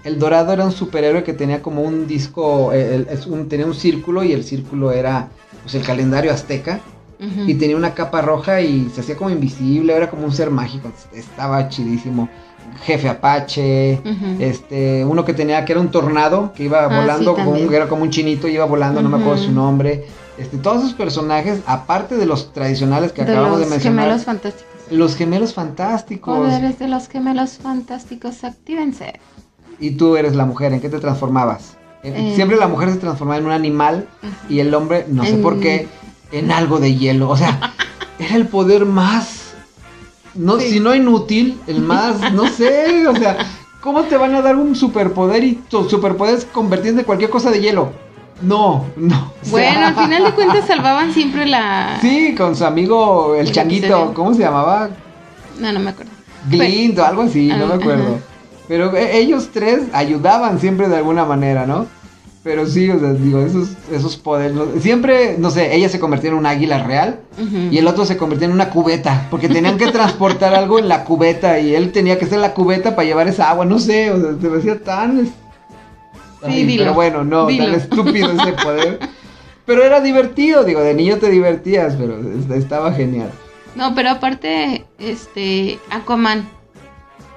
El 0.05 0.19
Dorado 0.19 0.53
era 0.53 0.65
un 0.65 0.73
superhéroe 0.73 1.23
que 1.23 1.35
tenía 1.35 1.61
como 1.63 1.83
un 1.83 2.07
disco, 2.07 2.73
eh, 2.73 2.95
el- 2.95 3.09
es 3.11 3.27
un- 3.27 3.49
tenía 3.49 3.67
un 3.67 3.75
círculo 3.75 4.25
y 4.25 4.33
el 4.33 4.43
círculo 4.43 4.91
era 4.91 5.29
pues, 5.63 5.75
el 5.75 5.83
calendario 5.83 6.33
azteca. 6.33 6.81
Y 7.49 7.55
tenía 7.55 7.77
una 7.77 7.95
capa 7.95 8.21
roja 8.23 8.61
y 8.61 8.89
se 8.95 9.01
hacía 9.01 9.17
como 9.17 9.29
invisible, 9.29 9.93
era 9.93 10.09
como 10.09 10.25
un 10.25 10.33
ser 10.33 10.51
mágico, 10.51 10.91
estaba 11.13 11.69
chidísimo. 11.69 12.29
Jefe 12.85 13.09
Apache, 13.09 14.01
este, 14.39 15.05
uno 15.05 15.25
que 15.25 15.35
tenía 15.35 15.65
que 15.65 15.73
era 15.73 15.81
un 15.81 15.91
tornado, 15.91 16.53
que 16.55 16.65
iba 16.65 16.85
Ah, 16.85 17.01
volando, 17.01 17.35
sí, 17.37 17.43
como 17.43 17.51
un, 17.59 17.75
era 17.75 17.89
como 17.89 18.03
un 18.03 18.11
chinito, 18.11 18.49
iba 18.49 18.65
volando, 18.65 19.03
no 19.03 19.09
me 19.09 19.19
acuerdo 19.19 19.43
su 19.43 19.53
nombre. 19.53 20.05
Este, 20.39 20.57
todos 20.59 20.79
esos 20.85 20.95
personajes, 20.95 21.61
aparte 21.67 22.17
de 22.17 22.25
los 22.27 22.53
tradicionales 22.53 23.13
que 23.13 23.25
de 23.25 23.33
acabamos 23.33 23.59
los 23.59 23.66
de 23.69 23.75
mencionar, 23.75 24.05
gemelos 24.05 24.25
fantásticos. 24.25 24.66
los 24.93 25.16
gemelos 25.16 25.55
fantásticos. 25.55 26.39
Poderes 26.39 26.79
de 26.79 26.89
los 26.89 27.09
gemelos 27.09 27.59
fantásticos, 27.61 28.45
actívense. 28.45 29.19
Y 29.81 29.93
tú 29.93 30.16
eres 30.16 30.37
la 30.37 30.45
mujer, 30.47 30.73
¿en 30.73 30.81
qué 30.81 30.89
te 30.89 30.99
transformabas? 31.01 31.77
Eh, 32.05 32.12
Eh. 32.16 32.33
Siempre 32.37 32.57
la 32.57 32.69
mujer 32.69 32.91
se 32.91 32.99
transformaba 32.99 33.39
en 33.39 33.47
un 33.47 33.53
animal 33.53 34.07
y 34.49 34.61
el 34.61 34.73
hombre, 34.75 35.07
no 35.09 35.25
sé 35.25 35.31
En- 35.31 35.43
por 35.43 35.59
qué, 35.59 35.89
en 36.31 36.53
algo 36.53 36.79
de 36.79 36.95
hielo. 36.95 37.29
O 37.31 37.37
sea, 37.37 37.73
era 38.21 38.37
el 38.37 38.47
poder 38.47 38.87
más, 38.87 39.38
no, 40.39 40.59
Sí. 40.59 40.70
si 40.72 40.80
no 40.80 40.95
inútil, 40.95 41.61
el 41.66 41.80
más, 41.82 42.32
no 42.32 42.47
sé, 42.59 43.07
o 43.07 43.14
sea, 43.14 43.36
¿cómo 43.80 44.03
te 44.05 44.16
van 44.16 44.34
a 44.34 44.41
dar 44.43 44.57
un 44.57 44.74
superpoder 44.74 45.45
y 45.45 45.53
tu 45.68 45.89
superpoder 45.89 46.36
es 46.39 46.45
convertirte 46.47 47.01
en 47.01 47.05
cualquier 47.07 47.28
cosa 47.30 47.51
de 47.51 47.61
hielo? 47.61 47.93
No, 48.41 48.84
no. 48.97 49.32
o 49.43 49.45
sea, 49.45 49.51
Bueno, 49.51 49.86
al 49.89 49.95
final 49.97 50.24
de 50.24 50.32
cuentas 50.32 50.64
salvaban 50.68 51.12
siempre 51.12 51.45
la... 51.47 51.99
Sí, 52.01 52.34
con 52.36 52.55
su 52.57 52.64
amigo 52.64 53.34
el 53.34 53.49
El 53.49 53.53
changuito. 53.53 54.12
¿cómo 54.14 54.32
se 54.32 54.41
llamaba? 54.43 54.91
No, 55.59 55.72
no 55.72 55.80
me 55.80 55.91
acuerdo. 55.91 56.12
Glint 56.49 56.99
o 57.01 57.05
algo 57.05 57.22
así, 57.22 57.49
no 57.49 57.66
me 57.66 57.72
Ah, 57.74 57.76
acuerdo. 57.76 58.05
ajá. 58.05 58.12
Pero 58.68 58.95
eh, 58.97 59.18
ellos 59.18 59.49
tres 59.53 59.82
ayudaban 59.93 60.61
siempre 60.61 60.89
de 60.89 60.97
alguna 60.99 61.24
manera, 61.24 61.66
¿no? 61.66 61.86
Pero 62.49 62.64
sí, 62.66 62.88
o 62.88 62.99
sea, 62.99 63.12
digo, 63.12 63.40
esos, 63.42 63.72
esos 63.92 64.16
poderes. 64.16 64.57
Siempre, 64.80 65.36
no 65.38 65.51
sé, 65.51 65.74
ella 65.76 65.90
se 65.90 66.01
convertía 66.01 66.30
en 66.30 66.36
un 66.36 66.46
águila 66.46 66.82
real 66.82 67.20
y 67.70 67.76
el 67.76 67.86
otro 67.86 68.07
se 68.07 68.16
convertía 68.16 68.46
en 68.46 68.55
una 68.55 68.70
cubeta. 68.70 69.26
Porque 69.30 69.51
tenían 69.51 69.76
que 69.76 69.88
transportar 69.92 70.55
algo 70.55 70.78
en 70.78 70.88
la 70.88 71.05
cubeta 71.05 71.61
y 71.61 71.74
él 71.74 71.92
tenía 71.92 72.18
que 72.18 72.24
ser 72.24 72.38
la 72.38 72.55
cubeta 72.55 72.96
para 72.96 73.07
llevar 73.07 73.28
esa 73.28 73.51
agua. 73.51 73.66
No 73.66 73.78
sé, 73.78 74.11
o 74.11 74.18
sea, 74.18 74.30
se 74.40 74.49
me 74.49 74.57
hacía 74.61 74.82
tan. 74.82 75.20
es- 75.20 75.28
Sí, 76.51 76.64
dilo, 76.64 76.84
Pero 76.84 76.94
bueno, 76.94 77.22
no, 77.22 77.46
dilo. 77.49 77.66
tan 77.66 77.74
estúpido 77.74 78.30
ese 78.32 78.53
poder. 78.53 78.99
Pero 79.66 79.82
era 79.84 80.01
divertido, 80.01 80.64
digo, 80.64 80.80
de 80.80 80.94
niño 80.94 81.18
te 81.18 81.28
divertías, 81.28 81.96
pero 81.99 82.18
es- 82.18 82.49
estaba 82.57 82.92
genial. 82.94 83.30
No, 83.74 83.94
pero 83.94 84.09
aparte, 84.09 84.86
este, 84.99 85.78
Aquaman, 85.90 86.49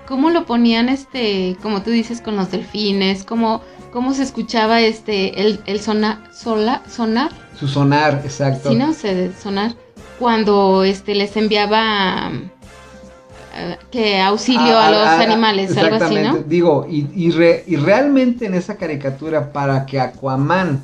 ¿cómo 0.07 0.30
lo 0.30 0.45
ponían, 0.45 0.88
este, 0.88 1.57
como 1.62 1.82
tú 1.82 1.89
dices, 1.89 2.22
con 2.22 2.38
los 2.38 2.49
delfines? 2.49 3.26
¿Cómo, 3.26 3.62
cómo 3.92 4.14
se 4.14 4.24
escuchaba, 4.24 4.82
este, 4.82 5.42
el, 5.42 5.60
el 5.66 5.80
sona- 5.80 6.24
sola- 6.34 6.84
sonar? 6.89 7.32
Su 7.60 7.68
sonar, 7.68 8.22
exacto. 8.24 8.70
Sí, 8.70 8.76
no 8.76 8.94
sé, 8.94 9.32
sonar. 9.42 9.76
Cuando, 10.20 10.84
este, 10.84 11.16
les 11.16 11.36
enviaba 11.36 12.32
eh, 13.56 13.78
que 13.92 14.22
auxilio 14.22 14.78
a, 14.80 14.92
los 14.92 15.08
animales, 15.08 15.76
algo 15.78 16.04
así, 16.04 16.16
¿no? 16.16 16.38
Digo, 16.38 16.88
y, 16.89 17.08
y, 17.16 17.32
re- 17.32 17.64
y 17.68 17.76
realmente 17.76 18.46
en 18.46 18.54
esa 18.54 18.76
caricatura, 18.78 19.52
para 19.52 19.86
que 19.86 20.00
Aquaman 20.00 20.82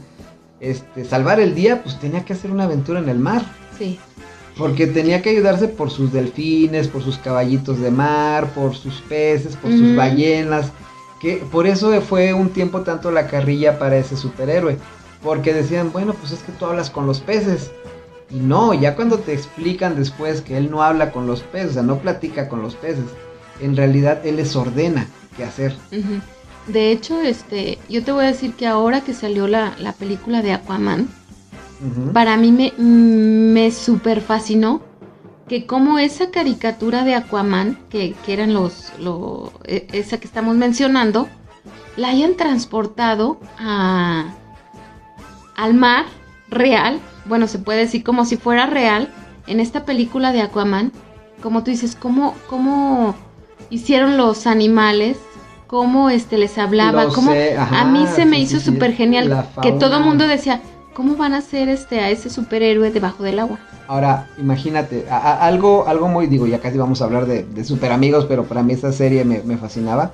este, 0.60 1.06
salvar 1.06 1.40
el 1.40 1.54
día, 1.56 1.84
pues 1.84 2.00
tenía 2.00 2.26
que 2.26 2.34
hacer 2.34 2.52
una 2.52 2.64
aventura 2.66 3.00
en 3.00 3.10
el 3.10 3.20
mar. 3.20 3.44
Sí. 3.78 4.00
Porque 4.58 4.88
tenía 4.88 5.22
que 5.22 5.30
ayudarse 5.30 5.68
por 5.68 5.92
sus 5.92 6.12
delfines, 6.12 6.88
por 6.88 7.04
sus 7.04 7.18
caballitos 7.20 7.80
de 7.80 7.92
mar, 7.92 8.48
por 8.56 8.76
sus 8.76 9.02
peces, 9.02 9.56
por 9.56 9.72
sus 9.72 9.96
ballenas. 9.96 10.72
Que 11.20 11.38
por 11.38 11.68
eso 11.68 12.00
fue 12.02 12.34
un 12.34 12.50
tiempo 12.50 12.82
tanto 12.82 13.12
la 13.12 13.28
carrilla 13.28 13.80
para 13.80 13.98
ese 13.98 14.18
superhéroe. 14.18 14.78
Porque 15.24 15.54
decían, 15.54 15.92
bueno, 15.92 16.14
pues 16.14 16.32
es 16.32 16.40
que 16.44 16.52
tú 16.52 16.66
hablas 16.66 16.90
con 16.90 17.08
los 17.08 17.22
peces. 17.22 17.72
Y 18.30 18.36
no, 18.36 18.74
ya 18.74 18.96
cuando 18.96 19.20
te 19.20 19.34
explican 19.34 19.96
después 19.96 20.42
que 20.42 20.58
él 20.58 20.70
no 20.70 20.84
habla 20.84 21.12
con 21.12 21.28
los 21.28 21.42
peces, 21.42 21.72
o 21.72 21.74
sea, 21.76 21.84
no 21.84 22.00
platica 22.00 22.50
con 22.50 22.62
los 22.62 22.76
peces. 22.76 23.06
En 23.62 23.76
realidad 23.76 24.26
él 24.26 24.36
les 24.36 24.56
ordena 24.56 25.08
qué 25.36 25.46
hacer. 25.46 25.76
De 26.68 26.92
hecho, 26.92 27.22
este, 27.22 27.80
yo 27.90 28.04
te 28.04 28.12
voy 28.12 28.26
a 28.26 28.28
decir 28.28 28.54
que 28.54 28.68
ahora 28.68 29.02
que 29.02 29.14
salió 29.14 29.48
la, 29.48 29.76
la 29.80 29.94
película 29.94 30.42
de 30.42 30.52
Aquaman, 30.52 31.08
para 32.12 32.38
mí 32.38 32.52
me, 32.52 32.74
me 32.78 33.72
super 33.72 34.22
fascinó 34.22 34.82
que 35.48 35.66
como 35.66 35.98
esa 36.00 36.30
caricatura 36.30 37.04
de 37.04 37.16
Aquaman, 37.16 37.78
que, 37.90 38.14
que 38.26 38.34
eran 38.34 38.54
los, 38.54 38.92
lo- 39.00 39.52
e- 39.66 39.88
esa 39.94 40.18
que 40.20 40.28
estamos 40.28 40.56
mencionando, 40.56 41.28
la 41.96 42.10
hayan 42.10 42.36
transportado 42.36 43.40
a, 43.58 44.26
al 45.56 45.74
mar 45.74 46.06
real, 46.50 47.00
bueno, 47.26 47.48
se 47.48 47.60
puede 47.60 47.80
decir 47.80 48.04
como 48.04 48.26
si 48.26 48.38
fuera 48.38 48.66
real, 48.66 49.10
en 49.48 49.60
esta 49.60 49.86
película 49.86 50.32
de 50.34 50.42
Aquaman, 50.42 50.92
como 51.42 51.64
tú 51.64 51.72
dices, 51.72 51.96
cómo, 51.96 52.36
cómo 52.50 53.16
hicieron 53.70 54.18
los 54.18 54.48
animales, 54.48 55.18
cómo 55.68 56.10
este 56.10 56.38
les 56.38 56.58
hablaba, 56.58 57.06
Lo 57.06 57.14
cómo 57.14 57.32
sé, 57.32 57.58
ajá, 57.58 57.82
a 57.82 57.86
mí 57.86 58.06
se 58.08 58.26
me 58.26 58.38
sí, 58.38 58.44
hizo 58.44 58.60
sí, 58.60 58.66
súper 58.66 58.94
genial 58.94 59.48
que 59.62 59.72
todo 59.74 59.98
el 59.98 60.04
mundo 60.04 60.28
decía, 60.28 60.62
¿cómo 60.94 61.16
van 61.16 61.34
a 61.34 61.38
hacer 61.38 61.70
este 61.70 62.00
a 62.00 62.10
ese 62.10 62.30
superhéroe 62.30 62.92
debajo 62.92 63.24
del 63.24 63.40
agua? 63.40 63.60
Ahora, 63.88 64.28
imagínate, 64.38 65.06
a- 65.10 65.18
a- 65.18 65.48
algo, 65.48 65.88
algo 65.88 66.08
muy, 66.08 66.28
digo, 66.28 66.46
ya 66.48 66.60
casi 66.60 66.78
vamos 66.78 67.02
a 67.02 67.06
hablar 67.06 67.26
de, 67.26 67.44
de 67.44 67.64
super 67.64 67.92
amigos, 67.92 68.26
pero 68.26 68.44
para 68.44 68.64
mí 68.64 68.74
esa 68.74 68.92
serie 68.92 69.24
me, 69.24 69.42
me 69.44 69.58
fascinaba. 69.58 70.12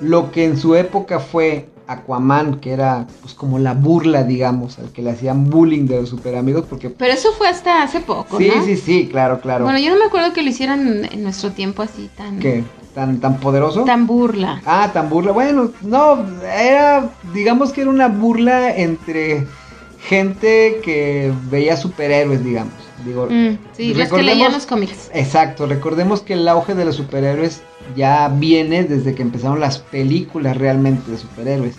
Lo 0.00 0.30
que 0.30 0.44
en 0.44 0.56
su 0.58 0.74
época 0.74 1.20
fue 1.20 1.68
Aquaman, 1.86 2.60
que 2.60 2.72
era 2.72 3.06
pues 3.22 3.32
como 3.34 3.58
la 3.58 3.74
burla, 3.74 4.24
digamos, 4.24 4.78
al 4.78 4.90
que 4.92 5.02
le 5.02 5.10
hacían 5.10 5.48
bullying 5.48 5.86
de 5.86 6.00
los 6.00 6.08
super 6.08 6.34
amigos, 6.36 6.64
porque... 6.68 6.90
Pero 6.90 7.12
eso 7.12 7.30
fue 7.32 7.48
hasta 7.48 7.82
hace 7.82 8.00
poco, 8.00 8.38
Sí, 8.38 8.50
¿no? 8.54 8.64
sí, 8.64 8.76
sí, 8.76 9.08
claro, 9.10 9.40
claro. 9.40 9.64
Bueno, 9.64 9.78
yo 9.78 9.90
no 9.90 9.98
me 9.98 10.04
acuerdo 10.06 10.32
que 10.32 10.42
lo 10.42 10.50
hicieran 10.50 11.04
en 11.04 11.22
nuestro 11.22 11.52
tiempo 11.52 11.82
así 11.82 12.10
tan 12.16 12.40
¿Qué? 12.40 12.64
¿Tan, 12.94 13.20
tan 13.20 13.38
poderoso? 13.38 13.84
tan 13.84 14.06
burla. 14.06 14.62
Ah, 14.66 14.90
tan 14.92 15.08
burla. 15.10 15.32
Bueno, 15.32 15.70
no, 15.82 16.26
era, 16.42 17.10
digamos 17.32 17.72
que 17.72 17.82
era 17.82 17.90
una 17.90 18.08
burla 18.08 18.74
entre 18.74 19.46
gente 20.08 20.80
que 20.82 21.32
veía 21.50 21.76
superhéroes, 21.76 22.42
digamos. 22.44 22.85
Digo, 23.04 23.26
Mm, 23.30 23.58
sí, 23.72 23.94
los 23.94 24.08
que 24.08 24.22
leían 24.22 24.52
los 24.52 24.66
cómics. 24.66 25.10
Exacto, 25.12 25.66
recordemos 25.66 26.22
que 26.22 26.34
el 26.34 26.48
auge 26.48 26.74
de 26.74 26.84
los 26.84 26.96
superhéroes 26.96 27.62
ya 27.94 28.28
viene 28.28 28.84
desde 28.84 29.14
que 29.14 29.22
empezaron 29.22 29.60
las 29.60 29.78
películas 29.78 30.56
realmente 30.56 31.10
de 31.10 31.18
superhéroes. 31.18 31.74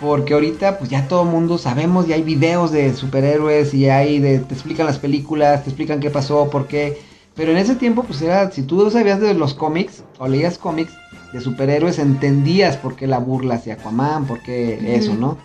Porque 0.00 0.32
ahorita 0.32 0.78
pues 0.78 0.88
ya 0.88 1.06
todo 1.08 1.24
el 1.24 1.28
mundo 1.28 1.58
sabemos 1.58 2.08
y 2.08 2.14
hay 2.14 2.22
videos 2.22 2.72
de 2.72 2.94
superhéroes 2.94 3.74
y 3.74 3.90
hay 3.90 4.18
de 4.18 4.38
te 4.38 4.54
explican 4.54 4.86
las 4.86 4.98
películas, 4.98 5.62
te 5.62 5.70
explican 5.70 6.00
qué 6.00 6.10
pasó, 6.10 6.48
por 6.48 6.66
qué. 6.66 6.98
Pero 7.34 7.52
en 7.52 7.58
ese 7.58 7.74
tiempo 7.74 8.02
pues 8.04 8.22
era 8.22 8.50
si 8.50 8.62
tú 8.62 8.90
sabías 8.90 9.20
de 9.20 9.34
los 9.34 9.52
cómics 9.52 10.02
o 10.18 10.26
leías 10.26 10.56
cómics 10.56 10.92
de 11.34 11.40
superhéroes 11.40 11.98
entendías 11.98 12.78
por 12.78 12.96
qué 12.96 13.06
la 13.06 13.18
burla 13.18 13.56
hacia 13.56 13.74
Aquaman, 13.74 14.26
por 14.26 14.40
qué 14.40 14.96
eso, 14.96 15.14
¿no? 15.14 15.36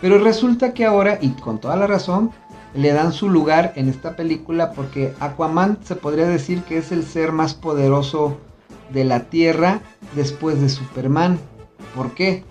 Pero 0.00 0.18
resulta 0.18 0.74
que 0.74 0.84
ahora 0.84 1.18
y 1.20 1.30
con 1.30 1.58
toda 1.58 1.74
la 1.74 1.86
razón 1.86 2.30
le 2.74 2.92
dan 2.92 3.12
su 3.12 3.28
lugar 3.28 3.72
en 3.76 3.88
esta 3.88 4.16
película 4.16 4.72
porque 4.72 5.14
Aquaman 5.20 5.78
se 5.84 5.96
podría 5.96 6.26
decir 6.26 6.62
que 6.62 6.78
es 6.78 6.92
el 6.92 7.04
ser 7.04 7.32
más 7.32 7.54
poderoso 7.54 8.38
de 8.92 9.04
la 9.04 9.24
Tierra 9.24 9.80
después 10.14 10.60
de 10.60 10.68
Superman. 10.68 11.38
¿Por 11.94 12.12
qué? 12.12 12.44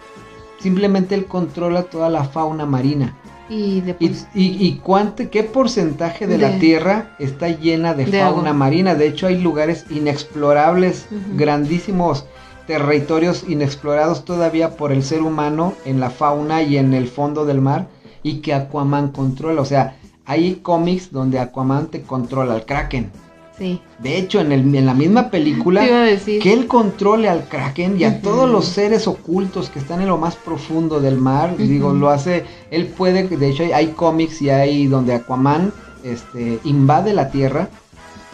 Simplemente 0.60 1.16
él 1.16 1.26
controla 1.26 1.84
toda 1.84 2.10
la 2.10 2.24
fauna 2.24 2.66
marina. 2.66 3.18
Y 3.50 3.78
¿Y, 3.78 3.82
después 3.82 4.28
y, 4.34 4.68
y 4.68 4.82
cuánto, 4.84 5.30
qué 5.30 5.44
porcentaje 5.44 6.28
de, 6.28 6.38
la 6.38 6.60
Tierra 6.60 7.16
está 7.18 7.48
llena 7.48 7.94
de, 7.94 8.06
de 8.06 8.20
fauna 8.20 8.50
agua. 8.50 8.54
marina? 8.54 8.96
De 8.96 9.08
hecho 9.08 9.28
hay 9.28 9.40
lugares 9.42 9.86
inexplorables, 9.90 11.08
grandísimos 11.36 12.26
territorios 12.66 13.46
inexplorados 13.48 14.26
todavía 14.26 14.76
por 14.76 14.92
el 14.92 15.02
ser 15.02 15.22
humano 15.22 15.74
en 15.86 16.02
la 16.02 16.10
fauna 16.10 16.62
y 16.64 16.78
en 16.78 16.94
el 16.94 17.08
fondo 17.08 17.46
del 17.46 17.62
mar 17.62 17.88
y 18.24 18.42
que 18.42 18.54
Aquaman 18.54 19.12
controla. 19.12 19.62
O 19.62 19.66
sea, 19.66 19.96
hay 20.28 20.56
cómics 20.56 21.12
donde 21.12 21.40
Aquaman 21.40 21.88
te 21.88 22.02
controla 22.02 22.54
al 22.54 22.66
Kraken. 22.66 23.10
sí. 23.58 23.82
De 23.98 24.18
hecho, 24.18 24.42
en, 24.42 24.52
el, 24.52 24.76
en 24.76 24.86
la 24.86 24.94
misma 24.94 25.32
película, 25.32 25.82
que 25.82 26.54
él 26.54 26.68
controle 26.68 27.30
al 27.30 27.48
Kraken 27.48 28.00
y 28.00 28.04
a 28.04 28.22
todos 28.22 28.48
los 28.48 28.66
seres 28.66 29.08
ocultos 29.08 29.70
que 29.70 29.80
están 29.80 30.02
en 30.02 30.10
lo 30.10 30.18
más 30.18 30.36
profundo 30.36 31.00
del 31.00 31.18
mar. 31.18 31.56
Digo, 31.58 31.94
lo 31.94 32.10
hace, 32.10 32.46
él 32.70 32.88
puede, 32.88 33.24
de 33.28 33.50
hecho 33.50 33.64
hay, 33.64 33.72
hay 33.72 33.88
cómics 33.88 34.42
y 34.42 34.50
hay 34.50 34.86
donde 34.88 35.14
Aquaman 35.14 35.72
este, 36.04 36.60
invade 36.66 37.14
la 37.14 37.32
Tierra 37.32 37.70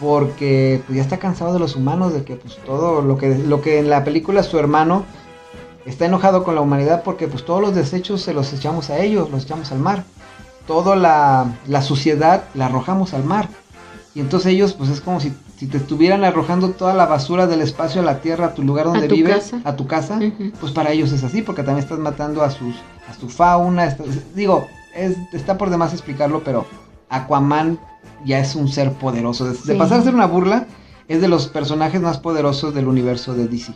porque 0.00 0.82
pues, 0.86 0.96
ya 0.96 1.02
está 1.02 1.18
cansado 1.18 1.52
de 1.52 1.60
los 1.60 1.76
humanos, 1.76 2.12
de 2.12 2.24
que 2.24 2.34
pues 2.34 2.58
todo 2.66 3.00
lo 3.00 3.16
que, 3.16 3.38
lo 3.38 3.62
que 3.62 3.78
en 3.78 3.88
la 3.88 4.04
película 4.04 4.42
su 4.42 4.58
hermano 4.58 5.04
está 5.86 6.06
enojado 6.06 6.44
con 6.44 6.54
la 6.54 6.60
humanidad 6.60 7.02
porque 7.04 7.28
pues 7.28 7.44
todos 7.44 7.60
los 7.60 7.74
desechos 7.74 8.22
se 8.22 8.34
los 8.34 8.52
echamos 8.52 8.90
a 8.90 8.98
ellos, 8.98 9.30
los 9.30 9.44
echamos 9.44 9.70
al 9.72 9.78
mar. 9.78 10.04
Toda 10.66 10.96
la, 10.96 11.56
la 11.66 11.82
suciedad 11.82 12.44
la 12.54 12.66
arrojamos 12.66 13.14
al 13.14 13.24
mar. 13.24 13.48
Y 14.14 14.20
entonces 14.20 14.52
ellos, 14.52 14.74
pues 14.74 14.90
es 14.90 15.00
como 15.00 15.20
si, 15.20 15.32
si 15.56 15.66
te 15.66 15.76
estuvieran 15.76 16.24
arrojando 16.24 16.70
toda 16.70 16.94
la 16.94 17.06
basura 17.06 17.46
del 17.46 17.60
espacio 17.60 18.00
a 18.00 18.04
la 18.04 18.20
tierra, 18.20 18.46
a 18.46 18.54
tu 18.54 18.62
lugar 18.62 18.86
donde 18.86 19.08
tu 19.08 19.16
vives, 19.16 19.50
casa. 19.50 19.60
a 19.64 19.76
tu 19.76 19.86
casa. 19.86 20.20
Pues 20.60 20.72
para 20.72 20.92
ellos 20.92 21.12
es 21.12 21.24
así, 21.24 21.42
porque 21.42 21.62
también 21.62 21.82
estás 21.82 21.98
matando 21.98 22.42
a 22.42 22.50
sus 22.50 22.76
a 23.08 23.14
su 23.14 23.28
fauna. 23.28 23.96
digo, 24.34 24.66
es, 24.94 25.16
está 25.32 25.58
por 25.58 25.70
demás 25.70 25.92
explicarlo, 25.92 26.42
pero 26.44 26.66
Aquaman 27.08 27.78
ya 28.24 28.38
es 28.38 28.54
un 28.54 28.68
ser 28.68 28.92
poderoso. 28.92 29.52
De, 29.52 29.74
pasar 29.74 30.00
a 30.00 30.04
ser 30.04 30.14
una 30.14 30.26
burla, 30.26 30.66
es 31.08 31.20
de 31.20 31.28
los 31.28 31.48
personajes 31.48 32.00
más 32.00 32.18
poderosos 32.18 32.74
del 32.74 32.88
universo 32.88 33.34
de 33.34 33.48
DC. 33.48 33.74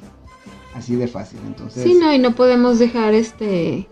Así 0.75 0.95
de 0.95 1.09
fácil, 1.09 1.41
entonces... 1.47 1.83
Sí, 1.83 1.95
no, 1.95 2.13
y 2.13 2.19
no 2.19 2.35
podemos 2.35 2.79
dejar 2.79 3.15
este 3.15 3.89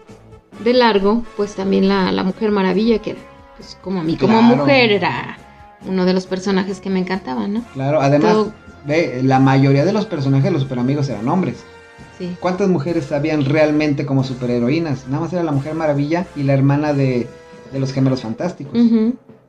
de 0.65 0.73
largo, 0.73 1.23
pues 1.37 1.55
también 1.55 1.89
la, 1.89 2.13
la 2.13 2.23
Mujer 2.25 2.51
Maravilla, 2.51 2.99
que 3.01 3.17
pues 3.57 3.77
como 3.83 4.01
a 4.01 4.05
mí 4.05 4.17
como 4.17 4.41
mujer 4.43 4.93
era 4.93 5.39
uno 5.87 6.05
de 6.05 6.13
los 6.13 6.27
personajes 6.27 6.81
que 6.81 6.91
me 6.91 6.99
encantaban, 6.99 7.53
¿no? 7.55 7.63
Claro, 7.75 8.01
además, 8.01 8.33
Todo- 8.33 8.53
ve, 8.87 9.21
la 9.23 9.39
mayoría 9.39 9.85
de 9.85 9.93
los 9.93 10.07
personajes 10.07 10.45
de 10.45 10.51
los 10.53 10.63
superamigos 10.63 11.09
eran 11.09 11.29
hombres. 11.29 11.57
Sí. 12.19 12.35
¿Cuántas 12.41 12.69
mujeres 12.69 13.05
sabían 13.07 13.45
realmente 13.45 14.07
como 14.07 14.25
superheroínas? 14.25 15.07
Nada 15.09 15.21
más 15.25 15.33
era 15.33 15.43
la 15.43 15.53
Mujer 15.53 15.75
Maravilla 15.75 16.27
y 16.35 16.43
la 16.45 16.55
hermana 16.55 16.93
de, 16.95 17.27
de 17.73 17.79
los 17.79 17.93
gemelos 17.93 18.23
fantásticos. 18.23 18.79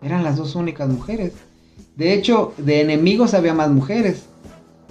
Eran 0.01 0.23
las 0.23 0.35
dos 0.35 0.55
únicas 0.55 0.89
mujeres. 0.89 1.31
De 1.95 2.13
hecho, 2.13 2.53
de 2.57 2.81
enemigos 2.81 3.33
había 3.33 3.53
más 3.53 3.69
mujeres. 3.69 4.25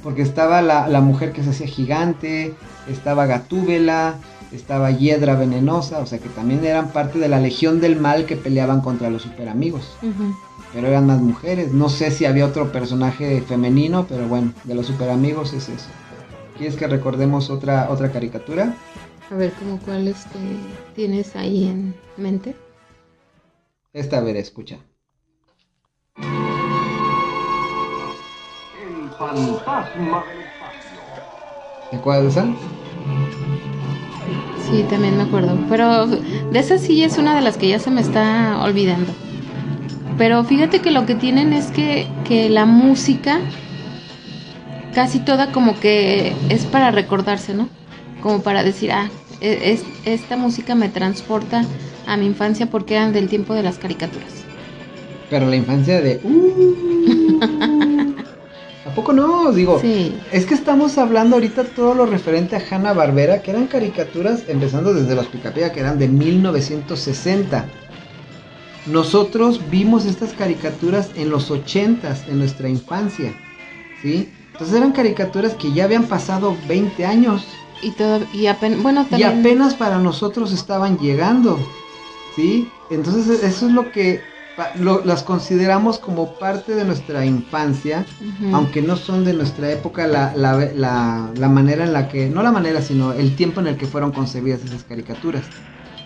Porque 0.03 0.23
estaba 0.23 0.63
la, 0.63 0.89
la 0.89 1.01
mujer 1.01 1.33
que 1.33 1.43
se 1.43 1.51
hacía 1.51 1.67
gigante, 1.67 2.55
estaba 2.89 3.27
Gatúbela, 3.27 4.15
estaba 4.53 4.91
Hiedra 4.91 5.35
Venenosa, 5.35 6.01
o 6.01 6.07
sea 6.07 6.19
que 6.19 6.29
también 6.29 6.65
eran 6.65 6.93
parte 6.93 7.19
de 7.19 7.29
la 7.29 7.41
Legión 7.41 7.81
del 7.81 7.97
Mal 7.97 8.27
que 8.27 8.37
peleaban 8.37 8.81
contra 8.81 9.11
los 9.11 9.23
superamigos. 9.23 9.97
Ujú. 10.03 10.35
Pero 10.73 10.89
eran 10.89 11.07
más 11.07 11.21
mujeres. 11.21 11.73
No 11.73 11.89
sé 11.89 12.11
si 12.11 12.25
había 12.25 12.47
otro 12.47 12.73
personaje 12.73 13.41
femenino, 13.43 14.07
pero 14.09 14.29
bueno, 14.29 14.53
de 14.65 14.75
los 14.75 14.87
superamigos 14.87 15.53
es 15.53 15.69
eso. 15.69 15.89
¿Quieres 16.57 16.77
que 16.77 16.87
recordemos 16.87 17.51
otra, 17.51 17.89
otra 17.91 18.11
caricatura? 18.11 18.75
A 19.31 19.35
ver, 19.35 19.53
¿cómo 19.59 19.79
cuál 19.85 20.09
este, 20.09 20.39
tienes 20.95 21.35
ahí 21.37 21.67
en 21.67 21.95
mente? 22.17 22.55
Esta, 23.93 24.19
a 24.19 24.21
ver, 24.21 24.37
escucha. 24.37 24.79
El 26.17 26.25
fantasma 29.19 30.25
del 30.27 30.41
espacio. 30.43 30.99
¿Te 31.91 31.97
acuerdas 31.97 32.23
de 32.23 32.29
esa? 32.31 32.47
Sí, 34.69 34.85
también 34.91 35.17
me 35.17 35.23
acuerdo. 35.25 35.57
Pero 35.69 36.07
de 36.07 36.59
esa 36.59 36.79
sí 36.79 37.03
es 37.05 37.19
una 37.19 37.35
de 37.35 37.41
las 37.43 37.57
que 37.57 37.69
ya 37.69 37.79
se 37.79 37.91
me 37.91 38.01
está 38.01 38.61
olvidando. 38.63 39.13
Pero 40.19 40.43
fíjate 40.45 40.81
que 40.81 40.91
lo 40.91 41.07
que 41.07 41.15
tienen 41.15 41.53
es 41.53 41.67
que, 41.67 42.07
que 42.27 42.49
la 42.49 42.65
música 42.67 43.39
casi 44.95 45.19
toda 45.21 45.53
como 45.53 45.79
que 45.79 46.33
es 46.49 46.65
para 46.65 46.91
recordarse, 46.91 47.55
¿no? 47.55 47.69
Como 48.23 48.43
para 48.43 48.63
decir, 48.63 48.93
ah, 48.93 49.11
e- 49.41 49.73
es- 49.73 49.85
esta 50.05 50.37
música 50.37 50.75
me 50.75 50.89
transporta 50.89 51.65
a 52.07 52.17
mi 52.17 52.27
infancia 52.27 52.67
porque 52.67 52.95
eran 52.95 53.13
del 53.13 53.29
tiempo 53.29 53.53
de 53.55 53.63
las 53.63 53.79
caricaturas. 53.79 54.33
Pero 55.29 55.51
la 55.51 55.57
infancia 55.57 56.01
de... 56.01 56.21
uh, 56.25 57.41
¿A 57.43 58.07
poco 58.97 59.13
no? 59.13 59.53
Digo, 59.53 59.79
Sí. 59.81 60.13
es 60.33 60.47
que 60.47 60.55
estamos 60.55 60.99
hablando 60.99 61.37
ahorita 61.37 61.63
todo 61.65 61.95
lo 61.95 62.07
referente 62.07 62.57
a 62.57 62.63
Hanna 62.69 62.93
Barbera, 62.93 63.43
que 63.43 63.53
eran 63.53 63.67
caricaturas 63.69 64.43
empezando 64.49 64.93
desde 64.93 65.15
los 65.15 65.27
Picapiedra, 65.27 65.73
que 65.73 65.81
eran 65.81 65.99
de 66.01 66.09
1960. 66.09 67.67
Nosotros 68.87 69.61
vimos 69.71 70.05
estas 70.07 70.33
caricaturas 70.33 71.11
en 71.17 71.31
los 71.31 71.51
80s, 71.51 72.29
en 72.29 72.39
nuestra 72.39 72.69
infancia, 72.69 73.33
¿sí? 74.03 74.29
Entonces 74.53 74.77
eran 74.77 74.93
caricaturas 74.93 75.55
que 75.55 75.73
ya 75.73 75.85
habían 75.85 76.05
pasado 76.05 76.57
20 76.67 77.05
años 77.05 77.45
Y 77.83 77.91
todo, 77.91 78.21
y 78.33 78.47
apenas, 78.47 78.83
bueno, 78.83 79.07
y 79.11 79.23
apenas 79.23 79.75
para 79.75 79.99
nosotros 79.99 80.53
estaban 80.53 80.99
llegando, 80.99 81.59
¿sí? 82.35 82.69
Entonces 82.91 83.43
eso 83.43 83.67
es 83.67 83.73
lo 83.73 83.93
que 83.93 84.23
lo- 84.77 85.05
las 85.05 85.23
consideramos 85.23 85.99
como 85.99 86.39
parte 86.39 86.75
de 86.75 86.85
nuestra 86.85 87.25
infancia, 87.27 88.07
Ujú. 88.21 88.57
aunque 88.57 88.83
no 88.83 88.97
son 88.97 89.25
de 89.25 89.35
nuestra 89.35 89.71
época 89.71 90.07
la, 90.07 90.33
la, 90.35 90.55
la, 90.75 91.31
la 91.37 91.49
manera 91.49 91.85
en 91.85 91.93
la 91.93 92.09
que, 92.09 92.31
no 92.31 92.43
la 92.43 92.53
manera, 92.53 92.81
sino 92.81 93.13
el 93.13 93.37
tiempo 93.37 93.61
en 93.61 93.67
el 93.67 93.77
que 93.77 93.87
fueron 93.87 94.13
concebidas 94.13 94.65
esas 94.65 94.85
caricaturas. 94.85 95.45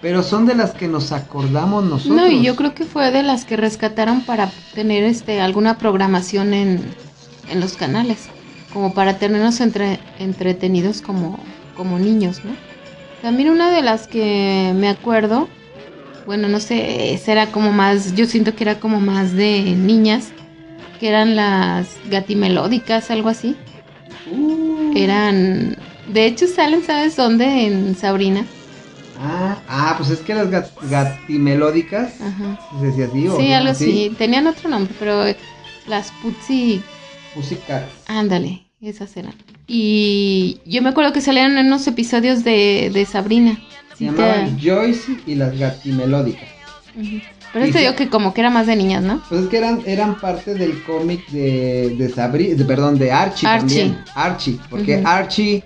Pero 0.00 0.22
son 0.22 0.46
de 0.46 0.54
las 0.54 0.72
que 0.72 0.88
nos 0.88 1.12
acordamos 1.12 1.84
nosotros. 1.84 2.16
No, 2.16 2.26
y 2.28 2.42
yo 2.42 2.56
creo 2.56 2.74
que 2.74 2.84
fue 2.84 3.10
de 3.10 3.22
las 3.22 3.44
que 3.44 3.56
rescataron 3.56 4.22
para 4.22 4.50
tener 4.74 5.04
este 5.04 5.40
alguna 5.40 5.76
programación 5.78 6.54
en, 6.54 6.80
en 7.50 7.60
los 7.60 7.74
canales, 7.76 8.28
como 8.72 8.94
para 8.94 9.18
tenernos 9.18 9.60
entre, 9.60 9.98
entretenidos 10.18 11.02
como, 11.02 11.38
como 11.74 11.98
niños, 11.98 12.40
¿no? 12.44 12.56
También 13.20 13.50
una 13.50 13.70
de 13.70 13.82
las 13.82 14.08
que 14.08 14.72
me 14.74 14.88
acuerdo, 14.88 15.48
bueno, 16.26 16.48
no 16.48 16.60
sé, 16.60 17.12
esa 17.14 17.32
era 17.32 17.46
como 17.46 17.72
más, 17.72 18.14
yo 18.14 18.26
siento 18.26 18.54
que 18.54 18.64
era 18.64 18.78
como 18.80 19.00
más 19.00 19.32
de 19.34 19.62
niñas, 19.76 20.28
que 20.98 21.08
eran 21.08 21.34
las 21.36 21.88
gatimelódicas, 22.10 23.10
algo 23.10 23.28
así. 23.28 23.56
Uh, 24.30 24.92
Eran, 24.96 25.76
de 26.12 26.26
hecho 26.26 26.46
salen, 26.46 26.82
¿sabes 26.84 27.16
dónde? 27.16 27.66
En 27.66 27.94
Sabrina. 27.96 28.44
ah, 29.18 29.56
ah, 29.68 29.94
pues 29.98 30.10
es 30.10 30.20
que 30.20 30.34
las 30.34 30.48
gat- 30.48 30.70
gatimelódicas, 30.90 32.20
Ajá. 32.20 32.58
¿se 32.78 32.86
decía 32.86 33.06
así 33.06 33.28
o 33.28 33.36
Sí, 33.38 33.52
algo 33.52 33.70
así. 33.70 34.12
Tenían 34.18 34.46
otro 34.46 34.68
nombre, 34.68 34.94
pero 34.98 35.24
las 35.86 36.10
Putzi, 36.22 36.82
Pussycat. 37.34 37.84
ándale, 38.06 38.62
esas 38.80 39.16
eran. 39.16 39.34
Y 39.66 40.58
yo 40.66 40.82
me 40.82 40.88
acuerdo 40.90 41.12
que 41.12 41.20
salían 41.20 41.56
en 41.56 41.66
unos 41.66 41.86
episodios 41.86 42.44
de, 42.44 42.90
de 42.92 43.06
Sabrina. 43.06 43.58
Se 44.00 44.06
Sí, 44.06 44.10
llamaban 44.16 44.56
te- 44.56 44.62
Joyce 44.70 45.16
y 45.26 45.34
las 45.34 45.58
gatimelódicas. 45.58 46.48
Ujú. 46.98 47.20
Pero 47.52 47.66
Y 47.66 47.70
te 47.72 47.80
digo 47.80 47.94
que 47.96 48.08
como 48.08 48.32
que 48.32 48.40
era 48.40 48.48
más 48.48 48.66
de 48.66 48.76
niñas, 48.76 49.02
¿no? 49.02 49.20
Pues 49.28 49.42
es 49.42 49.48
que 49.48 49.58
eran, 49.58 49.82
eran 49.84 50.14
parte 50.18 50.54
del 50.54 50.82
cómic 50.84 51.26
de, 51.28 51.94
de 51.98 52.08
Sabri, 52.08 52.54
de- 52.54 52.64
perdón, 52.64 52.98
de 52.98 53.12
Archie, 53.12 53.46
Archie. 53.46 53.58
también. 53.68 53.98
Archie, 54.14 54.58
porque. 54.70 55.02
Archie, 55.04 55.62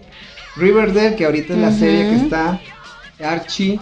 Riverdale, 0.56 1.14
que 1.14 1.24
ahorita 1.26 1.52
es 1.54 1.58
la 1.60 1.70
serie 1.72 2.08
que 2.10 2.16
está, 2.16 2.60
Archie, 3.24 3.78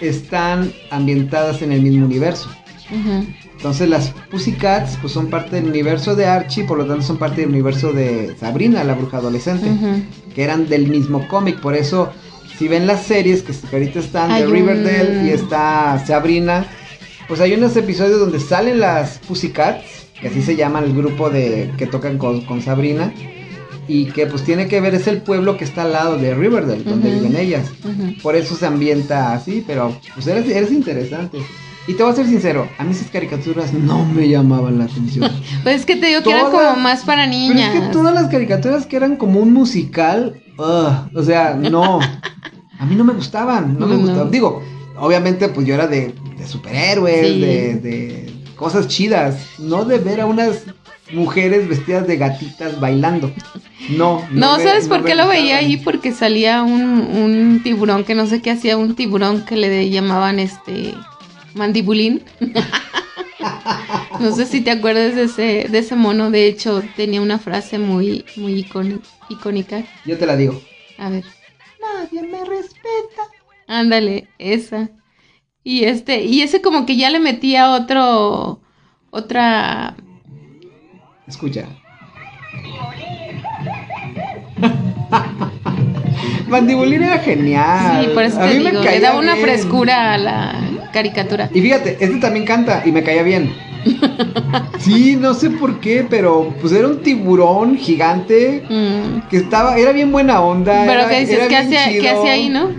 están 0.00 0.72
ambientadas 0.90 1.62
en 1.62 1.70
el 1.72 1.80
mismo 1.82 2.04
universo. 2.06 2.50
Entonces 3.56 3.88
las 3.88 4.10
Pussycats 4.30 4.96
pues 5.00 5.12
son 5.12 5.28
parte 5.28 5.56
del 5.56 5.66
universo 5.66 6.14
de 6.14 6.26
Archie, 6.26 6.64
por 6.64 6.78
lo 6.78 6.86
tanto 6.86 7.02
son 7.02 7.16
parte 7.18 7.40
del 7.42 7.50
universo 7.50 7.92
de 7.92 8.34
Sabrina, 8.38 8.82
la 8.84 8.94
bruja 8.94 9.16
adolescente, 9.18 9.68
que 10.34 10.42
eran 10.44 10.68
del 10.68 10.86
mismo 10.88 11.26
cómic, 11.28 11.60
por 11.60 11.74
eso 11.74 12.12
si 12.58 12.68
ven 12.68 12.86
las 12.86 13.02
series 13.04 13.42
que 13.42 13.52
ahorita 13.72 13.98
están 14.00 14.30
de 14.40 14.46
un- 14.46 14.52
Riverdale 14.52 15.26
y 15.26 15.30
está 15.30 16.02
Sabrina, 16.06 16.66
pues 17.28 17.40
hay 17.40 17.54
unos 17.54 17.76
episodios 17.76 18.18
donde 18.20 18.40
salen 18.40 18.80
las 18.80 19.18
Pussycats, 19.18 20.06
que 20.20 20.28
así 20.28 20.42
se 20.42 20.56
llaman 20.56 20.84
el 20.84 20.94
grupo 20.94 21.28
de 21.30 21.70
que 21.76 21.86
tocan 21.86 22.18
con, 22.18 22.42
con 22.42 22.62
Sabrina, 22.62 23.12
y 23.88 24.06
que 24.06 24.26
pues 24.26 24.42
tiene 24.42 24.66
que 24.68 24.80
ver, 24.80 24.94
es 24.94 25.06
el 25.06 25.18
pueblo 25.22 25.56
que 25.56 25.64
está 25.64 25.82
al 25.82 25.92
lado 25.92 26.16
de 26.16 26.34
Riverdale, 26.34 26.82
donde 26.82 27.10
viven 27.10 27.36
ellas. 27.36 27.66
Por 28.22 28.34
eso 28.34 28.56
se 28.56 28.66
ambienta 28.66 29.32
así, 29.32 29.62
pero 29.66 29.96
pues 30.14 30.26
eres, 30.26 30.48
eres 30.48 30.72
interesante. 30.72 31.38
Y 31.88 31.94
te 31.94 32.02
voy 32.02 32.12
a 32.12 32.16
ser 32.16 32.26
sincero, 32.26 32.68
a 32.78 32.84
mí 32.84 32.90
esas 32.92 33.10
caricaturas 33.10 33.72
no 33.72 34.04
me 34.06 34.28
llamaban 34.28 34.78
la 34.78 34.84
atención. 34.86 35.30
Pues 35.62 35.76
es 35.80 35.86
que 35.86 35.96
te 35.96 36.06
digo 36.06 36.22
que 36.22 36.30
era 36.30 36.50
Todas- 36.50 36.52
como 36.74 36.80
más 36.82 37.04
para 37.04 37.24
Pero 37.26 37.36
niñas. 37.36 37.74
es 37.74 37.80
que 37.80 37.86
todas 37.88 38.12
las 38.14 38.28
caricaturas 38.28 38.86
que 38.86 38.96
eran 38.96 39.16
como 39.16 39.40
un 39.40 39.52
musical, 39.52 40.40
o 40.56 41.22
sea, 41.24 41.54
no. 41.54 42.00
A 42.78 42.84
mí 42.86 42.94
no 42.96 43.04
me 43.04 43.12
gustaban, 43.14 43.78
no 43.78 43.86
me 43.86 43.94
No. 43.94 44.00
gustaban. 44.02 44.30
Digo, 44.30 44.62
obviamente 44.98 45.48
pues 45.48 45.66
yo 45.66 45.74
era 45.74 45.86
de, 45.86 46.14
de 46.38 46.46
superhéroes, 46.46 47.26
Sí. 47.34 47.40
de, 47.40 47.74
de 47.76 48.32
cosas 48.56 48.88
chidas, 48.88 49.46
no 49.58 49.84
de 49.84 49.98
ver 49.98 50.20
a 50.20 50.26
unas 50.26 50.64
mujeres 51.12 51.68
vestidas 51.68 52.06
de 52.06 52.16
gatitas 52.16 52.80
bailando. 52.80 53.30
No. 53.90 54.22
No, 54.32 54.56
me- 54.58 54.62
¿sabes 54.64 54.88
no 54.88 54.96
por 54.96 55.04
qué 55.04 55.14
lo 55.14 55.28
veía 55.28 55.58
ahí? 55.58 55.76
Porque 55.76 56.10
salía 56.12 56.62
un, 56.64 56.82
un 56.82 57.60
tiburón 57.62 58.02
que 58.04 58.14
no 58.16 58.26
sé 58.26 58.42
qué 58.42 58.50
hacía, 58.50 58.76
un 58.76 58.94
tiburón 58.96 59.44
que 59.44 59.56
le 59.56 59.88
llamaban 59.90 60.38
este 60.40 60.94
mandibulín. 61.56 62.22
no 64.20 64.32
sé 64.32 64.46
si 64.46 64.60
te 64.60 64.70
acuerdas 64.70 65.14
de 65.14 65.24
ese, 65.24 65.68
de 65.68 65.78
ese 65.78 65.96
mono, 65.96 66.30
de 66.30 66.46
hecho 66.46 66.82
tenía 66.96 67.20
una 67.20 67.38
frase 67.38 67.78
muy, 67.78 68.24
muy 68.36 68.58
icónica. 69.28 69.84
Yo 70.04 70.18
te 70.18 70.26
la 70.26 70.36
digo. 70.36 70.60
A 70.98 71.10
ver, 71.10 71.24
Nadie 71.80 72.22
me 72.22 72.44
respeta. 72.44 73.22
ándale, 73.66 74.28
esa. 74.38 74.90
Y 75.64 75.84
este, 75.84 76.22
y 76.24 76.42
ese 76.42 76.62
como 76.62 76.86
que 76.86 76.96
ya 76.96 77.10
le 77.10 77.18
metía 77.18 77.72
otro, 77.72 78.60
otra, 79.10 79.96
Escucha. 81.26 81.66
Mandibulín 86.48 87.02
era 87.02 87.18
genial. 87.18 88.02
sí, 88.04 88.10
por 88.14 88.22
eso 88.22 88.40
A 88.40 88.46
te 88.48 88.54
mí 88.58 88.64
me 88.64 88.70
digo, 88.70 88.82
le 88.82 89.00
daba 89.00 89.18
una 89.18 89.34
bien. 89.34 89.46
frescura 89.46 90.14
a 90.14 90.18
la 90.18 90.54
caricatura. 90.92 91.50
Y 91.52 91.60
fíjate, 91.60 91.96
este 92.00 92.16
también 92.20 92.44
canta 92.44 92.82
y 92.84 92.92
me 92.92 93.02
caía 93.02 93.22
bien. 93.22 93.52
Sí, 94.78 95.16
no 95.16 95.34
sé 95.34 95.50
por 95.50 95.80
qué, 95.80 96.06
pero 96.08 96.54
pues 96.60 96.72
era 96.72 96.86
un 96.88 97.00
tiburón 97.02 97.76
gigante 97.76 98.62
Mm. 98.68 99.28
que 99.28 99.36
estaba, 99.38 99.76
era 99.78 99.92
bien 99.92 100.12
buena 100.12 100.40
onda. 100.40 100.84
Pero 100.86 101.00
era- 101.00 101.08
que 101.08 101.20
dices, 101.20 101.36
era 101.38 101.48
¿qué 101.48 101.56
hacía, 101.56 101.88
¿qué 101.88 102.08
hacía 102.08 102.32
ahí, 102.32 102.48
no? 102.48 102.70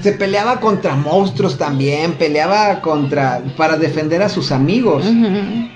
Se 0.00 0.12
peleaba 0.12 0.60
contra 0.60 0.94
monstruos 0.94 1.56
también, 1.58 2.12
peleaba 2.12 2.80
contra, 2.80 3.40
para 3.56 3.76
defender 3.76 4.22
a 4.22 4.28
sus 4.28 4.52
amigos. 4.52 5.04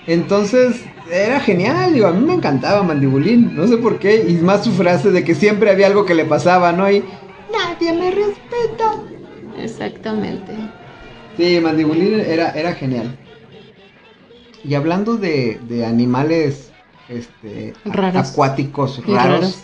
Entonces, 0.07 0.85
era 1.11 1.41
genial, 1.41 1.95
digo, 1.95 2.07
a 2.07 2.13
mí 2.13 2.25
me 2.25 2.35
encantaba 2.35 2.83
Mandibulín, 2.83 3.55
no 3.57 3.67
sé 3.67 3.77
por 3.79 3.99
qué, 3.99 4.25
y 4.29 4.35
más 4.35 4.63
su 4.65 4.73
frase 4.73 5.11
de 5.11 5.25
que 5.25 5.35
siempre 5.35 5.71
había 5.71 5.87
algo 5.89 6.05
que 6.05 6.15
le 6.15 6.25
pasaba, 6.25 6.73
¿no? 6.73 6.91
Y 6.91 7.03
nadie 7.53 7.93
me 7.93 8.11
respeta. 8.11 8.95
Exactamente. 9.59 10.53
Sí, 11.37 11.61
Mandibulín 11.61 12.21
era, 12.21 12.51
era 12.51 12.75
genial. 12.75 13.17
Y 14.63 14.75
hablando 14.75 15.17
de, 15.17 15.59
de 15.69 15.87
animales 15.87 16.71
este, 17.09 17.73
Raros. 17.85 18.31
acuáticos 18.31 19.05
raros, 19.07 19.17
raros. 19.25 19.63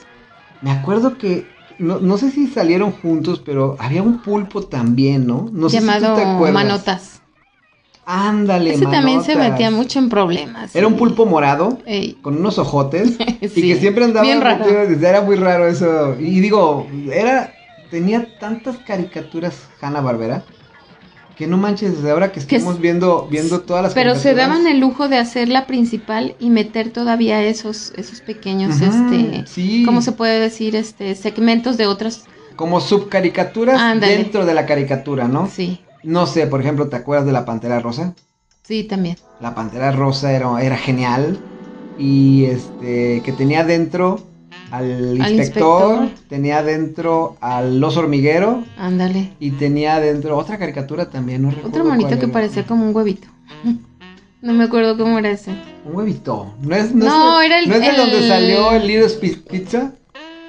me 0.62 0.70
acuerdo 0.70 1.18
que, 1.18 1.46
no, 1.78 1.98
no 2.00 2.16
sé 2.18 2.30
si 2.30 2.46
salieron 2.46 2.92
juntos, 2.92 3.42
pero 3.44 3.76
había 3.78 4.02
un 4.02 4.22
pulpo 4.22 4.62
también, 4.62 5.26
¿no? 5.26 5.48
No 5.52 5.68
sé 5.68 5.80
si 5.80 5.86
tú 5.86 5.92
llamado 5.92 6.14
te 6.16 6.22
acuerdas. 6.22 6.54
Manotas. 6.54 7.20
Ándale, 8.08 8.72
Ese 8.74 8.86
también 8.86 9.22
se 9.24 9.34
metía 9.34 9.70
mucho 9.72 9.98
en 9.98 10.08
problemas. 10.08 10.76
Era 10.76 10.86
un 10.86 10.96
pulpo 10.96 11.26
morado. 11.26 11.78
Ey, 11.86 12.16
con 12.22 12.36
unos 12.38 12.56
ojotes 12.56 13.18
y 13.40 13.48
que 13.48 13.76
siempre 13.76 14.04
andaba 14.04 14.22
bien 14.22 14.40
raro. 14.40 14.64
era 14.64 15.22
muy 15.22 15.34
raro 15.34 15.66
eso 15.66 16.16
y 16.18 16.38
digo 16.38 16.86
era 17.12 17.55
tenía 17.90 18.38
tantas 18.38 18.76
caricaturas 18.78 19.54
Hanna 19.80 20.00
Barbera 20.00 20.44
que 21.36 21.46
no 21.46 21.58
manches 21.58 21.96
desde 21.96 22.10
ahora 22.10 22.32
que 22.32 22.40
estamos 22.40 22.80
viendo 22.80 23.28
viendo 23.30 23.60
todas 23.60 23.82
las 23.82 23.94
Pero 23.94 24.14
se 24.14 24.34
daban 24.34 24.66
el 24.66 24.80
lujo 24.80 25.08
de 25.08 25.18
hacer 25.18 25.48
la 25.48 25.66
principal 25.66 26.34
y 26.40 26.48
meter 26.50 26.90
todavía 26.90 27.42
esos, 27.42 27.92
esos 27.96 28.20
pequeños, 28.22 28.80
este, 28.80 29.44
sí. 29.46 29.84
¿cómo 29.84 30.00
se 30.00 30.12
puede 30.12 30.40
decir? 30.40 30.74
Este, 30.74 31.14
segmentos 31.14 31.76
de 31.76 31.86
otras 31.86 32.24
como 32.56 32.80
subcaricaturas 32.80 33.80
Ándale. 33.80 34.16
dentro 34.16 34.46
de 34.46 34.54
la 34.54 34.64
caricatura, 34.64 35.28
¿no? 35.28 35.46
Sí, 35.46 35.78
No 36.02 36.26
sé, 36.26 36.46
por 36.46 36.60
ejemplo, 36.62 36.88
¿te 36.88 36.96
acuerdas 36.96 37.26
de 37.26 37.32
la 37.32 37.44
Pantera 37.44 37.80
Rosa? 37.80 38.14
sí, 38.62 38.84
también. 38.84 39.16
La 39.40 39.54
Pantera 39.54 39.92
Rosa 39.92 40.32
era, 40.32 40.62
era 40.62 40.76
genial 40.78 41.38
y 41.98 42.46
este 42.46 43.22
que 43.22 43.32
tenía 43.32 43.64
dentro 43.64 44.20
al 44.70 45.20
Al 45.20 45.32
inspector, 45.32 46.04
inspector. 46.04 46.28
tenía 46.28 46.62
dentro 46.62 47.36
al 47.40 47.82
oso 47.82 48.00
hormiguero 48.00 48.64
Ándale. 48.78 49.32
y 49.38 49.52
tenía 49.52 50.00
dentro 50.00 50.36
otra 50.36 50.58
caricatura 50.58 51.08
también, 51.10 51.42
no 51.42 51.50
recuerdo 51.50 51.68
Otro 51.70 51.84
monito 51.84 52.18
que 52.18 52.28
parecía 52.28 52.64
como 52.66 52.84
un 52.88 52.94
huevito. 52.94 53.28
No 54.42 54.52
me 54.52 54.64
acuerdo 54.64 54.96
cómo 54.96 55.18
era 55.18 55.30
ese. 55.30 55.50
un 55.84 55.96
huevito. 55.96 56.54
No 56.60 56.76
es 56.76 56.94
no, 56.94 57.06
No, 57.06 57.40
es 57.40 57.46
era 57.46 57.58
el- 57.58 57.68
¿no 57.68 57.74
es 57.74 57.80
de 57.80 57.88
el- 57.88 57.96
donde 57.96 58.28
salió 58.28 58.72
el 58.72 58.86
Little 58.86 59.08
Pi- 59.20 59.42
Pizza. 59.50 59.92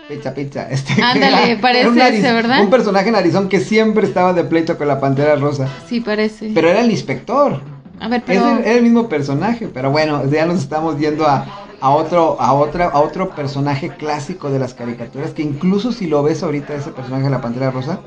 Pizza, 0.07 0.33
pizza. 0.33 0.67
Este, 0.69 1.01
Ándale, 1.01 1.51
era- 1.53 1.61
parece 1.61 1.81
era 1.81 1.89
un 1.89 1.99
ese, 1.99 2.31
¿verdad? 2.33 2.61
Un 2.61 2.69
personaje 2.69 3.09
narizón 3.11 3.49
que 3.49 3.59
siempre 3.59 4.05
estaba 4.05 4.33
de 4.33 4.43
pleito 4.43 4.77
con 4.77 4.87
la 4.87 4.99
Pantera 4.99 5.35
Rosa. 5.37 5.67
Sí, 5.87 6.01
parece. 6.01 6.51
Pero 6.53 6.69
era 6.69 6.81
el 6.81 6.91
inspector. 6.91 7.61
a 7.99 8.07
ver, 8.09 8.19
Es 8.19 8.25
pero... 8.27 8.57
el, 8.57 8.65
era 8.65 8.73
el 8.73 8.83
mismo 8.83 9.07
personaje, 9.09 9.67
pero 9.73 9.89
bueno, 9.89 10.29
ya 10.29 10.45
nos 10.45 10.59
estamos 10.59 10.99
yendo 10.99 11.25
a, 11.25 11.45
a 11.81 11.89
otro, 11.91 12.37
a 12.41 12.53
otra, 12.53 12.87
a 12.87 12.99
otro 12.99 13.29
personaje 13.29 13.89
clásico 13.89 14.49
de 14.49 14.59
las 14.59 14.73
caricaturas, 14.73 15.31
que 15.31 15.43
incluso 15.43 15.91
si 15.91 16.07
lo 16.07 16.23
ves 16.23 16.43
ahorita, 16.43 16.73
ese 16.75 16.91
personaje 16.91 17.25
de 17.25 17.29
la 17.29 17.41
Pantera 17.41 17.71
Rosa, 17.71 17.99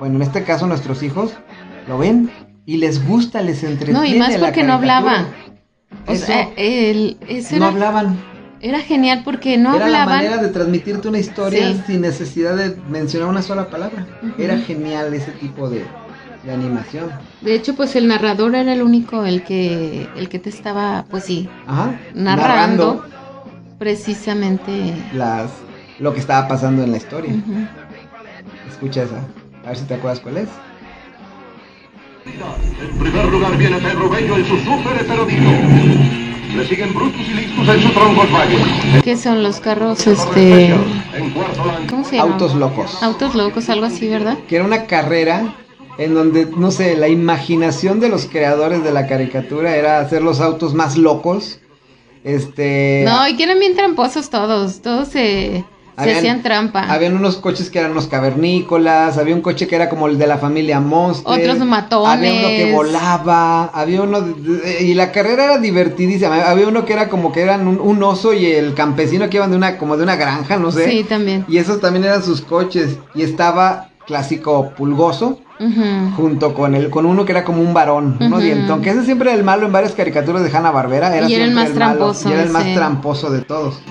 bueno, 0.00 0.16
en 0.16 0.22
este 0.22 0.44
caso 0.44 0.66
nuestros 0.66 1.02
hijos 1.02 1.32
lo 1.86 1.98
ven 1.98 2.30
y 2.66 2.78
les 2.78 3.06
gusta, 3.06 3.42
les 3.42 3.62
entretiene. 3.62 3.98
No, 3.98 4.04
y 4.04 4.18
más 4.18 4.36
porque 4.38 4.62
no 4.62 4.72
hablaba. 4.74 5.26
O 6.06 6.14
sea, 6.16 6.48
el, 6.56 7.18
no 7.52 7.56
era, 7.56 7.68
hablaban. 7.68 8.18
era 8.60 8.80
genial 8.80 9.22
porque 9.24 9.56
no 9.56 9.74
Era 9.76 9.88
la 9.88 10.06
manera 10.06 10.30
hablaban. 10.34 10.46
de 10.46 10.52
transmitirte 10.52 11.08
una 11.08 11.18
historia 11.18 11.72
Sí. 11.72 11.82
sin 11.86 12.00
necesidad 12.00 12.56
de 12.56 12.76
mencionar 12.88 13.28
una 13.28 13.42
sola 13.42 13.68
palabra. 13.68 14.06
Era 14.38 14.58
genial 14.58 15.12
ese 15.14 15.30
tipo 15.32 15.68
de, 15.70 15.84
de 16.44 16.52
animación. 16.52 17.10
De 17.44 17.54
hecho, 17.54 17.74
pues 17.74 17.94
el 17.94 18.08
narrador 18.08 18.54
era 18.54 18.72
el 18.72 18.82
único 18.82 19.26
el 19.26 19.42
que 19.42 20.08
el 20.16 20.30
que 20.30 20.38
te 20.38 20.48
estaba, 20.48 21.04
pues 21.10 21.24
sí, 21.24 21.46
Ajá. 21.66 22.00
narrando, 22.14 23.04
precisamente. 23.78 24.94
las, 25.12 25.50
lo 25.98 26.14
que 26.14 26.20
estaba 26.20 26.48
pasando 26.48 26.82
en 26.82 26.92
la 26.92 26.96
historia. 26.96 27.34
Escucha 28.70 29.02
esa. 29.02 29.18
A 29.62 29.68
ver 29.68 29.76
si 29.76 29.84
te 29.84 29.94
acuerdas 29.94 30.20
cuál 30.20 30.38
es. 30.38 30.48
En 32.24 32.98
primer 32.98 33.26
lugar 33.26 33.56
viene 33.58 33.76
Pedro 33.78 34.08
Bello 34.08 34.36
en 34.36 34.46
su 34.46 34.56
super 34.60 34.96
heterodito. 34.98 35.50
Le 36.56 36.66
siguen 36.66 36.94
Brutus 36.94 37.28
y 37.28 37.34
Listus 37.34 37.68
en 37.68 37.82
su 37.82 37.88
troncos 37.90 38.32
Valle. 38.32 39.02
¿Qué 39.02 39.18
son 39.18 39.42
los 39.42 39.60
carros, 39.60 40.06
este, 40.06 40.74
cómo 41.90 42.04
se 42.04 42.16
llama? 42.16 42.32
Autos 42.32 42.54
locos. 42.54 43.02
Autos 43.02 43.34
locos, 43.34 43.68
algo 43.68 43.84
así, 43.84 44.08
¿verdad? 44.08 44.38
Que 44.48 44.56
era 44.56 44.64
una 44.64 44.86
carrera 44.86 45.56
en 45.98 46.14
donde, 46.14 46.46
no 46.46 46.70
sé, 46.70 46.96
la 46.96 47.08
imaginación 47.08 48.00
de 48.00 48.08
los 48.08 48.26
creadores 48.26 48.82
de 48.82 48.92
la 48.92 49.06
caricatura 49.06 49.76
era 49.76 50.00
hacer 50.00 50.22
los 50.22 50.40
autos 50.40 50.74
más 50.74 50.96
locos. 50.96 51.60
Este. 52.24 53.02
No, 53.06 53.28
y 53.28 53.36
que 53.36 53.44
eran 53.44 53.58
bien 53.58 53.76
tramposos 53.76 54.30
todos, 54.30 54.80
todos 54.80 55.08
se, 55.08 55.62
hacían 55.96 56.42
trampa. 56.42 56.80
Habían 56.90 57.16
unos 57.16 57.36
coches 57.36 57.68
que 57.68 57.78
eran 57.78 57.90
unos 57.92 58.06
cavernícolas, 58.06 59.18
había 59.18 59.34
un 59.34 59.42
coche 59.42 59.66
que 59.66 59.76
era 59.76 59.88
como 59.90 60.08
el 60.08 60.18
de 60.18 60.26
la 60.26 60.38
familia 60.38 60.80
Monster. 60.80 61.30
Otros 61.30 61.58
matones. 61.66 62.08
Había 62.08 62.32
uno 62.32 62.48
que 62.48 62.72
volaba, 62.72 63.64
había 63.66 64.02
uno... 64.02 64.22
de- 64.22 64.82
y 64.84 64.94
la 64.94 65.12
carrera 65.12 65.44
era 65.44 65.58
divertidísima. 65.58 66.48
Había 66.48 66.66
uno 66.66 66.86
que 66.86 66.94
era 66.94 67.08
como 67.10 67.30
que 67.30 67.42
eran 67.42 67.68
un, 67.68 67.78
un 67.78 68.02
oso 68.02 68.32
y 68.32 68.46
el 68.46 68.72
campesino 68.74 69.28
que 69.28 69.36
iban 69.36 69.50
de 69.50 69.56
una, 69.58 69.76
como 69.76 69.98
de 69.98 70.02
una 70.04 70.16
granja, 70.16 70.56
no 70.56 70.72
sé. 70.72 70.90
Sí, 70.90 71.04
también. 71.04 71.44
Y 71.46 71.58
esos 71.58 71.78
también 71.80 72.04
eran 72.06 72.22
sus 72.24 72.40
coches. 72.40 72.96
Y 73.14 73.22
estaba 73.22 73.90
clásico 74.06 74.72
pulgoso, 74.76 75.40
Junto 76.06 76.54
con 76.54 76.74
el, 76.74 76.90
con 76.90 77.06
uno 77.06 77.24
que 77.24 77.32
era 77.32 77.44
como 77.44 77.60
un 77.62 77.74
varón, 77.74 78.18
uno 78.20 78.36
Ujú. 78.36 78.40
dientón, 78.40 78.82
que 78.82 78.90
ese 78.90 79.04
siempre 79.04 79.30
era 79.30 79.38
el 79.38 79.44
malo 79.44 79.66
en 79.66 79.72
varias 79.72 79.94
caricaturas 79.94 80.42
de 80.44 80.56
Hanna 80.56 80.70
Barbera. 80.70 81.16
Era 81.16 81.28
Y 81.28 81.34
era 81.34 81.44
el 81.44 81.52
más 81.52 81.74
malo, 81.74 81.74
tramposo 81.74 82.28
Y 82.28 82.32
era 82.32 82.42
el 82.42 82.50
más 82.50 82.72
ese. 82.72 82.72
tramposo 82.72 83.30
de 83.30 83.42
todos. 83.42 83.82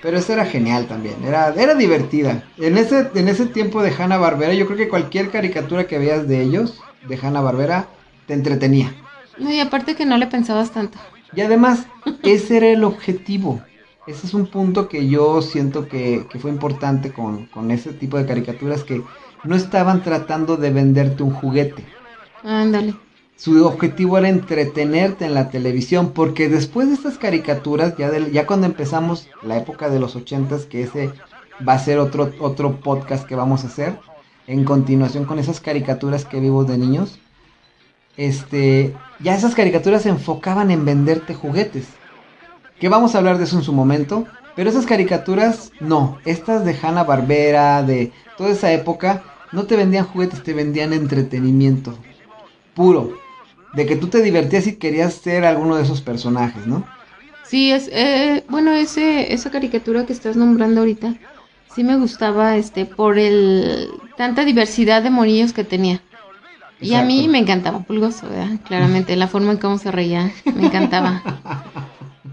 Pero 0.00 0.18
ese 0.18 0.34
era 0.34 0.44
genial 0.46 0.86
también, 0.86 1.24
era, 1.24 1.54
era 1.54 1.74
divertida. 1.74 2.44
En 2.58 2.78
ese, 2.78 3.10
en 3.14 3.28
ese 3.28 3.46
tiempo 3.46 3.82
de 3.82 3.92
Hanna 3.92 4.18
Barbera, 4.18 4.54
yo 4.54 4.66
creo 4.66 4.78
que 4.78 4.88
cualquier 4.88 5.30
caricatura 5.30 5.86
que 5.86 5.98
veas 5.98 6.28
de 6.28 6.42
ellos, 6.42 6.90
de 7.02 7.18
Hanna 7.20 7.40
Barbera, 7.40 7.90
te 8.26 8.34
entretenía. 8.34 8.94
No, 9.36 9.52
y 9.52 9.60
aparte 9.60 9.94
que 9.96 10.04
no 10.06 10.16
le 10.18 10.26
pensabas 10.26 10.72
tanto. 10.72 10.98
Y 11.32 11.40
además, 11.40 11.88
ese 12.22 12.56
era 12.58 12.68
el 12.68 12.84
objetivo. 12.84 13.66
Ese 14.06 14.26
es 14.26 14.34
un 14.34 14.46
punto 14.46 14.88
que 14.88 15.08
yo 15.08 15.42
siento 15.42 15.88
que, 15.88 16.28
que 16.30 16.38
fue 16.38 16.50
importante 16.50 17.12
con, 17.12 17.46
con 17.46 17.70
ese 17.70 17.92
tipo 17.92 18.16
de 18.16 18.26
caricaturas 18.26 18.84
que 18.84 19.08
no 19.46 19.56
estaban 19.56 20.02
tratando 20.02 20.56
de 20.56 20.70
venderte 20.70 21.22
un 21.22 21.32
juguete. 21.32 21.84
Ándale. 22.44 22.94
Su 23.36 23.66
objetivo 23.66 24.16
era 24.16 24.28
entretenerte 24.28 25.26
en 25.26 25.34
la 25.34 25.50
televisión, 25.50 26.12
porque 26.12 26.48
después 26.48 26.88
de 26.88 26.94
estas 26.94 27.18
caricaturas, 27.18 27.96
ya, 27.96 28.10
ya 28.18 28.46
cuando 28.46 28.66
empezamos 28.66 29.28
la 29.42 29.58
época 29.58 29.90
de 29.90 30.00
los 30.00 30.16
ochentas, 30.16 30.64
que 30.64 30.82
ese 30.82 31.12
va 31.66 31.74
a 31.74 31.78
ser 31.78 31.98
otro, 31.98 32.32
otro 32.40 32.80
podcast 32.80 33.26
que 33.26 33.34
vamos 33.34 33.64
a 33.64 33.66
hacer, 33.66 33.98
en 34.46 34.64
continuación 34.64 35.24
con 35.24 35.38
esas 35.38 35.60
caricaturas 35.60 36.24
que 36.24 36.40
vimos 36.40 36.66
de 36.66 36.78
niños, 36.78 37.18
este, 38.16 38.94
ya 39.20 39.34
esas 39.34 39.54
caricaturas 39.54 40.02
se 40.02 40.08
enfocaban 40.08 40.70
en 40.70 40.84
venderte 40.84 41.34
juguetes. 41.34 41.86
Que 42.80 42.88
vamos 42.88 43.14
a 43.14 43.18
hablar 43.18 43.38
de 43.38 43.44
eso 43.44 43.56
en 43.56 43.64
su 43.64 43.72
momento, 43.72 44.26
pero 44.54 44.70
esas 44.70 44.86
caricaturas 44.86 45.72
no, 45.80 46.18
estas 46.24 46.64
de 46.64 46.76
Hanna 46.80 47.04
Barbera, 47.04 47.82
de 47.82 48.12
toda 48.38 48.50
esa 48.50 48.72
época, 48.72 49.22
no 49.52 49.66
te 49.66 49.76
vendían 49.76 50.06
juguetes, 50.06 50.42
te 50.42 50.52
vendían 50.52 50.92
entretenimiento 50.92 51.96
puro, 52.74 53.18
de 53.74 53.86
que 53.86 53.96
tú 53.96 54.08
te 54.08 54.22
divertías 54.22 54.66
y 54.66 54.76
querías 54.76 55.14
ser 55.14 55.44
alguno 55.44 55.76
de 55.76 55.82
esos 55.82 56.02
personajes, 56.02 56.66
¿no? 56.66 56.84
Sí, 57.46 57.72
es, 57.72 57.88
eh, 57.92 58.44
bueno, 58.48 58.72
ese, 58.72 59.32
esa 59.32 59.50
caricatura 59.50 60.04
que 60.04 60.12
estás 60.12 60.36
nombrando 60.36 60.80
ahorita, 60.80 61.14
sí 61.74 61.84
me 61.84 61.96
gustaba, 61.96 62.56
este, 62.56 62.84
por 62.84 63.18
el, 63.18 63.88
tanta 64.16 64.44
diversidad 64.44 65.02
de 65.02 65.10
monillos 65.10 65.52
que 65.52 65.64
tenía. 65.64 66.00
Y 66.80 66.94
a 66.94 67.02
mí 67.02 67.26
me 67.28 67.38
encantaba 67.38 67.80
Pulgoso, 67.80 68.28
¿verdad? 68.28 68.58
Claramente, 68.66 69.16
la 69.16 69.28
forma 69.28 69.52
en 69.52 69.58
cómo 69.58 69.78
se 69.78 69.90
reía, 69.90 70.30
me 70.54 70.66
encantaba. 70.66 71.22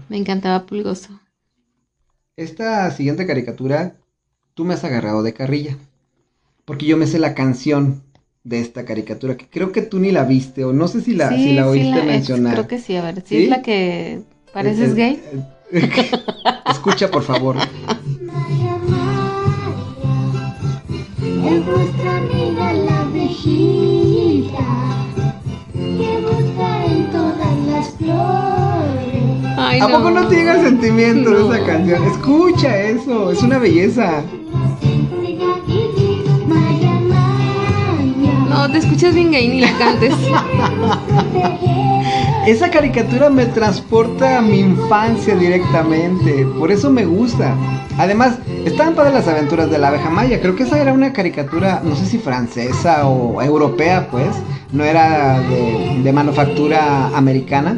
me 0.08 0.18
encantaba 0.18 0.66
Pulgoso. 0.66 1.20
Esta 2.36 2.90
siguiente 2.90 3.26
caricatura, 3.26 3.96
tú 4.54 4.64
me 4.64 4.74
has 4.74 4.84
agarrado 4.84 5.22
de 5.22 5.32
carrilla, 5.32 5.78
porque 6.64 6.86
yo 6.86 6.96
me 6.96 7.06
sé 7.06 7.18
la 7.18 7.34
canción 7.34 8.02
de 8.42 8.60
esta 8.60 8.84
caricatura, 8.84 9.36
que 9.36 9.46
creo 9.48 9.72
que 9.72 9.82
tú 9.82 9.98
ni 9.98 10.10
la 10.12 10.24
viste, 10.24 10.64
o 10.64 10.72
no 10.72 10.86
sé 10.88 11.00
si 11.00 11.14
la, 11.14 11.30
Sí, 11.30 11.44
si 11.44 11.52
la 11.54 11.62
sí, 11.64 11.68
oíste 11.68 11.90
la- 11.90 11.98
es- 12.00 12.06
mencionar. 12.06 12.52
creo 12.54 12.68
que 12.68 12.78
sí, 12.78 12.96
a 12.96 13.02
ver, 13.02 13.16
¿sí, 13.16 13.22
¿Sí? 13.26 13.42
es 13.44 13.48
la 13.50 13.62
que 13.62 14.20
pareces 14.52 14.92
eh, 14.92 14.94
gay? 14.94 15.22
Escucha, 16.70 17.10
por 17.10 17.22
favor. 17.22 17.56
Maya, 17.56 17.66
Maya, 18.86 19.56
es 21.50 21.64
nuestra 21.64 22.16
amiga 22.18 22.72
la 22.74 23.00
abejita 23.00 24.66
que 25.72 26.18
busca 26.20 26.86
en 26.86 27.10
todas 27.10 27.58
las 27.66 27.90
flores. 27.96 29.24
Ay, 29.56 29.80
¿A 29.80 29.88
poco 29.88 30.10
no 30.10 30.28
te 30.28 30.36
llega 30.36 30.60
el 30.60 30.66
sentimiento 30.66 31.30
No. 31.30 31.48
de 31.48 31.56
esa 31.56 31.66
canción? 31.66 32.04
Escucha 32.04 32.78
eso, 32.82 33.30
es 33.32 33.42
una 33.42 33.58
belleza. 33.58 34.22
No, 38.64 38.70
te 38.70 38.78
escuchas 38.78 39.14
bien 39.14 39.30
gay 39.30 39.46
ni 39.46 39.60
la 39.60 39.76
cantes. 39.76 40.14
Esa 42.46 42.70
caricatura 42.70 43.28
me 43.28 43.44
transporta 43.44 44.38
a 44.38 44.40
mi 44.40 44.60
infancia 44.60 45.36
directamente, 45.36 46.46
por 46.58 46.72
eso 46.72 46.88
me 46.88 47.04
gusta. 47.04 47.54
Además, 47.98 48.38
estaban 48.64 48.94
padres 48.94 49.12
las 49.12 49.28
aventuras 49.28 49.70
de 49.70 49.76
la 49.76 49.88
abeja 49.88 50.08
maya, 50.08 50.40
creo 50.40 50.56
que 50.56 50.62
esa 50.62 50.80
era 50.80 50.94
una 50.94 51.12
caricatura, 51.12 51.82
no 51.84 51.94
sé 51.94 52.06
si 52.06 52.16
francesa 52.16 53.06
o 53.06 53.42
europea, 53.42 54.08
pues, 54.10 54.34
no 54.72 54.82
era 54.82 55.40
de, 55.40 56.00
de 56.02 56.12
manufactura 56.14 57.08
americana, 57.14 57.76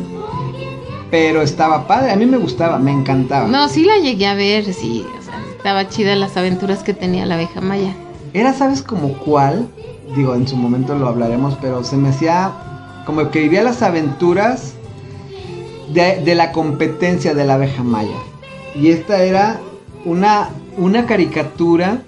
pero 1.11 1.43
estaba 1.43 1.89
padre, 1.89 2.13
a 2.13 2.17
mí 2.17 2.27
me 2.27 2.37
gustaba, 2.37 2.79
me 2.79 2.93
encantaba. 2.93 3.49
No, 3.49 3.69
sí 3.69 3.85
la 3.85 3.99
llegué 3.99 4.29
a 4.29 4.35
ver, 4.35 4.73
sí, 4.73 5.05
o 5.19 5.23
sea, 5.25 5.35
estaba 5.57 5.89
chida 5.89 6.15
las 6.15 6.37
aventuras 6.37 6.85
que 6.85 6.95
tenía 6.95 7.27
la 7.27 7.35
abeja 7.35 7.61
maya. 7.61 7.93
Era, 8.33 8.53
¿sabes 8.53 8.83
como 8.83 9.15
cuál? 9.15 9.67
Digo, 10.15 10.35
en 10.35 10.47
su 10.47 10.57
momento 10.57 10.95
lo 10.97 11.09
hablaremos, 11.09 11.57
pero 11.61 11.83
se 11.85 11.97
me 11.97 12.11
hacía 12.11 12.53
como 13.05 13.31
que 13.31 13.41
vivía 13.41 13.63
las 13.63 13.83
aventuras 13.83 14.75
de, 15.93 16.21
de 16.25 16.35
la 16.35 16.53
competencia 16.53 17.35
de 17.35 17.45
la 17.45 17.55
abeja 17.55 17.83
maya. 17.83 18.17
Y 18.75 18.91
esta 18.91 19.23
era 19.23 19.61
una, 20.05 20.51
una 20.77 21.07
caricatura 21.07 22.03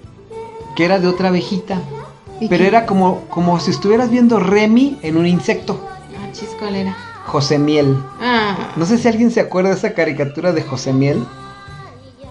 que 0.75 0.85
era 0.85 0.99
de 0.99 1.07
otra 1.07 1.29
abejita. 1.29 1.81
¿Y 2.39 2.47
Pero 2.47 2.61
qué? 2.63 2.67
era 2.67 2.85
como, 2.85 3.21
como 3.29 3.59
si 3.59 3.71
estuvieras 3.71 4.09
viendo 4.09 4.39
Remy 4.39 4.99
en 5.01 5.17
un 5.17 5.25
insecto. 5.27 5.79
Ah, 6.17 6.31
chis, 6.31 6.49
¿cuál 6.59 6.75
era? 6.75 6.95
José 7.25 7.59
Miel. 7.59 7.97
Ah, 8.21 8.71
No 8.75 8.85
sé 8.85 8.97
si 8.97 9.07
alguien 9.07 9.29
se 9.29 9.41
acuerda 9.41 9.69
de 9.69 9.75
esa 9.75 9.93
caricatura 9.93 10.51
de 10.53 10.61
José 10.63 10.93
Miel. 10.93 11.23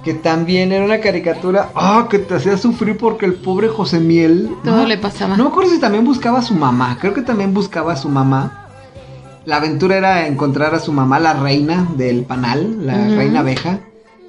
Que 0.04 0.14
también 0.14 0.72
era 0.72 0.84
una 0.84 1.00
caricatura, 1.00 1.70
ah, 1.74 2.06
que 2.08 2.18
te 2.18 2.34
hacía 2.34 2.56
sufrir 2.56 2.96
porque 2.96 3.26
el 3.26 3.34
pobre 3.34 3.68
José 3.68 4.00
Miel... 4.00 4.50
Todo 4.64 4.76
no, 4.76 4.86
le 4.86 4.98
pasaba. 4.98 5.36
No 5.36 5.44
me 5.44 5.50
acuerdo 5.50 5.70
si 5.70 5.80
también 5.80 6.04
buscaba 6.04 6.38
a 6.38 6.42
su 6.42 6.54
mamá, 6.54 6.98
creo 7.00 7.14
que 7.14 7.22
también 7.22 7.52
buscaba 7.52 7.92
a 7.92 7.96
su 7.96 8.08
mamá. 8.08 8.66
La 9.44 9.56
aventura 9.56 9.96
era 9.96 10.26
encontrar 10.26 10.74
a 10.74 10.80
su 10.80 10.92
mamá, 10.92 11.18
la 11.18 11.34
reina 11.34 11.88
del 11.96 12.22
panal, 12.22 12.86
la 12.86 13.08
reina 13.08 13.40
abeja, 13.40 13.80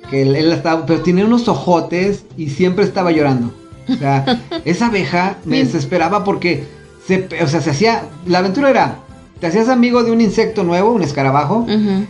que 0.09 0.22
él, 0.22 0.36
él 0.36 0.51
estaba, 0.51 0.86
pero 0.86 1.01
tenía 1.01 1.26
unos 1.26 1.47
ojotes 1.47 2.26
y 2.38 2.49
siempre 2.49 2.86
estaba 2.86 3.11
llorando. 3.11 3.53
O 3.89 3.95
sea, 3.95 4.39
esa 4.65 4.88
abeja 4.88 5.38
me 5.45 5.57
desesperaba 5.57 6.24
porque 6.24 6.63
se, 7.05 7.28
o 7.41 7.47
sea, 7.47 7.61
se 7.61 7.72
hacía, 7.72 8.03
la 8.26 8.39
aventura 8.39 8.70
era, 8.70 8.99
te 9.40 9.48
hacías 9.48 9.70
amigo 9.70 10.04
de 10.04 10.12
un 10.12 10.22
insecto 10.22 10.64
nuevo, 10.64 10.92
un 10.92 11.02
escarabajo, 11.02 11.66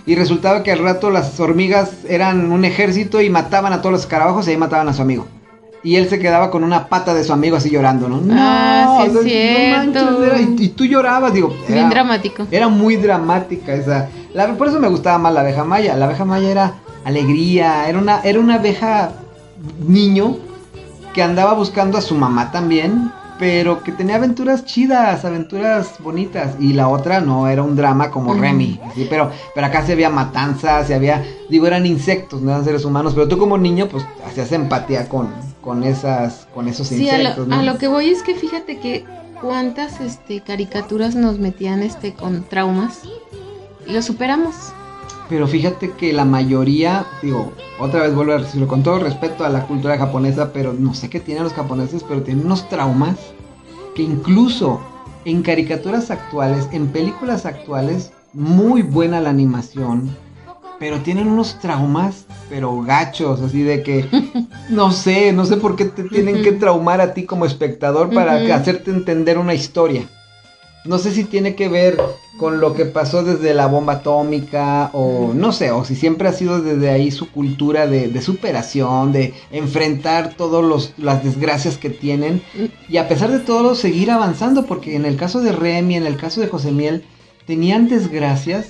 y 0.06 0.16
resultaba 0.16 0.64
que 0.64 0.72
al 0.72 0.80
rato 0.80 1.10
las 1.12 1.40
hormigas 1.40 1.92
eran 2.08 2.52
un 2.52 2.66
ejército 2.66 3.22
y 3.22 3.30
mataban 3.30 3.72
a 3.74 3.80
todos 3.82 3.92
los 3.94 4.02
escarabajos 4.02 4.48
y 4.48 4.52
ahí 4.52 4.58
mataban 4.58 4.90
a 4.90 4.94
su 4.94 5.02
amigo. 5.02 5.28
Y 5.82 5.96
él 5.96 6.10
se 6.10 6.20
quedaba 6.20 6.52
con 6.52 6.64
una 6.66 6.88
pata 6.90 7.14
de 7.14 7.24
su 7.24 7.32
amigo 7.32 7.56
así 7.56 7.70
llorando, 7.70 8.10
¿no? 8.10 8.20
Ah, 8.32 8.98
sí 9.02 9.08
es 9.10 9.16
o 9.16 9.22
sea, 9.24 9.84
cierto. 9.94 10.24
era- 10.26 10.42
y, 10.42 10.56
y 10.60 10.68
tú 10.70 10.84
llorabas, 10.86 11.34
digo. 11.34 11.56
Bien 11.70 11.90
dramático. 11.90 12.46
Era 12.52 12.68
muy 12.68 12.98
dramática 12.98 13.74
esa. 13.74 14.10
la- 14.34 14.48
por 14.58 14.68
eso 14.68 14.80
me 14.80 14.90
gustaba 14.90 15.18
más 15.20 15.34
la 15.34 15.40
abeja 15.40 15.64
maya. 15.64 15.96
La 15.96 16.06
abeja 16.06 16.26
maya 16.26 16.50
era 16.52 16.74
alegría, 17.06 17.88
era 17.88 17.98
una, 17.98 18.20
era 18.24 18.40
una 18.42 18.56
abeja 18.56 19.12
niño 19.88 20.36
que 21.14 21.24
andaba 21.24 21.54
buscando 21.54 21.98
a 21.98 22.02
su 22.02 22.16
mamá 22.16 22.52
también, 22.52 23.12
pero 23.40 23.82
que 23.84 23.92
tenía 23.94 24.18
aventuras 24.18 24.66
chidas, 24.66 25.24
aventuras 25.24 25.94
bonitas. 26.00 26.56
Y 26.60 26.74
la 26.74 26.90
otra 26.90 27.22
no, 27.22 27.48
era 27.48 27.64
un 27.64 27.76
drama 27.76 28.12
como. 28.12 28.34
Remy. 28.34 28.80
¿sí? 28.94 29.08
Pero, 29.10 29.32
pero 29.56 29.68
acá 29.68 29.86
se 29.86 29.94
había 29.94 30.10
matanzas, 30.10 30.88
se 30.88 30.94
había, 30.94 31.24
digo, 31.50 31.66
eran 31.66 31.86
insectos, 31.86 32.42
no 32.42 32.52
eran 32.52 32.66
seres 32.66 32.84
humanos. 32.86 33.14
Pero 33.16 33.28
tú 33.28 33.38
como 33.38 33.58
niño, 33.58 33.88
pues 33.88 34.06
hacías 34.28 34.52
empatía 34.52 35.08
con, 35.08 35.30
con 35.62 35.84
esas, 35.84 36.48
con 36.54 36.68
esos 36.68 36.88
Sí, 36.88 37.10
a 37.10 37.18
insectos. 37.18 37.48
lo, 37.48 37.56
¿no? 37.56 37.62
a 37.62 37.64
lo 37.64 37.78
que 37.78 37.88
voy 37.88 38.10
es 38.10 38.22
que 38.22 38.36
fíjate 38.36 38.80
que 38.80 39.06
cuántas 39.42 40.02
este, 40.02 40.42
caricaturas 40.42 41.16
nos 41.16 41.40
metían 41.40 41.82
este, 41.82 42.14
con 42.14 42.44
traumas 42.44 43.00
y 43.88 43.92
lo 43.94 44.02
superamos. 44.02 44.74
Pero 45.30 45.48
fíjate 45.48 45.92
que 45.92 46.12
la 46.12 46.26
mayoría, 46.26 47.06
digo, 47.22 47.54
otra 47.80 48.02
vez 48.02 48.16
vuelvo 48.16 48.34
a 48.34 48.40
decirlo 48.40 48.68
con 48.68 48.82
todo 48.82 48.98
respeto 48.98 49.46
a 49.46 49.50
la 49.50 49.68
cultura 49.68 49.98
japonesa, 49.98 50.52
pero 50.52 50.74
no 50.74 50.96
sé 50.96 51.08
qué 51.10 51.20
tienen 51.20 51.44
los 51.44 51.54
japoneses, 51.54 52.04
pero 52.04 52.24
tienen 52.24 52.48
unos 52.48 52.68
traumas 52.68 53.16
que 53.94 54.02
incluso 54.02 54.82
en 55.26 55.44
caricaturas 55.44 56.10
actuales, 56.10 56.68
en 56.72 56.88
películas 56.88 57.46
actuales, 57.46 58.12
muy 58.34 58.82
buena 58.82 59.22
la 59.22 59.30
animación, 59.30 60.10
pero 60.80 61.00
tienen 61.02 61.28
unos 61.28 61.60
traumas, 61.60 62.26
pero 62.50 62.82
gachos, 62.82 63.40
así 63.42 63.62
de 63.62 63.84
que, 63.84 64.10
no 64.70 64.92
sé, 64.92 65.32
no 65.32 65.46
sé 65.46 65.58
por 65.58 65.76
qué 65.76 65.86
te 65.86 66.06
tienen 66.06 66.42
que 66.42 66.54
traumar 66.54 67.02
a 67.02 67.14
ti 67.14 67.26
como 67.26 67.46
espectador 67.46 68.12
para 68.12 68.56
hacerte 68.56 68.90
entender 68.90 69.38
una 69.38 69.54
historia. 69.54 70.10
No 70.90 70.98
sé 70.98 71.12
si 71.12 71.24
tiene 71.24 71.54
que 71.54 71.70
ver 71.70 72.00
con 72.40 72.60
lo 72.60 72.74
que 72.74 72.86
pasó 72.86 73.22
desde 73.24 73.54
la 73.54 73.68
bomba 73.68 73.94
atómica 73.94 74.90
o 74.94 75.34
no 75.36 75.52
sé, 75.52 75.70
o 75.70 75.86
si 75.86 75.96
siempre 75.96 76.28
ha 76.28 76.34
sido 76.34 76.62
desde 76.64 76.90
ahí 76.90 77.12
su 77.12 77.30
cultura 77.32 77.86
de, 77.86 78.08
de 78.08 78.22
superación, 78.24 79.12
de 79.12 79.36
enfrentar 79.52 80.34
todas 80.36 80.92
las 80.98 81.24
desgracias 81.24 81.78
que 81.78 81.92
tienen 81.92 82.42
y 82.88 82.98
a 82.98 83.08
pesar 83.08 83.30
de 83.30 83.38
todo 83.38 83.76
seguir 83.76 84.10
avanzando 84.10 84.66
porque 84.66 84.96
en 84.96 85.06
el 85.06 85.16
caso 85.16 85.42
de 85.42 85.52
Remy, 85.52 85.94
en 85.96 86.08
el 86.08 86.18
caso 86.18 86.42
de 86.42 86.48
José 86.48 86.72
Miel, 86.72 87.04
tenían 87.46 87.88
desgracias, 87.88 88.70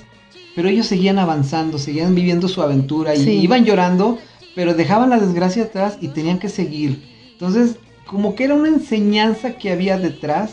pero 0.57 0.67
ellos 0.67 0.87
seguían 0.87 1.19
avanzando, 1.19 1.77
seguían 1.77 2.15
viviendo 2.15 2.49
su 2.49 2.61
aventura 2.61 3.15
y 3.15 3.23
Sí. 3.23 3.31
iban 3.31 3.63
llorando, 3.63 4.17
pero 4.55 4.73
dejaban 4.73 5.09
la 5.11 5.19
desgracia 5.21 5.63
atrás 5.63 5.97
y 6.01 6.09
tenían 6.09 6.39
que 6.39 6.49
seguir. 6.49 7.01
Entonces, 7.31 7.77
como 8.05 8.35
que 8.35 8.43
era 8.43 8.55
una 8.55 8.67
enseñanza 8.67 9.53
que 9.53 9.71
había 9.71 9.97
detrás 9.97 10.49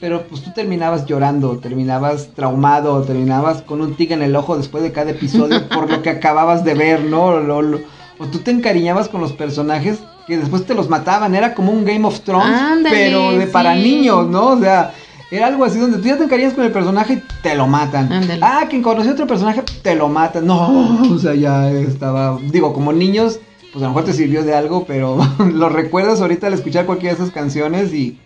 pero 0.00 0.22
pues 0.28 0.42
tú 0.42 0.50
terminabas 0.52 1.06
llorando, 1.06 1.58
terminabas 1.58 2.28
traumado, 2.34 3.02
terminabas 3.02 3.62
con 3.62 3.80
un 3.80 3.94
tic 3.94 4.10
en 4.10 4.22
el 4.22 4.34
ojo 4.36 4.56
después 4.56 4.82
de 4.82 4.92
cada 4.92 5.10
episodio 5.12 5.68
por 5.74 5.90
lo 5.90 6.02
que 6.02 6.10
acababas 6.10 6.64
de 6.64 6.74
ver, 6.74 7.04
¿no? 7.04 7.38
Lo- 7.40 7.62
lo- 7.62 7.80
o 8.18 8.26
tú 8.26 8.38
te 8.38 8.50
encariñabas 8.52 9.08
con 9.08 9.20
los 9.20 9.32
personajes 9.32 9.98
que 10.26 10.36
después 10.38 10.64
te 10.64 10.74
los 10.74 10.88
mataban, 10.88 11.34
era 11.34 11.54
como 11.54 11.72
un 11.72 11.84
Game 11.84 12.06
of 12.06 12.20
Thrones, 12.20 12.56
Ándale, 12.58 12.94
pero 12.96 13.32
de 13.36 13.46
para 13.48 13.74
niños, 13.74 14.28
¿no? 14.28 14.52
O 14.52 14.58
sea, 14.60 14.92
era 15.30 15.48
algo 15.48 15.64
así 15.64 15.78
donde 15.78 15.98
tú 15.98 16.04
ya 16.04 16.16
te 16.16 16.24
encariñas 16.24 16.54
con 16.54 16.64
el 16.64 16.70
personaje 16.70 17.14
y 17.14 17.22
te 17.42 17.54
lo 17.56 17.66
matan. 17.66 18.12
Ándale. 18.12 18.40
Ah, 18.42 18.66
quien 18.70 18.82
conoció 18.82 19.12
otro 19.12 19.26
personaje, 19.26 19.62
te 19.82 19.96
lo 19.96 20.08
matan. 20.08 20.46
No, 20.46 21.02
o 21.14 21.18
sea, 21.18 21.34
ya 21.34 21.68
estaba, 21.70 22.38
digo, 22.52 22.72
como 22.72 22.92
niños, 22.92 23.40
pues 23.72 23.82
a 23.82 23.88
lo 23.88 23.94
mejor 23.94 24.04
te 24.04 24.12
sirvió 24.12 24.44
de 24.44 24.54
algo, 24.54 24.84
pero 24.86 25.18
lo 25.52 25.68
recuerdas 25.68 26.20
ahorita 26.20 26.46
al 26.46 26.54
escuchar 26.54 26.86
cualquiera 26.86 27.16
de 27.16 27.22
esas 27.22 27.34
canciones 27.34 27.92
y 27.92 28.16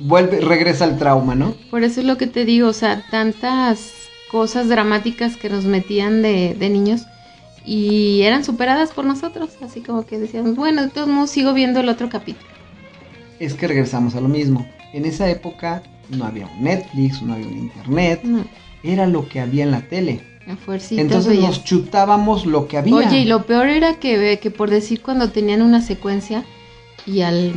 vuelve, 0.00 0.40
regresa 0.40 0.84
al 0.84 0.98
trauma, 0.98 1.34
¿no? 1.34 1.54
Por 1.70 1.84
eso 1.84 2.00
es 2.00 2.06
lo 2.06 2.16
que 2.18 2.26
te 2.26 2.44
digo, 2.44 2.68
o 2.68 2.72
sea, 2.72 3.04
tantas 3.10 3.92
cosas 4.30 4.68
dramáticas 4.68 5.36
que 5.36 5.48
nos 5.48 5.64
metían 5.64 6.22
de, 6.22 6.54
de 6.58 6.70
niños 6.70 7.02
y 7.64 8.22
eran 8.22 8.44
superadas 8.44 8.92
por 8.92 9.04
nosotros, 9.04 9.50
así 9.62 9.80
como 9.80 10.06
que 10.06 10.18
decíamos, 10.18 10.56
bueno, 10.56 10.82
de 10.82 10.88
todos 10.88 11.08
modos 11.08 11.30
sigo 11.30 11.52
viendo 11.52 11.80
el 11.80 11.88
otro 11.88 12.08
capítulo. 12.08 12.48
Es 13.38 13.54
que 13.54 13.68
regresamos 13.68 14.14
a 14.14 14.20
lo 14.20 14.28
mismo. 14.28 14.66
En 14.92 15.04
esa 15.04 15.28
época 15.30 15.82
no 16.08 16.24
había 16.24 16.46
un 16.46 16.64
Netflix, 16.64 17.22
no 17.22 17.34
había 17.34 17.46
un 17.46 17.58
internet, 17.58 18.20
No, 18.24 18.44
era 18.82 19.06
lo 19.06 19.28
que 19.28 19.40
había 19.40 19.64
en 19.64 19.70
la 19.70 19.82
tele. 19.82 20.20
Entonces 20.90 21.38
nos 21.38 21.64
chutábamos 21.64 22.46
lo 22.46 22.66
que 22.66 22.78
había. 22.78 22.94
Oye, 22.94 23.20
y 23.20 23.24
lo 23.24 23.46
peor 23.46 23.68
era 23.68 23.94
que, 23.94 24.38
que 24.42 24.50
por 24.50 24.70
decir 24.70 25.00
cuando 25.00 25.30
tenían 25.30 25.62
una 25.62 25.80
secuencia 25.80 26.44
y 27.06 27.20
al, 27.20 27.52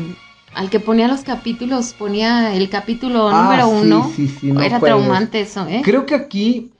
al 0.56 0.70
que 0.70 0.80
ponía 0.80 1.08
los 1.08 1.22
capítulos 1.22 1.94
ponía 1.98 2.56
el 2.56 2.70
capítulo 2.70 3.30
Ah, 3.30 3.44
número 3.44 3.66
sí, 3.68 3.86
uno, 3.88 4.12
sí, 4.16 4.28
sí, 4.28 4.52
no 4.52 4.62
era 4.62 4.80
juegues. 4.80 4.98
traumante 5.00 5.42
eso, 5.42 5.68
¿eh? 5.68 5.82
Creo 5.84 6.06
que 6.06 6.16
aquí 6.16 6.72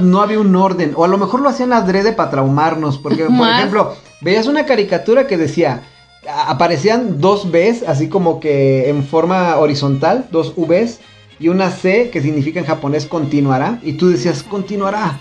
no 0.00 0.20
había 0.20 0.38
un 0.40 0.54
orden, 0.54 0.92
o 0.96 1.04
a 1.04 1.08
lo 1.08 1.16
mejor 1.18 1.40
lo 1.40 1.48
hacían 1.48 1.72
adrede 1.72 2.12
para 2.12 2.30
traumarnos, 2.30 2.98
porque 2.98 3.24
por 3.24 3.32
Más. 3.32 3.58
ejemplo, 3.60 3.94
veías 4.20 4.46
una 4.46 4.66
caricatura 4.66 5.26
que 5.26 5.36
decía, 5.38 5.82
aparecían 6.46 7.20
dos 7.20 7.50
Bs, 7.50 7.84
así 7.88 8.08
como 8.08 8.40
que 8.40 8.88
en 8.90 9.04
forma 9.04 9.56
horizontal, 9.56 10.26
dos 10.30 10.52
Vs, 10.56 11.00
y 11.40 11.48
una 11.48 11.70
C 11.70 12.10
que 12.10 12.20
significa 12.20 12.60
en 12.60 12.66
japonés 12.66 13.06
continuará, 13.06 13.78
y 13.82 13.94
tú 13.94 14.08
decías 14.10 14.42
continuará. 14.42 15.18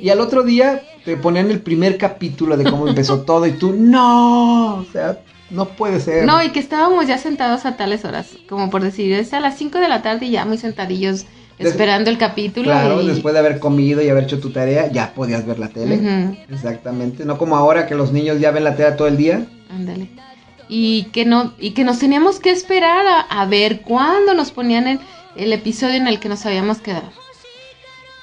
Y 0.00 0.08
al 0.08 0.20
otro 0.20 0.42
día 0.42 0.82
te 1.04 1.16
ponían 1.16 1.50
el 1.50 1.60
primer 1.60 1.98
capítulo 1.98 2.56
de 2.56 2.68
cómo 2.70 2.88
empezó 2.88 3.20
todo, 3.20 3.46
y 3.46 3.52
tú, 3.52 3.74
no, 3.76 4.76
o 4.76 4.84
sea, 4.92 5.20
no 5.52 5.68
puede 5.68 6.00
ser. 6.00 6.24
No, 6.26 6.42
y 6.42 6.50
que 6.50 6.58
estábamos 6.60 7.06
ya 7.06 7.18
sentados 7.18 7.64
a 7.66 7.76
tales 7.76 8.04
horas, 8.04 8.30
como 8.48 8.70
por 8.70 8.82
decir, 8.82 9.12
es 9.12 9.32
a 9.32 9.40
las 9.40 9.56
5 9.58 9.78
de 9.78 9.88
la 9.88 10.02
tarde 10.02 10.26
y 10.26 10.30
ya 10.30 10.44
muy 10.44 10.58
sentadillos 10.58 11.26
esperando 11.58 12.10
el 12.10 12.18
capítulo. 12.18 12.64
Claro, 12.70 13.00
y- 13.02 13.06
después 13.06 13.34
de 13.34 13.38
haber 13.40 13.60
comido 13.60 14.02
y 14.02 14.08
haber 14.08 14.24
hecho 14.24 14.40
tu 14.40 14.50
tarea, 14.50 14.90
ya 14.90 15.14
podías 15.14 15.46
ver 15.46 15.58
la 15.60 15.68
tele. 15.68 16.36
Exactamente, 16.50 17.24
no 17.24 17.38
como 17.38 17.56
ahora 17.56 17.86
que 17.86 17.94
los 17.94 18.12
niños 18.12 18.40
ya 18.40 18.50
ven 18.50 18.64
la 18.64 18.74
tele 18.76 18.92
todo 18.92 19.08
el 19.08 19.16
día. 19.16 19.46
ándale. 19.70 20.08
Y 20.68 21.04
que 21.12 21.24
no, 21.26 21.52
y 21.58 21.72
que 21.72 21.84
nos 21.84 21.98
teníamos 21.98 22.40
que 22.40 22.50
esperar 22.50 23.06
a, 23.06 23.20
a 23.20 23.46
ver 23.46 23.82
cuándo 23.82 24.32
nos 24.34 24.52
ponían 24.52 24.86
el, 24.88 25.00
el 25.36 25.52
episodio 25.52 25.96
en 25.96 26.06
el 26.06 26.18
que 26.18 26.28
nos 26.30 26.46
habíamos 26.46 26.78
quedado. 26.78 27.10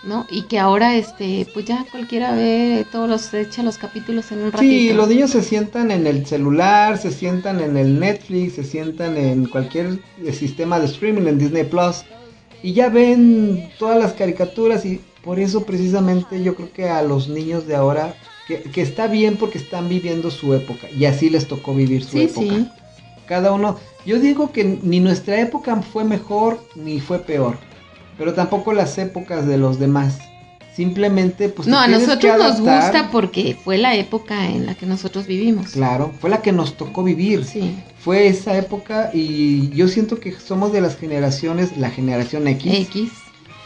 ¿No? 0.02 0.26
Y 0.30 0.48
que 0.48 0.60
ahora 0.60 0.96
este, 0.96 1.50
pues 1.54 1.66
ya 1.66 1.86
cualquiera 1.90 2.34
ve 2.34 2.88
todos 2.90 3.10
los, 3.10 3.34
echa 3.34 3.64
los 3.64 3.78
capítulos 3.78 4.32
en 4.32 4.40
un 4.44 4.52
ratito. 4.52 4.60
Sí, 4.60 4.94
los 4.94 5.08
niños 5.08 5.32
se 5.32 5.44
sientan 5.44 5.92
en 5.92 6.08
el 6.08 6.26
celular, 6.26 6.98
se 6.98 7.12
sientan 7.12 7.60
en 7.62 7.78
el 7.78 8.00
Netflix, 8.00 8.56
se 8.56 8.64
sientan 8.64 9.16
en 9.18 9.46
cualquier 9.48 10.04
eh, 10.18 10.34
sistema 10.34 10.80
de 10.80 10.86
streaming, 10.88 11.28
en 11.28 11.38
Disney 11.38 11.64
Plus, 11.66 12.06
y 12.62 12.74
ya 12.74 12.90
ven 12.90 13.74
todas 13.78 13.98
las 13.98 14.14
caricaturas 14.14 14.86
y 14.86 15.06
por 15.22 15.40
eso 15.40 15.66
precisamente 15.66 16.42
yo 16.44 16.56
creo 16.56 16.72
que 16.72 16.90
a 16.90 17.04
los 17.04 17.30
niños 17.30 17.66
de 17.68 17.76
ahora, 17.76 18.18
que, 18.46 18.64
que 18.72 18.82
está 18.82 19.08
bien 19.08 19.38
porque 19.38 19.60
están 19.60 19.88
viviendo 19.88 20.32
su 20.32 20.54
época, 20.54 20.90
y 20.92 21.06
así 21.06 21.30
les 21.30 21.48
tocó 21.48 21.76
vivir 21.76 22.04
su 22.04 22.18
Sí, 22.18 22.24
época. 22.24 22.68
sí. 22.68 22.76
Cada 23.26 23.52
uno, 23.54 23.80
yo 24.04 24.20
digo 24.20 24.52
que 24.52 24.64
ni 24.66 25.00
nuestra 25.00 25.40
época 25.40 25.82
fue 25.84 26.04
mejor 26.04 26.70
ni 26.76 27.00
fue 27.00 27.26
peor, 27.26 27.69
pero 28.20 28.34
tampoco 28.36 28.74
las 28.74 28.96
épocas 29.00 29.48
de 29.48 29.58
los 29.58 29.80
demás. 29.80 30.20
Simplemente, 30.76 31.50
pues 31.50 31.68
no, 31.68 31.78
a 31.78 31.88
nosotros 31.88 32.38
nos 32.38 32.62
gusta 32.62 33.10
porque 33.12 33.58
fue 33.62 33.78
la 33.78 33.96
época 33.96 34.46
en 34.48 34.66
la 34.66 34.76
que 34.76 34.86
nosotros 34.86 35.26
vivimos. 35.28 35.72
Claro, 35.72 36.14
fue 36.22 36.30
la 36.30 36.42
que 36.42 36.52
nos 36.54 36.78
tocó 36.78 37.04
vivir. 37.04 37.44
Sí, 37.44 37.76
Fue 38.00 38.28
esa 38.28 38.56
época 38.56 39.10
y 39.14 39.70
yo 39.72 39.88
siento 39.90 40.20
que 40.22 40.32
somos 40.40 40.72
de 40.72 40.80
las 40.80 40.96
generaciones, 40.96 41.76
la 41.76 41.90
generación 41.90 42.48
X, 42.48 42.74
X. 42.88 43.10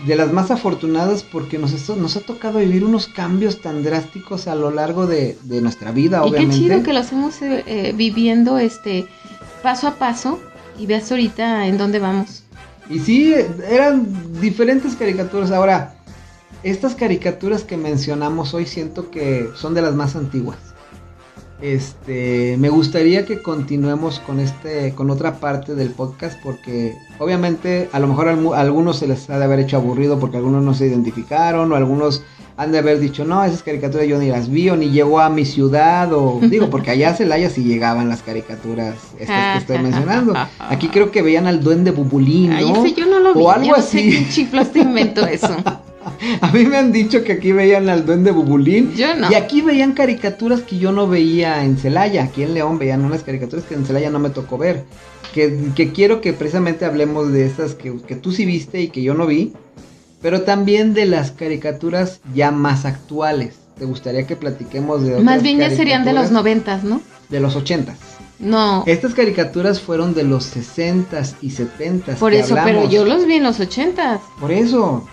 de 0.07 0.15
las 0.15 0.31
más 0.33 0.49
afortunadas 0.49 1.21
porque 1.23 1.59
nos, 1.59 1.73
esto- 1.73 1.95
nos 1.95 2.15
ha 2.17 2.21
tocado 2.21 2.57
vivir 2.59 2.83
unos 2.83 3.07
cambios 3.07 3.61
tan 3.61 3.83
drásticos 3.83 4.47
a 4.47 4.55
lo 4.55 4.71
largo 4.71 5.05
de, 5.05 5.37
de 5.43 5.61
nuestra 5.61 5.91
vida, 5.91 6.17
Y 6.25 6.31
qué 6.31 6.37
obviamente. 6.37 6.55
chido 6.57 6.83
que 6.83 6.93
lo 6.93 6.99
hacemos 6.99 7.39
eh, 7.43 7.63
eh, 7.67 7.93
viviendo 7.95 8.57
este 8.57 9.05
paso 9.61 9.87
a 9.87 9.95
paso 9.99 10.39
y 10.79 10.87
veas 10.87 11.11
ahorita 11.11 11.67
en 11.67 11.77
dónde 11.77 11.99
vamos. 11.99 12.42
Y 12.89 12.99
sí, 12.99 13.33
eran 13.69 14.07
diferentes 14.41 14.95
caricaturas. 14.95 15.51
Ahora, 15.51 15.95
estas 16.63 16.95
caricaturas 16.95 17.63
que 17.63 17.77
mencionamos 17.77 18.53
hoy 18.53 18.65
siento 18.65 19.09
que 19.11 19.49
son 19.55 19.73
de 19.73 19.81
las 19.81 19.95
más 19.95 20.15
antiguas. 20.15 20.57
Este, 21.61 22.57
me 22.59 22.67
gustaría 22.67 23.25
que 23.25 23.41
continuemos 23.41 24.19
con 24.19 24.41
este, 24.41 24.93
con 24.95 25.09
otra 25.09 25.35
parte 25.39 25.75
del 25.75 25.91
podcast 25.91 26.37
porque 26.43 26.93
obviamente 27.19 27.87
a 27.93 27.99
lo 27.99 28.07
mejor 28.07 28.27
a 28.27 28.35
algu- 28.35 28.53
a 28.53 28.59
algunos 28.59 28.99
se 28.99 29.07
les 29.07 29.29
ha 29.29 29.37
de 29.37 29.45
haber 29.45 29.59
hecho 29.59 29.77
aburrido 29.77 30.19
porque 30.19 30.35
algunos 30.37 30.61
no 30.61 30.73
se 30.73 30.87
identificaron 30.87 31.71
o 31.71 31.75
algunos 31.77 32.21
han 32.55 32.71
de 32.71 32.79
haber 32.79 32.99
dicho 32.99 33.25
no 33.25 33.43
esas 33.43 33.63
caricaturas 33.63 34.07
yo 34.07 34.19
ni 34.19 34.29
las 34.29 34.49
vi 34.49 34.69
o 34.69 34.75
ni 34.75 34.89
llegó 34.89 35.19
a 35.19 35.29
mi 35.29 35.45
ciudad 35.45 36.13
o 36.13 36.39
digo 36.49 36.69
porque 36.69 36.91
allá 36.91 37.09
a 37.09 37.13
Celaya 37.15 37.49
sí 37.49 37.63
llegaban 37.63 38.09
las 38.09 38.21
caricaturas 38.21 38.95
estas 39.19 39.53
que 39.53 39.59
estoy 39.59 39.77
mencionando. 39.83 40.33
Aquí 40.59 40.89
creo 40.89 41.11
que 41.11 41.21
veían 41.21 41.47
al 41.47 41.63
duende 41.63 41.91
bubulín, 41.91 42.51
¿no? 42.51 42.55
Ay, 42.57 42.71
ese 42.71 42.93
yo 42.93 43.05
no 43.05 43.19
lo 43.19 43.33
vi. 43.33 43.41
O 43.41 43.51
algo 43.51 43.65
yo 43.65 43.77
no 43.77 43.81
sé 43.81 43.99
así. 43.99 44.11
qué 44.11 44.29
chiflas 44.29 44.71
te 44.71 44.79
inventó 44.79 45.25
eso. 45.25 45.55
A 46.41 46.51
mí 46.51 46.65
me 46.65 46.77
han 46.77 46.91
dicho 46.91 47.23
que 47.23 47.33
aquí 47.33 47.51
veían 47.51 47.89
al 47.89 48.05
duende 48.05 48.31
bubulín. 48.31 48.93
Yo 48.93 49.15
no. 49.15 49.31
Y 49.31 49.35
aquí 49.35 49.61
veían 49.61 49.93
caricaturas 49.93 50.61
que 50.61 50.77
yo 50.77 50.91
no 50.91 51.07
veía 51.07 51.63
en 51.65 51.77
Celaya. 51.77 52.23
Aquí 52.23 52.43
en 52.43 52.53
León 52.53 52.77
veían 52.77 53.03
unas 53.03 53.23
caricaturas 53.23 53.65
que 53.65 53.73
en 53.73 53.85
Celaya 53.85 54.09
no 54.09 54.19
me 54.19 54.29
tocó 54.29 54.57
ver. 54.57 54.83
Que, 55.33 55.71
que 55.75 55.91
quiero 55.91 56.21
que 56.21 56.33
precisamente 56.33 56.85
hablemos 56.85 57.31
de 57.31 57.45
esas 57.45 57.73
que, 57.73 57.93
que 58.07 58.15
tú 58.15 58.31
sí 58.31 58.45
viste 58.45 58.81
y 58.81 58.87
que 58.89 59.01
yo 59.01 59.13
no 59.13 59.25
vi. 59.25 59.53
Pero 60.23 60.41
también 60.41 60.95
de 60.95 61.05
las 61.05 61.29
caricaturas 61.31 62.19
ya 62.33 62.49
más 62.49 62.85
actuales. 62.85 63.55
¿Te 63.77 63.85
gustaría 63.85 64.25
que 64.25 64.35
platiquemos 64.35 65.03
de 65.03 65.09
otras 65.11 65.23
Más 65.23 65.43
bien 65.43 65.59
ya 65.59 65.69
serían 65.69 66.03
de 66.05 66.13
los 66.13 66.31
noventas, 66.31 66.83
¿no? 66.83 67.01
De 67.29 67.39
los 67.39 67.55
ochentas. 67.55 67.97
No, 68.39 68.83
Estas 68.87 69.13
caricaturas 69.13 69.79
fueron 69.79 70.13
de 70.15 70.23
los 70.23 70.43
sesentas 70.45 71.35
y 71.41 71.51
setentas. 71.51 72.17
por 72.19 72.33
eso, 72.33 72.55
pero 72.63 72.89
yo 72.89 73.05
los 73.05 73.25
vi 73.27 73.35
en 73.35 73.43
los 73.43 73.59
ochentas. 73.59 74.19
Por 74.39 74.51
eso. 74.51 75.07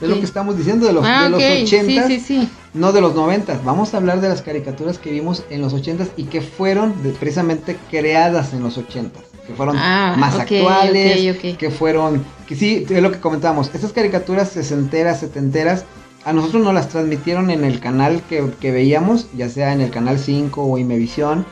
Es 0.00 0.08
lo 0.08 0.14
que 0.18 0.24
estamos 0.24 0.56
diciendo 0.56 0.86
de 0.86 0.94
los, 0.94 1.04
ah, 1.06 1.24
de 1.24 1.30
los 1.30 1.42
ok, 1.42 1.48
80 1.64 2.06
sí, 2.08 2.18
sí, 2.18 2.20
sí. 2.40 2.48
no 2.72 2.92
de 2.92 3.02
los 3.02 3.14
90. 3.14 3.60
Vamos 3.62 3.92
a 3.92 3.98
hablar 3.98 4.22
de 4.22 4.28
las 4.30 4.40
caricaturas 4.40 4.98
que 4.98 5.10
vimos 5.10 5.44
en 5.50 5.60
los 5.60 5.74
80 5.74 6.06
y 6.16 6.24
que 6.24 6.40
fueron 6.40 7.02
de- 7.02 7.10
precisamente 7.10 7.76
creadas 7.90 8.54
en 8.54 8.62
los 8.62 8.78
80 8.78 9.20
que 9.52 9.56
fueron 9.56 9.76
Ah, 9.78 10.14
más 10.18 10.34
actuales, 10.38 11.36
que 11.58 11.70
fueron 11.70 12.24
que 12.46 12.56
sí, 12.56 12.86
es 12.88 13.02
lo 13.02 13.12
que 13.12 13.20
comentábamos. 13.20 13.70
Estas 13.74 13.92
caricaturas 13.92 14.48
sesenteras, 14.48 15.20
setenteras 15.20 15.84
a 16.24 16.32
nosotros 16.32 16.62
nos 16.62 16.74
las 16.74 16.88
transmitieron 16.88 17.50
en 17.50 17.64
el 17.64 17.80
canal 17.80 18.22
que, 18.28 18.48
que 18.60 18.70
veíamos, 18.70 19.26
ya 19.36 19.48
sea 19.48 19.72
en 19.72 19.80
el 19.80 19.90
canal 19.90 20.18
5 20.18 20.62
o 20.62 20.78
Imevisión. 20.78 21.44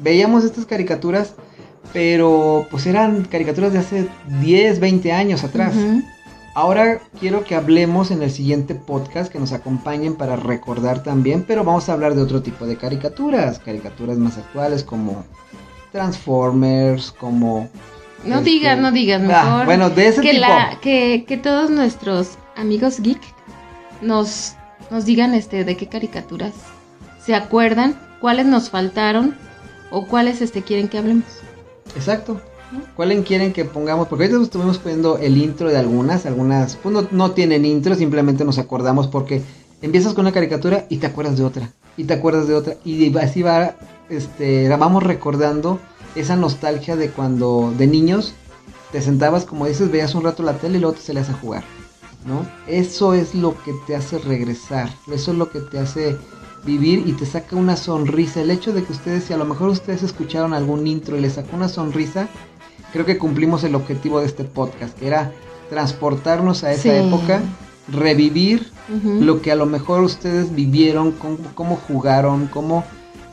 Veíamos 0.00 0.44
estas 0.44 0.66
caricaturas, 0.66 1.34
pero 1.92 2.66
pues 2.70 2.86
eran 2.86 3.24
caricaturas 3.24 3.72
de 3.72 3.78
hace 3.78 4.08
10, 4.40 4.80
20 4.80 5.12
años 5.12 5.44
atrás. 5.44 5.74
Ahora 6.54 7.00
quiero 7.20 7.44
que 7.44 7.54
hablemos 7.54 8.10
en 8.10 8.22
el 8.22 8.32
siguiente 8.32 8.74
podcast, 8.74 9.30
que 9.30 9.38
nos 9.38 9.52
acompañen 9.52 10.16
para 10.16 10.34
recordar 10.34 11.04
también, 11.04 11.44
pero 11.46 11.62
vamos 11.62 11.88
a 11.88 11.92
hablar 11.92 12.16
de 12.16 12.22
otro 12.22 12.42
tipo 12.42 12.66
de 12.66 12.76
caricaturas, 12.76 13.60
caricaturas 13.60 14.18
más 14.18 14.38
actuales 14.38 14.82
como 14.82 15.24
Transformers, 15.92 17.12
como... 17.12 17.68
No 18.24 18.38
Este, 18.38 18.50
digas, 18.50 18.78
no 18.78 18.90
digas, 18.90 19.22
ah, 19.24 19.44
mejor. 19.44 19.64
bueno, 19.66 19.90
de 19.90 20.08
ese 20.08 20.20
que, 20.20 20.30
tipo. 20.30 20.40
la- 20.40 20.78
que, 20.82 21.24
que 21.26 21.36
todos 21.36 21.70
nuestros 21.70 22.30
amigos 22.56 23.00
geek 23.00 23.20
nos, 24.02 24.54
nos 24.90 25.04
digan 25.04 25.34
este 25.34 25.64
de 25.64 25.76
qué 25.76 25.86
caricaturas 25.86 26.52
se 27.24 27.34
acuerdan, 27.34 27.96
cuáles 28.20 28.46
nos 28.46 28.70
faltaron 28.70 29.36
o 29.90 30.06
cuáles 30.06 30.40
este 30.40 30.62
quieren 30.62 30.88
que 30.88 30.98
hablemos. 30.98 31.24
Exacto. 31.94 32.40
¿Cuáles 32.96 33.24
quieren 33.24 33.52
que 33.52 33.64
pongamos? 33.64 34.08
Porque 34.08 34.24
ahorita 34.24 34.42
estuvimos 34.42 34.78
poniendo 34.78 35.16
el 35.18 35.38
intro 35.38 35.70
de 35.70 35.78
algunas, 35.78 36.26
algunas 36.26 36.76
pues 36.76 36.92
no, 36.92 37.06
no 37.12 37.30
tienen 37.30 37.64
intro, 37.64 37.94
simplemente 37.94 38.44
nos 38.44 38.58
acordamos 38.58 39.06
porque 39.06 39.42
empiezas 39.80 40.12
con 40.12 40.26
una 40.26 40.32
caricatura 40.32 40.84
y 40.90 40.98
te 40.98 41.06
acuerdas 41.06 41.38
de 41.38 41.44
otra, 41.44 41.70
y 41.96 42.04
te 42.04 42.12
acuerdas 42.14 42.46
de 42.46 42.54
otra, 42.54 42.74
y 42.84 43.16
así 43.16 43.42
va, 43.42 43.74
este, 44.08 44.68
vamos 44.68 45.02
recordando 45.02 45.80
esa 46.14 46.36
nostalgia 46.36 46.96
de 46.96 47.10
cuando 47.10 47.72
de 47.76 47.86
niños 47.86 48.34
te 48.92 49.02
sentabas, 49.02 49.44
como 49.44 49.66
dices, 49.66 49.90
veías 49.90 50.14
un 50.14 50.24
rato 50.24 50.42
la 50.42 50.54
tele 50.54 50.78
y 50.78 50.80
luego 50.80 50.96
te 50.96 51.02
salías 51.02 51.28
a 51.28 51.34
jugar, 51.34 51.62
¿no? 52.26 52.46
Eso 52.66 53.12
es 53.14 53.34
lo 53.34 53.54
que 53.62 53.72
te 53.86 53.94
hace 53.94 54.18
regresar, 54.18 54.88
eso 55.12 55.32
es 55.32 55.38
lo 55.38 55.50
que 55.50 55.60
te 55.60 55.78
hace 55.78 56.16
vivir 56.64 57.04
y 57.06 57.12
te 57.12 57.26
saca 57.26 57.54
una 57.56 57.76
sonrisa. 57.76 58.40
El 58.40 58.50
hecho 58.50 58.72
de 58.72 58.82
que 58.82 58.92
ustedes, 58.92 59.24
si 59.24 59.32
a 59.32 59.36
lo 59.36 59.44
mejor 59.44 59.68
ustedes 59.68 60.02
escucharon 60.02 60.54
algún 60.54 60.86
intro 60.86 61.16
y 61.16 61.20
les 61.20 61.34
sacó 61.34 61.56
una 61.56 61.68
sonrisa, 61.68 62.28
creo 62.92 63.04
que 63.04 63.18
cumplimos 63.18 63.62
el 63.64 63.74
objetivo 63.74 64.20
de 64.20 64.26
este 64.26 64.44
podcast, 64.44 64.98
que 64.98 65.06
era 65.06 65.32
transportarnos 65.68 66.64
a 66.64 66.72
esa 66.72 66.82
Sí. 66.82 66.88
época, 66.90 67.42
revivir 67.92 68.70
lo 69.20 69.42
que 69.42 69.52
a 69.52 69.54
lo 69.54 69.66
mejor 69.66 70.02
ustedes 70.02 70.54
vivieron, 70.54 71.12
cómo, 71.12 71.36
cómo 71.54 71.76
jugaron, 71.76 72.46
cómo 72.46 72.84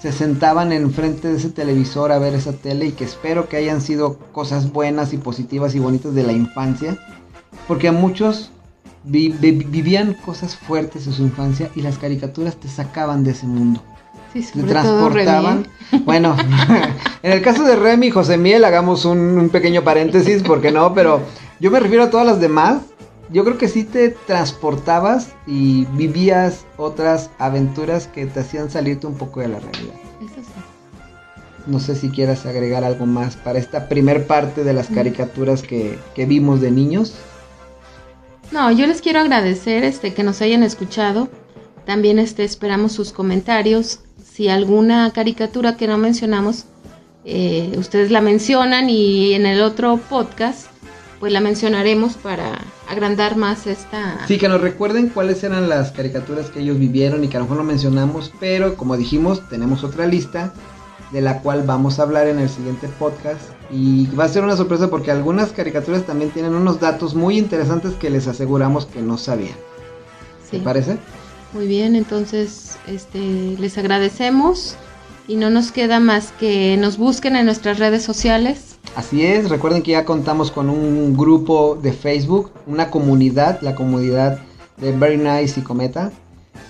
se 0.05 0.11
sentaban 0.11 0.71
enfrente 0.71 1.29
de 1.29 1.37
ese 1.37 1.49
televisor 1.49 2.11
a 2.11 2.19
ver 2.19 2.35
esa 2.35 2.53
tele 2.53 2.85
y 2.85 2.91
que 2.91 3.03
espero 3.05 3.49
que 3.49 3.57
hayan 3.57 3.81
sido 3.81 4.19
cosas 4.33 4.71
buenas 4.71 5.13
y 5.13 5.17
positivas 5.17 5.73
y 5.73 5.79
bonitas 5.79 6.13
de 6.13 6.21
la 6.21 6.31
infancia, 6.31 6.95
porque 7.67 7.87
a 7.87 7.91
muchos 7.91 8.51
vi- 9.03 9.29
vi- 9.29 9.51
vivían 9.51 10.13
cosas 10.13 10.55
fuertes 10.55 11.07
en 11.07 11.13
su 11.13 11.23
infancia 11.23 11.71
y 11.75 11.81
las 11.81 11.97
caricaturas 11.97 12.55
te 12.57 12.67
sacaban 12.67 13.23
de 13.23 13.31
ese 13.31 13.47
mundo 13.47 13.81
Sí, 14.31 14.45
te 14.53 14.61
transportaban. 14.63 15.67
Bueno, 16.05 16.35
en 17.23 17.31
el 17.31 17.41
caso 17.41 17.63
de 17.63 17.75
Remy 17.75 18.07
y 18.07 18.11
José 18.11 18.37
Miel, 18.37 18.63
hagamos 18.65 19.05
un, 19.05 19.17
un 19.19 19.49
pequeño 19.49 19.83
paréntesis, 19.83 20.43
porque 20.43 20.71
no, 20.71 20.93
pero 20.93 21.21
yo 21.59 21.71
me 21.71 21.79
refiero 21.79 22.03
a 22.03 22.09
todas 22.11 22.27
las 22.27 22.39
demás. 22.39 22.81
Yo 23.31 23.43
creo 23.43 23.57
que 23.57 23.67
sí 23.67 23.83
te 23.83 24.09
transportabas 24.09 25.33
y 25.47 25.85
vivías 25.93 26.65
otras 26.77 27.31
aventuras 27.39 28.07
que 28.07 28.25
te 28.27 28.41
hacían 28.41 28.69
salirte 28.69 29.07
un 29.07 29.15
poco 29.15 29.39
de 29.39 29.47
la 29.47 29.59
realidad. 29.59 29.95
Eso 30.21 30.35
sí. 30.35 30.53
No 31.65 31.79
sé 31.79 31.95
si 31.95 32.09
quieras 32.09 32.45
agregar 32.45 32.83
algo 32.83 33.07
más 33.07 33.35
para 33.35 33.57
esta 33.57 33.89
primer 33.89 34.27
parte 34.27 34.63
de 34.63 34.73
las 34.73 34.87
caricaturas 34.87 35.63
que, 35.63 35.97
que 36.13 36.25
vimos 36.25 36.61
de 36.61 36.69
niños. 36.69 37.15
No, 38.51 38.71
yo 38.71 38.85
les 38.85 39.01
quiero 39.01 39.19
agradecer 39.19 39.83
este 39.83 40.13
que 40.13 40.23
nos 40.23 40.41
hayan 40.41 40.61
escuchado. 40.61 41.27
También 41.85 42.19
este 42.19 42.43
esperamos 42.43 42.91
sus 42.91 43.11
comentarios. 43.11 44.01
Si 44.23 44.49
alguna 44.49 45.11
caricatura 45.11 45.77
que 45.77 45.87
no 45.87 45.97
mencionamos, 45.97 46.65
eh, 47.23 47.73
ustedes 47.77 48.11
la 48.11 48.21
mencionan 48.21 48.89
y 48.89 49.33
en 49.33 49.47
el 49.47 49.61
otro 49.61 49.97
podcast, 49.97 50.67
pues 51.19 51.33
la 51.33 51.39
mencionaremos 51.39 52.13
para 52.13 52.59
agrandar 52.87 53.35
más 53.35 53.67
esta. 53.67 54.25
Sí, 54.27 54.37
que 54.37 54.47
nos 54.47 54.61
recuerden 54.61 55.09
cuáles 55.09 55.43
eran 55.43 55.69
las 55.69 55.91
caricaturas 55.91 56.49
que 56.49 56.61
ellos 56.61 56.79
vivieron 56.79 57.23
y 57.23 57.27
que 57.27 57.37
a 57.37 57.39
lo 57.39 57.45
mejor 57.45 57.57
no 57.57 57.63
mencionamos, 57.63 58.31
pero 58.39 58.75
como 58.75 58.97
dijimos, 58.97 59.47
tenemos 59.49 59.83
otra 59.83 60.05
lista 60.07 60.53
de 61.11 61.21
la 61.21 61.41
cual 61.41 61.63
vamos 61.63 61.99
a 61.99 62.03
hablar 62.03 62.27
en 62.27 62.39
el 62.39 62.49
siguiente 62.49 62.87
podcast. 62.99 63.41
Y 63.71 64.07
va 64.07 64.25
a 64.25 64.29
ser 64.29 64.43
una 64.43 64.55
sorpresa 64.55 64.89
porque 64.89 65.11
algunas 65.11 65.51
caricaturas 65.51 66.03
también 66.03 66.31
tienen 66.31 66.53
unos 66.53 66.79
datos 66.79 67.15
muy 67.15 67.37
interesantes 67.37 67.93
que 67.93 68.09
les 68.09 68.27
aseguramos 68.27 68.85
que 68.85 69.01
no 69.01 69.17
sabían. 69.17 69.55
¿Te 70.51 70.59
parece? 70.59 70.97
Muy 71.53 71.67
bien, 71.67 71.95
entonces 71.95 72.77
este, 72.87 73.19
les 73.57 73.77
agradecemos 73.77 74.77
y 75.27 75.35
no 75.35 75.49
nos 75.49 75.71
queda 75.71 75.99
más 75.99 76.31
que 76.39 76.77
nos 76.77 76.97
busquen 76.97 77.35
en 77.35 77.45
nuestras 77.45 77.79
redes 77.79 78.03
sociales. 78.03 78.77
Así 78.95 79.25
es, 79.25 79.49
recuerden 79.49 79.81
que 79.81 79.91
ya 79.91 80.05
contamos 80.05 80.51
con 80.51 80.69
un 80.69 81.15
grupo 81.17 81.77
de 81.81 81.91
Facebook, 81.91 82.51
una 82.67 82.89
comunidad, 82.89 83.59
la 83.61 83.75
comunidad 83.75 84.39
de 84.77 84.91
Very 84.91 85.17
Nice 85.17 85.59
y 85.59 85.63
Cometa. 85.63 86.11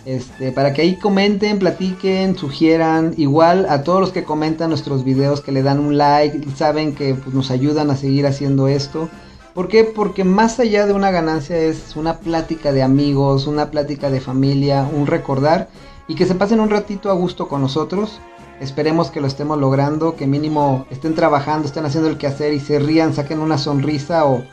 Este, 0.05 0.51
para 0.51 0.73
que 0.73 0.83
ahí 0.83 0.97
comenten, 0.97 1.57
platiquen, 1.57 2.37
sugieran, 2.37 3.13
igual 3.17 3.65
a 3.69 3.83
todos 3.83 3.99
los 3.99 4.11
que 4.11 4.23
comentan 4.23 4.69
nuestros 4.69 5.03
videos, 5.03 5.41
que 5.41 5.51
le 5.51 5.63
dan 5.63 5.79
un 5.79 5.97
like, 5.97 6.39
saben 6.55 6.93
que 6.93 7.15
pues, 7.15 7.33
nos 7.33 7.49
ayudan 7.49 7.89
a 7.89 7.97
seguir 7.97 8.27
haciendo 8.27 8.67
esto. 8.67 9.09
¿Por 9.55 9.67
qué? 9.67 9.83
Porque 9.83 10.23
más 10.23 10.59
allá 10.59 10.85
de 10.85 10.93
una 10.93 11.11
ganancia 11.11 11.57
es 11.57 11.95
una 11.95 12.19
plática 12.19 12.71
de 12.71 12.83
amigos, 12.83 13.47
una 13.47 13.71
plática 13.71 14.09
de 14.11 14.19
familia, 14.19 14.87
un 14.91 15.07
recordar 15.07 15.69
y 16.07 16.15
que 16.15 16.25
se 16.25 16.35
pasen 16.35 16.59
un 16.59 16.69
ratito 16.69 17.09
a 17.09 17.13
gusto 17.13 17.47
con 17.47 17.61
nosotros. 17.61 18.19
Esperemos 18.59 19.11
que 19.11 19.21
lo 19.21 19.27
estemos 19.27 19.59
logrando, 19.59 20.15
que 20.15 20.27
mínimo 20.27 20.85
estén 20.89 21.13
trabajando, 21.13 21.67
estén 21.67 21.85
haciendo 21.85 22.09
el 22.09 22.17
quehacer 22.17 22.53
y 22.53 22.59
se 22.59 22.79
rían, 22.79 23.13
saquen 23.13 23.39
una 23.39 23.57
sonrisa 23.57 24.25
o, 24.25 24.43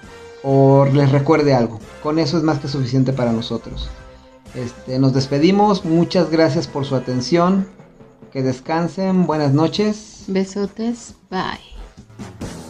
o 0.42 0.84
les 0.86 1.12
recuerde 1.12 1.54
algo. 1.54 1.78
Con 2.02 2.18
eso 2.18 2.36
es 2.36 2.42
más 2.42 2.58
que 2.58 2.68
suficiente 2.68 3.12
para 3.12 3.32
nosotros. 3.32 3.88
Este, 4.54 4.98
nos 4.98 5.14
despedimos, 5.14 5.84
muchas 5.84 6.30
gracias 6.30 6.66
por 6.66 6.84
su 6.84 6.94
atención, 6.94 7.68
que 8.32 8.42
descansen, 8.42 9.26
buenas 9.26 9.52
noches. 9.52 10.24
Besotes, 10.26 11.14
bye. 11.30 12.61